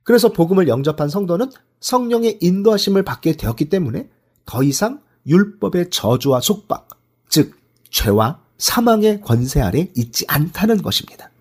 그래서 0.04 0.32
복음을 0.32 0.68
영접한 0.68 1.08
성도는 1.08 1.50
성령의 1.80 2.38
인도하심을 2.40 3.02
받게 3.02 3.36
되었기 3.36 3.68
때문에 3.68 4.08
더 4.46 4.62
이상 4.62 5.00
율법의 5.26 5.90
저주와 5.90 6.40
속박, 6.40 6.88
즉 7.28 7.56
죄와 7.90 8.40
사망의 8.62 9.22
권세 9.22 9.60
아래 9.60 9.90
있지 9.96 10.24
않다는 10.28 10.82
것입니다. 10.82 11.32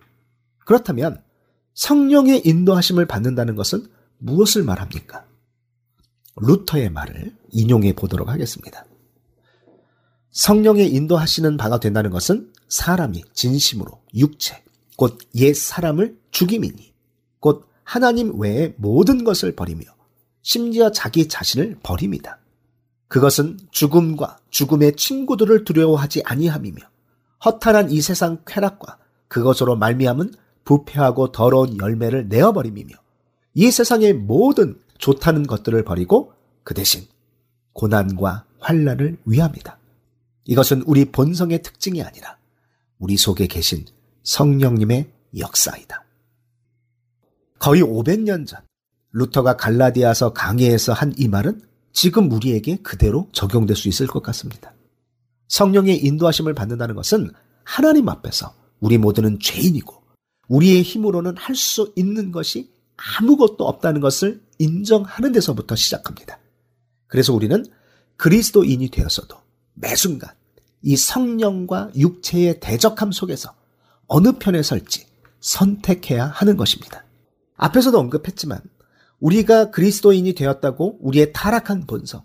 그렇다면 0.66 1.22
성령의 1.74 2.42
인도하심을 2.44 3.06
받는다는 3.06 3.54
것은 3.54 3.86
무엇을 4.18 4.64
말합니까? 4.64 5.24
루터의 6.36 6.90
말을 6.90 7.32
인용해 7.50 7.92
보도록 7.92 8.28
하겠습니다. 8.28 8.84
성령의 10.32 10.92
인도하시는 10.92 11.56
바가 11.56 11.78
된다는 11.78 12.10
것은 12.10 12.52
사람이 12.68 13.22
진심으로 13.32 14.02
육체, 14.14 14.60
곧 14.96 15.16
옛 15.36 15.54
사람을 15.54 16.18
죽임이니, 16.32 16.92
곧 17.38 17.68
하나님 17.84 18.40
외의 18.40 18.74
모든 18.78 19.22
것을 19.22 19.54
버리며, 19.54 19.84
심지어 20.42 20.90
자기 20.90 21.28
자신을 21.28 21.78
버립니다. 21.84 22.40
그것은 23.06 23.58
죽음과 23.70 24.40
죽음의 24.50 24.96
친구들을 24.96 25.62
두려워하지 25.64 26.22
아니함이며, 26.24 26.91
허탈한 27.44 27.90
이 27.90 28.00
세상 28.00 28.42
쾌락과 28.46 28.98
그것으로 29.28 29.76
말미암은 29.76 30.34
부패하고 30.64 31.32
더러운 31.32 31.78
열매를 31.78 32.28
내어버림이며, 32.28 32.94
이 33.54 33.70
세상의 33.70 34.14
모든 34.14 34.80
좋다는 34.98 35.46
것들을 35.46 35.82
버리고 35.84 36.32
그 36.62 36.74
대신 36.74 37.06
고난과 37.72 38.44
환란을 38.60 39.18
위합니다. 39.24 39.78
이것은 40.44 40.82
우리 40.86 41.06
본성의 41.06 41.62
특징이 41.62 42.02
아니라 42.02 42.36
우리 42.98 43.16
속에 43.16 43.46
계신 43.46 43.84
성령님의 44.22 45.10
역사이다. 45.38 46.04
거의 47.58 47.82
500년 47.82 48.46
전 48.46 48.60
루터가 49.12 49.56
갈라디아서 49.56 50.32
강해에서 50.32 50.92
한 50.92 51.12
이 51.16 51.28
말은 51.28 51.62
지금 51.92 52.30
우리에게 52.30 52.76
그대로 52.76 53.28
적용될 53.32 53.76
수 53.76 53.88
있을 53.88 54.06
것 54.06 54.22
같습니다. 54.22 54.72
성령의 55.52 56.02
인도하심을 56.02 56.54
받는다는 56.54 56.94
것은 56.94 57.30
하나님 57.62 58.08
앞에서 58.08 58.54
우리 58.80 58.96
모두는 58.96 59.38
죄인이고 59.38 60.02
우리의 60.48 60.82
힘으로는 60.82 61.36
할 61.36 61.54
수 61.54 61.92
있는 61.94 62.32
것이 62.32 62.72
아무것도 62.96 63.66
없다는 63.68 64.00
것을 64.00 64.40
인정하는 64.58 65.32
데서부터 65.32 65.76
시작합니다. 65.76 66.38
그래서 67.06 67.34
우리는 67.34 67.66
그리스도인이 68.16 68.88
되어서도 68.88 69.36
매 69.74 69.94
순간 69.94 70.30
이 70.80 70.96
성령과 70.96 71.90
육체의 71.96 72.58
대적함 72.60 73.12
속에서 73.12 73.54
어느 74.06 74.32
편에 74.38 74.62
설지 74.62 75.06
선택해야 75.40 76.28
하는 76.28 76.56
것입니다. 76.56 77.04
앞에서도 77.56 77.98
언급했지만 77.98 78.62
우리가 79.20 79.70
그리스도인이 79.70 80.32
되었다고 80.32 80.98
우리의 81.02 81.34
타락한 81.34 81.86
본성, 81.86 82.22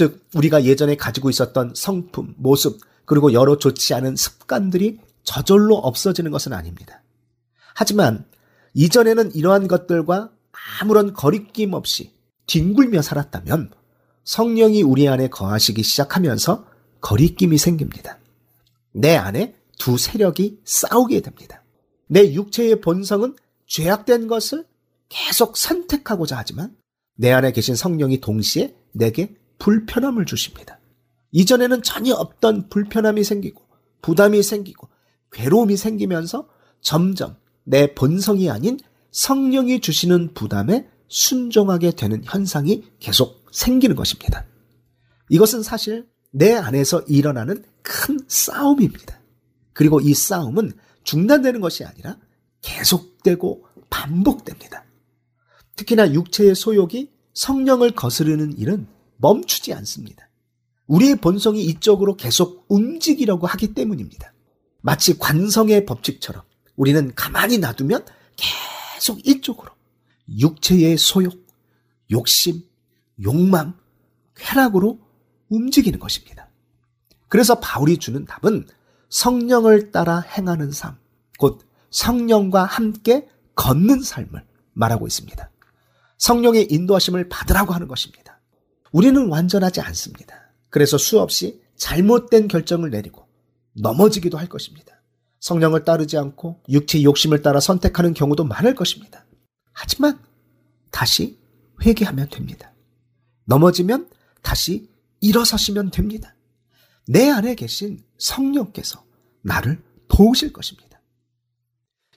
즉 0.00 0.24
우리가 0.34 0.64
예전에 0.64 0.96
가지고 0.96 1.28
있었던 1.28 1.74
성품, 1.76 2.32
모습, 2.38 2.80
그리고 3.04 3.34
여러 3.34 3.58
좋지 3.58 3.92
않은 3.92 4.16
습관들이 4.16 4.98
저절로 5.24 5.76
없어지는 5.76 6.30
것은 6.30 6.54
아닙니다. 6.54 7.02
하지만 7.74 8.24
이전에는 8.72 9.34
이러한 9.34 9.68
것들과 9.68 10.30
아무런 10.80 11.12
거리낌 11.12 11.74
없이 11.74 12.14
뒹굴며 12.46 13.02
살았다면 13.02 13.72
성령이 14.24 14.82
우리 14.82 15.06
안에 15.06 15.28
거하시기 15.28 15.82
시작하면서 15.82 16.64
거리낌이 17.02 17.58
생깁니다. 17.58 18.18
내 18.92 19.16
안에 19.16 19.54
두 19.78 19.98
세력이 19.98 20.60
싸우게 20.64 21.20
됩니다. 21.20 21.62
내 22.06 22.32
육체의 22.32 22.80
본성은 22.80 23.36
죄악된 23.66 24.28
것을 24.28 24.64
계속 25.10 25.58
선택하고자 25.58 26.38
하지만 26.38 26.74
내 27.16 27.30
안에 27.32 27.52
계신 27.52 27.74
성령이 27.74 28.22
동시에 28.22 28.74
내게 28.92 29.34
불편함을 29.60 30.24
주십니다. 30.24 30.80
이전에는 31.30 31.82
전혀 31.82 32.14
없던 32.14 32.68
불편함이 32.68 33.22
생기고 33.22 33.62
부담이 34.02 34.42
생기고 34.42 34.88
괴로움이 35.30 35.76
생기면서 35.76 36.48
점점 36.80 37.36
내 37.62 37.94
본성이 37.94 38.50
아닌 38.50 38.78
성령이 39.12 39.80
주시는 39.80 40.34
부담에 40.34 40.88
순종하게 41.08 41.92
되는 41.92 42.22
현상이 42.24 42.84
계속 42.98 43.46
생기는 43.52 43.94
것입니다. 43.94 44.46
이것은 45.28 45.62
사실 45.62 46.08
내 46.32 46.54
안에서 46.54 47.02
일어나는 47.02 47.64
큰 47.82 48.18
싸움입니다. 48.26 49.20
그리고 49.72 50.00
이 50.00 50.14
싸움은 50.14 50.72
중단되는 51.04 51.60
것이 51.60 51.84
아니라 51.84 52.16
계속되고 52.62 53.64
반복됩니다. 53.88 54.84
특히나 55.76 56.12
육체의 56.12 56.54
소욕이 56.54 57.10
성령을 57.34 57.92
거스르는 57.92 58.58
일은 58.58 58.86
멈추지 59.20 59.72
않습니다. 59.74 60.28
우리의 60.86 61.16
본성이 61.16 61.64
이쪽으로 61.64 62.16
계속 62.16 62.64
움직이려고 62.68 63.46
하기 63.46 63.74
때문입니다. 63.74 64.32
마치 64.80 65.18
관성의 65.18 65.86
법칙처럼 65.86 66.42
우리는 66.76 67.14
가만히 67.14 67.58
놔두면 67.58 68.06
계속 68.36 69.26
이쪽으로 69.26 69.70
육체의 70.38 70.96
소욕, 70.96 71.46
욕심, 72.10 72.62
욕망, 73.22 73.78
쾌락으로 74.34 74.98
움직이는 75.48 75.98
것입니다. 75.98 76.48
그래서 77.28 77.60
바울이 77.60 77.98
주는 77.98 78.24
답은 78.24 78.66
성령을 79.10 79.90
따라 79.92 80.20
행하는 80.20 80.72
삶, 80.72 80.96
곧 81.38 81.60
성령과 81.90 82.64
함께 82.64 83.28
걷는 83.54 84.02
삶을 84.02 84.44
말하고 84.72 85.06
있습니다. 85.06 85.50
성령의 86.18 86.68
인도하심을 86.70 87.28
받으라고 87.28 87.74
하는 87.74 87.88
것입니다. 87.88 88.29
우리는 88.92 89.28
완전하지 89.28 89.80
않습니다. 89.80 90.52
그래서 90.68 90.98
수없이 90.98 91.60
잘못된 91.76 92.48
결정을 92.48 92.90
내리고 92.90 93.26
넘어지기도 93.72 94.38
할 94.38 94.48
것입니다. 94.48 95.00
성령을 95.40 95.84
따르지 95.84 96.18
않고 96.18 96.62
육체의 96.68 97.04
욕심을 97.04 97.42
따라 97.42 97.60
선택하는 97.60 98.14
경우도 98.14 98.44
많을 98.44 98.74
것입니다. 98.74 99.24
하지만 99.72 100.18
다시 100.90 101.38
회개하면 101.82 102.28
됩니다. 102.28 102.72
넘어지면 103.46 104.08
다시 104.42 104.90
일어서시면 105.20 105.90
됩니다. 105.90 106.34
내 107.06 107.28
안에 107.28 107.54
계신 107.54 108.02
성령께서 108.18 109.02
나를 109.42 109.82
도우실 110.08 110.52
것입니다. 110.52 111.00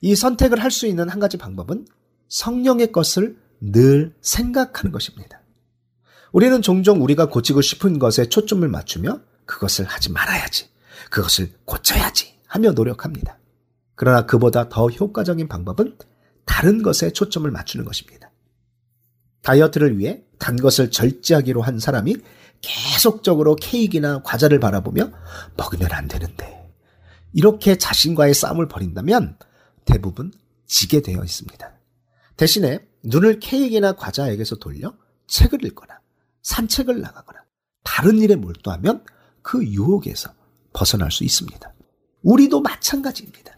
이 0.02 0.16
선택을 0.16 0.62
할 0.62 0.70
수 0.72 0.86
있는 0.86 1.08
한 1.10 1.20
가지 1.20 1.38
방법은 1.38 1.88
성령의 2.28 2.92
것을 2.92 3.38
늘 3.62 4.14
생각하는 4.22 4.92
것입니다. 4.92 5.43
우리는 6.34 6.64
종종 6.64 7.04
우리가 7.04 7.30
고치고 7.30 7.62
싶은 7.62 8.00
것에 8.00 8.26
초점을 8.26 8.68
맞추며 8.68 9.22
그것을 9.46 9.86
하지 9.86 10.12
말아야지, 10.12 10.68
그것을 11.12 11.54
고쳐야지 11.66 12.34
하며 12.48 12.72
노력합니다. 12.72 13.38
그러나 13.94 14.26
그보다 14.26 14.68
더 14.68 14.88
효과적인 14.88 15.48
방법은 15.48 15.96
다른 16.46 16.82
것에 16.82 17.12
초점을 17.12 17.50
맞추는 17.50 17.86
것입니다. 17.86 18.32
다이어트를 19.44 20.00
위해 20.00 20.24
단 20.40 20.56
것을 20.56 20.90
절제하기로 20.90 21.62
한 21.62 21.78
사람이 21.78 22.16
계속적으로 22.62 23.56
케이크나 23.56 24.24
과자를 24.24 24.60
바라보며 24.60 25.12
먹으면 25.56 25.92
안 25.92 26.08
되는데 26.08 26.68
이렇게 27.32 27.76
자신과의 27.76 28.34
싸움을 28.34 28.68
벌인다면 28.68 29.38
대부분 29.86 30.32
지게 30.66 31.02
되어 31.02 31.24
있습니다. 31.24 31.72
대신에 32.38 32.80
눈을 33.04 33.40
케이크나 33.40 33.94
과자에게서 33.94 34.56
돌려 34.56 34.96
책을 35.28 35.64
읽거나 35.66 36.03
산책을 36.44 37.02
나가거나 37.02 37.40
다른 37.84 38.20
일에 38.20 38.36
몰두하면 38.36 39.04
그 39.42 39.66
유혹에서 39.66 40.34
벗어날 40.74 41.12
수 41.12 41.24
있습니다. 41.24 41.74
우리도 42.22 42.62
마찬가지입니다. 42.62 43.58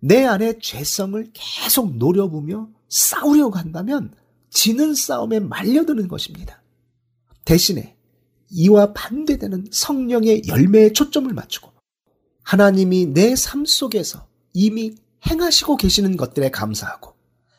내 0.00 0.24
안에 0.24 0.58
죄성을 0.58 1.30
계속 1.32 1.96
노려보며 1.96 2.68
싸우려고 2.88 3.56
한다면 3.56 4.14
지는 4.50 4.94
싸움에 4.94 5.40
말려드는 5.40 6.08
것입니다. 6.08 6.62
대신에 7.44 7.96
이와 8.50 8.92
반대되는 8.92 9.66
성령의 9.72 10.42
열매에 10.46 10.92
초점을 10.92 11.32
맞추고 11.32 11.72
하나님이 12.42 13.06
내 13.06 13.34
삶 13.34 13.64
속에서 13.64 14.28
이미 14.52 14.96
행하시고 15.26 15.76
계시는 15.76 16.16
것들에 16.16 16.50
감사하고 16.50 17.14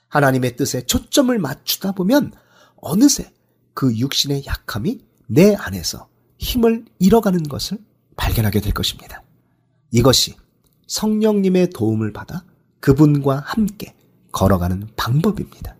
하나님의 0.07 0.55
뜻에 0.55 0.85
초점을 0.85 1.37
맞추다 1.37 1.93
보면 1.93 2.31
어느새 2.75 3.33
그 3.75 3.95
육신의 3.95 4.45
약함이 4.47 5.01
내 5.27 5.53
안에서 5.53 6.09
힘을 6.39 6.85
잃어가는 6.97 7.43
것을 7.43 7.77
발견하게 8.15 8.61
될 8.61 8.73
것입니다. 8.73 9.21
이것이 9.91 10.35
성령님의 10.87 11.69
도움을 11.71 12.13
받아 12.13 12.43
그분과 12.79 13.39
함께 13.45 13.95
걸어가는 14.31 14.89
방법입니다. 14.95 15.75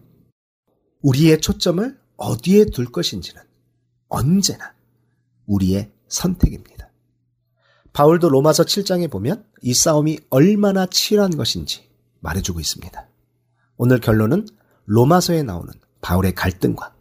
우리의 1.01 1.41
초점을 1.41 1.97
어디에 2.17 2.65
둘 2.65 2.85
것인지는 2.85 3.41
언제나 4.07 4.73
우리의 5.45 5.91
선택입니다. 6.07 6.91
바울도 7.93 8.29
로마서 8.29 8.63
7장에 8.63 9.09
보면 9.09 9.45
이 9.61 9.73
싸움이 9.73 10.19
얼마나 10.29 10.85
치열한 10.85 11.37
것인지 11.37 11.87
말해주고 12.19 12.59
있습니다. 12.59 13.07
오늘 13.77 13.99
결론은 13.99 14.47
로마서에 14.85 15.43
나오는 15.43 15.71
바울의 16.01 16.35
갈등과 16.35 16.94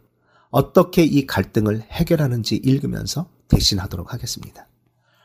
어떻게 0.55 1.03
이 1.03 1.27
갈등을 1.27 1.81
해결하는지 1.81 2.55
읽으면서 2.55 3.29
대신하도록 3.49 4.13
하겠습니다. 4.13 4.69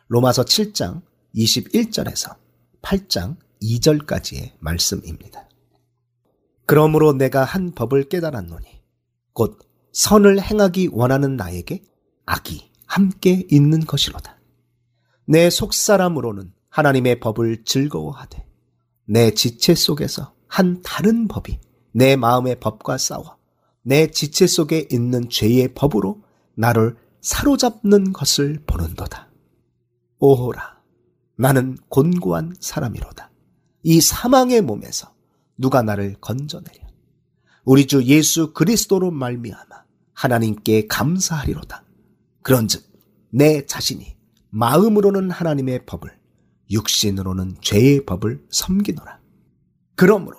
로마서 0.08 0.42
7장 0.42 1.02
21절에서 1.36 2.34
8장 2.82 3.36
2절까지의 3.62 4.54
말씀입니다. 4.58 5.48
그러므로 6.66 7.12
내가 7.12 7.44
한 7.44 7.70
법을 7.70 8.08
깨달았노니 8.08 8.82
곧 9.32 9.60
선을 9.92 10.42
행하기 10.42 10.88
원하는 10.90 11.36
나에게 11.36 11.84
악이 12.26 12.68
함께 12.86 13.46
있는 13.52 13.86
것이로다. 13.86 14.36
내 15.26 15.48
속사람으로는 15.48 16.52
하나님의 16.70 17.20
법을 17.20 17.62
즐거워하되 17.64 18.44
내 19.04 19.30
지체 19.32 19.76
속에서 19.76 20.34
한 20.48 20.82
다른 20.82 21.28
법이 21.28 21.60
내 21.92 22.16
마음의 22.16 22.58
법과 22.58 22.98
싸워 22.98 23.38
내 23.82 24.10
지체 24.10 24.46
속에 24.46 24.88
있는 24.90 25.28
죄의 25.28 25.74
법으로 25.74 26.22
나를 26.54 26.96
사로잡는 27.20 28.12
것을 28.12 28.62
보는도다. 28.66 29.30
오호라, 30.18 30.80
나는 31.36 31.78
곤고한 31.88 32.56
사람이로다. 32.60 33.30
이 33.82 34.00
사망의 34.00 34.60
몸에서 34.62 35.14
누가 35.56 35.82
나를 35.82 36.16
건져내려? 36.20 36.86
우리 37.64 37.86
주 37.86 38.02
예수 38.04 38.52
그리스도로 38.52 39.10
말미암아 39.10 39.84
하나님께 40.12 40.86
감사하리로다. 40.86 41.84
그런즉 42.42 42.84
내 43.30 43.64
자신이 43.64 44.16
마음으로는 44.50 45.30
하나님의 45.30 45.86
법을 45.86 46.10
육신으로는 46.70 47.56
죄의 47.60 48.04
법을 48.04 48.46
섬기노라. 48.50 49.20
그러므로 49.94 50.38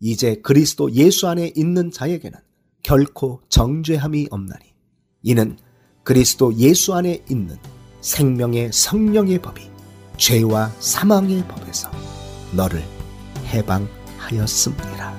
이제 0.00 0.36
그리스도 0.36 0.90
예수 0.92 1.28
안에 1.28 1.52
있는 1.54 1.90
자에게는 1.90 2.38
결코 2.82 3.40
정죄함이 3.48 4.28
없나니 4.30 4.64
이는 5.22 5.58
그리스도 6.02 6.54
예수 6.56 6.94
안에 6.94 7.22
있는 7.28 7.56
생명의 8.00 8.70
성령의 8.72 9.40
법이 9.40 9.68
죄와 10.16 10.70
사망의 10.78 11.46
법에서 11.48 11.90
너를 12.52 12.82
해방하였습니다. 13.46 15.14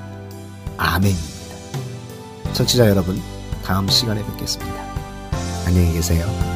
아멘입니다. 0.78 2.54
청취자 2.54 2.90
여러분, 2.90 3.20
다음 3.64 3.88
시간에 3.88 4.26
뵙겠습니다. 4.26 4.74
안녕히 5.66 5.94
계세요. 5.94 6.51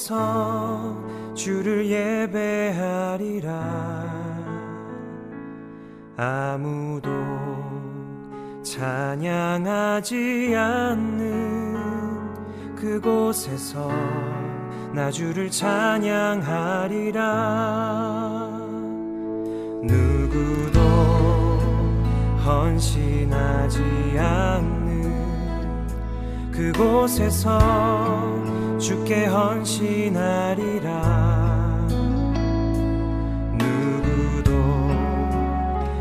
그곳에서 0.00 0.96
주를 1.34 1.86
예배하리라. 1.86 3.50
아무도 6.16 7.10
찬양하지 8.62 10.54
않는 10.56 11.76
그곳에서 12.76 13.90
나 14.94 15.10
주를 15.10 15.50
찬양하리라. 15.50 17.20
누구도 19.82 20.80
헌신하지 22.44 23.82
않는 24.18 25.10
그곳에서 26.50 28.39
주께 28.80 29.26
헌신하리라. 29.26 30.90
누구도 33.52 34.52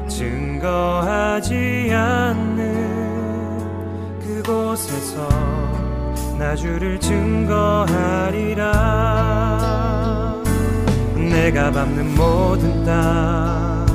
증거하지 0.08 1.92
않는 1.94 3.60
그곳에서 4.22 5.28
나 6.38 6.56
주를 6.56 6.98
증거하리라. 7.02 8.70
내가 11.16 11.70
밟는 11.72 12.16
모든 12.16 12.86
땅 12.86 13.86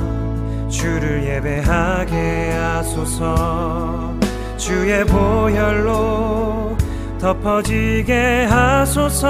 주를 0.69 1.23
예배하게 1.25 2.51
하소서. 2.51 4.13
주의 4.57 5.03
보혈로 5.05 6.74
덮어지게 7.25 8.45
하소서. 8.45 9.23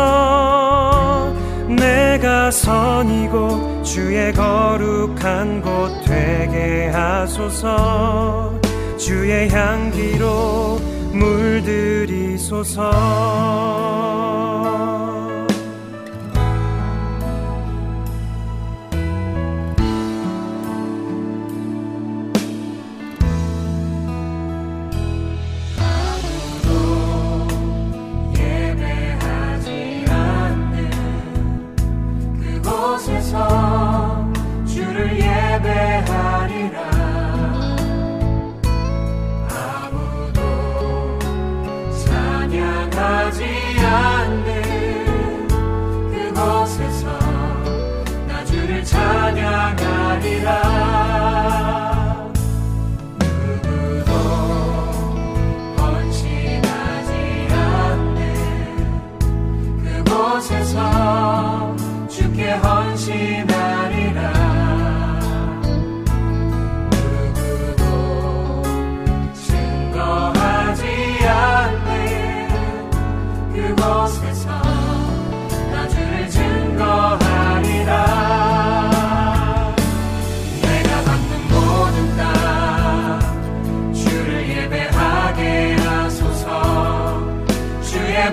내가 1.70 2.52
선이고 2.52 3.84
주의 3.84 4.34
거룩한 4.34 5.62
곳 5.62 6.04
되게 6.04 6.90
하소서. 6.90 8.60
주의 8.98 9.48
향기로 9.50 10.78
물들이소서 11.14 12.92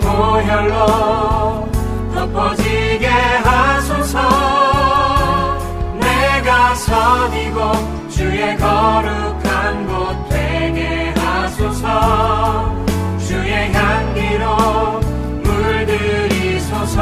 보혈로 0.01 1.68
덮어지게 2.14 3.07
하소서. 3.07 4.18
내가 6.01 6.74
선이고 6.74 8.09
주의 8.09 8.57
거룩 8.57 9.32
주소서. 16.93 17.01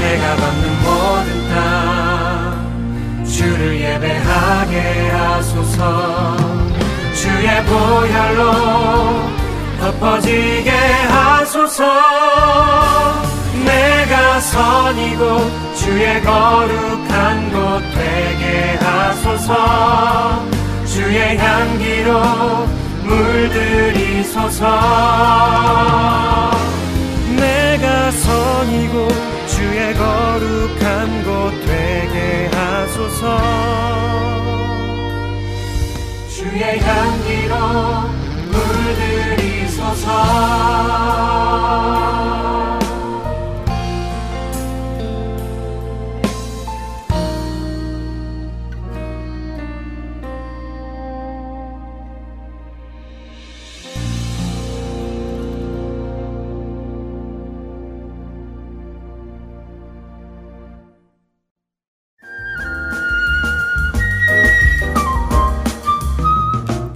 내가 0.00 0.36
받는 0.36 0.62
모든 0.82 1.26
땅 1.48 1.54
주를 3.24 3.80
예배하게 3.80 5.10
하소서. 5.10 6.36
주의 7.14 7.64
보혈로 7.64 8.40
덮어지게 9.80 10.70
하소서. 10.70 11.84
내가 13.64 14.40
선이고 14.40 15.22
주의 15.76 16.20
거룩한 16.22 17.52
곳 17.52 17.80
되게 17.94 18.76
하소서. 18.84 20.44
주의 20.86 21.38
향기로 21.38 22.22
물들이소서. 23.04 24.64
내가 27.74 28.10
선이고 28.12 29.08
주의 29.48 29.94
거룩한 29.94 31.24
곳 31.24 31.50
되게 31.66 32.48
하소서. 32.54 33.38
주의 36.28 36.78
향기로 36.78 37.56
물들이소서 38.52 40.06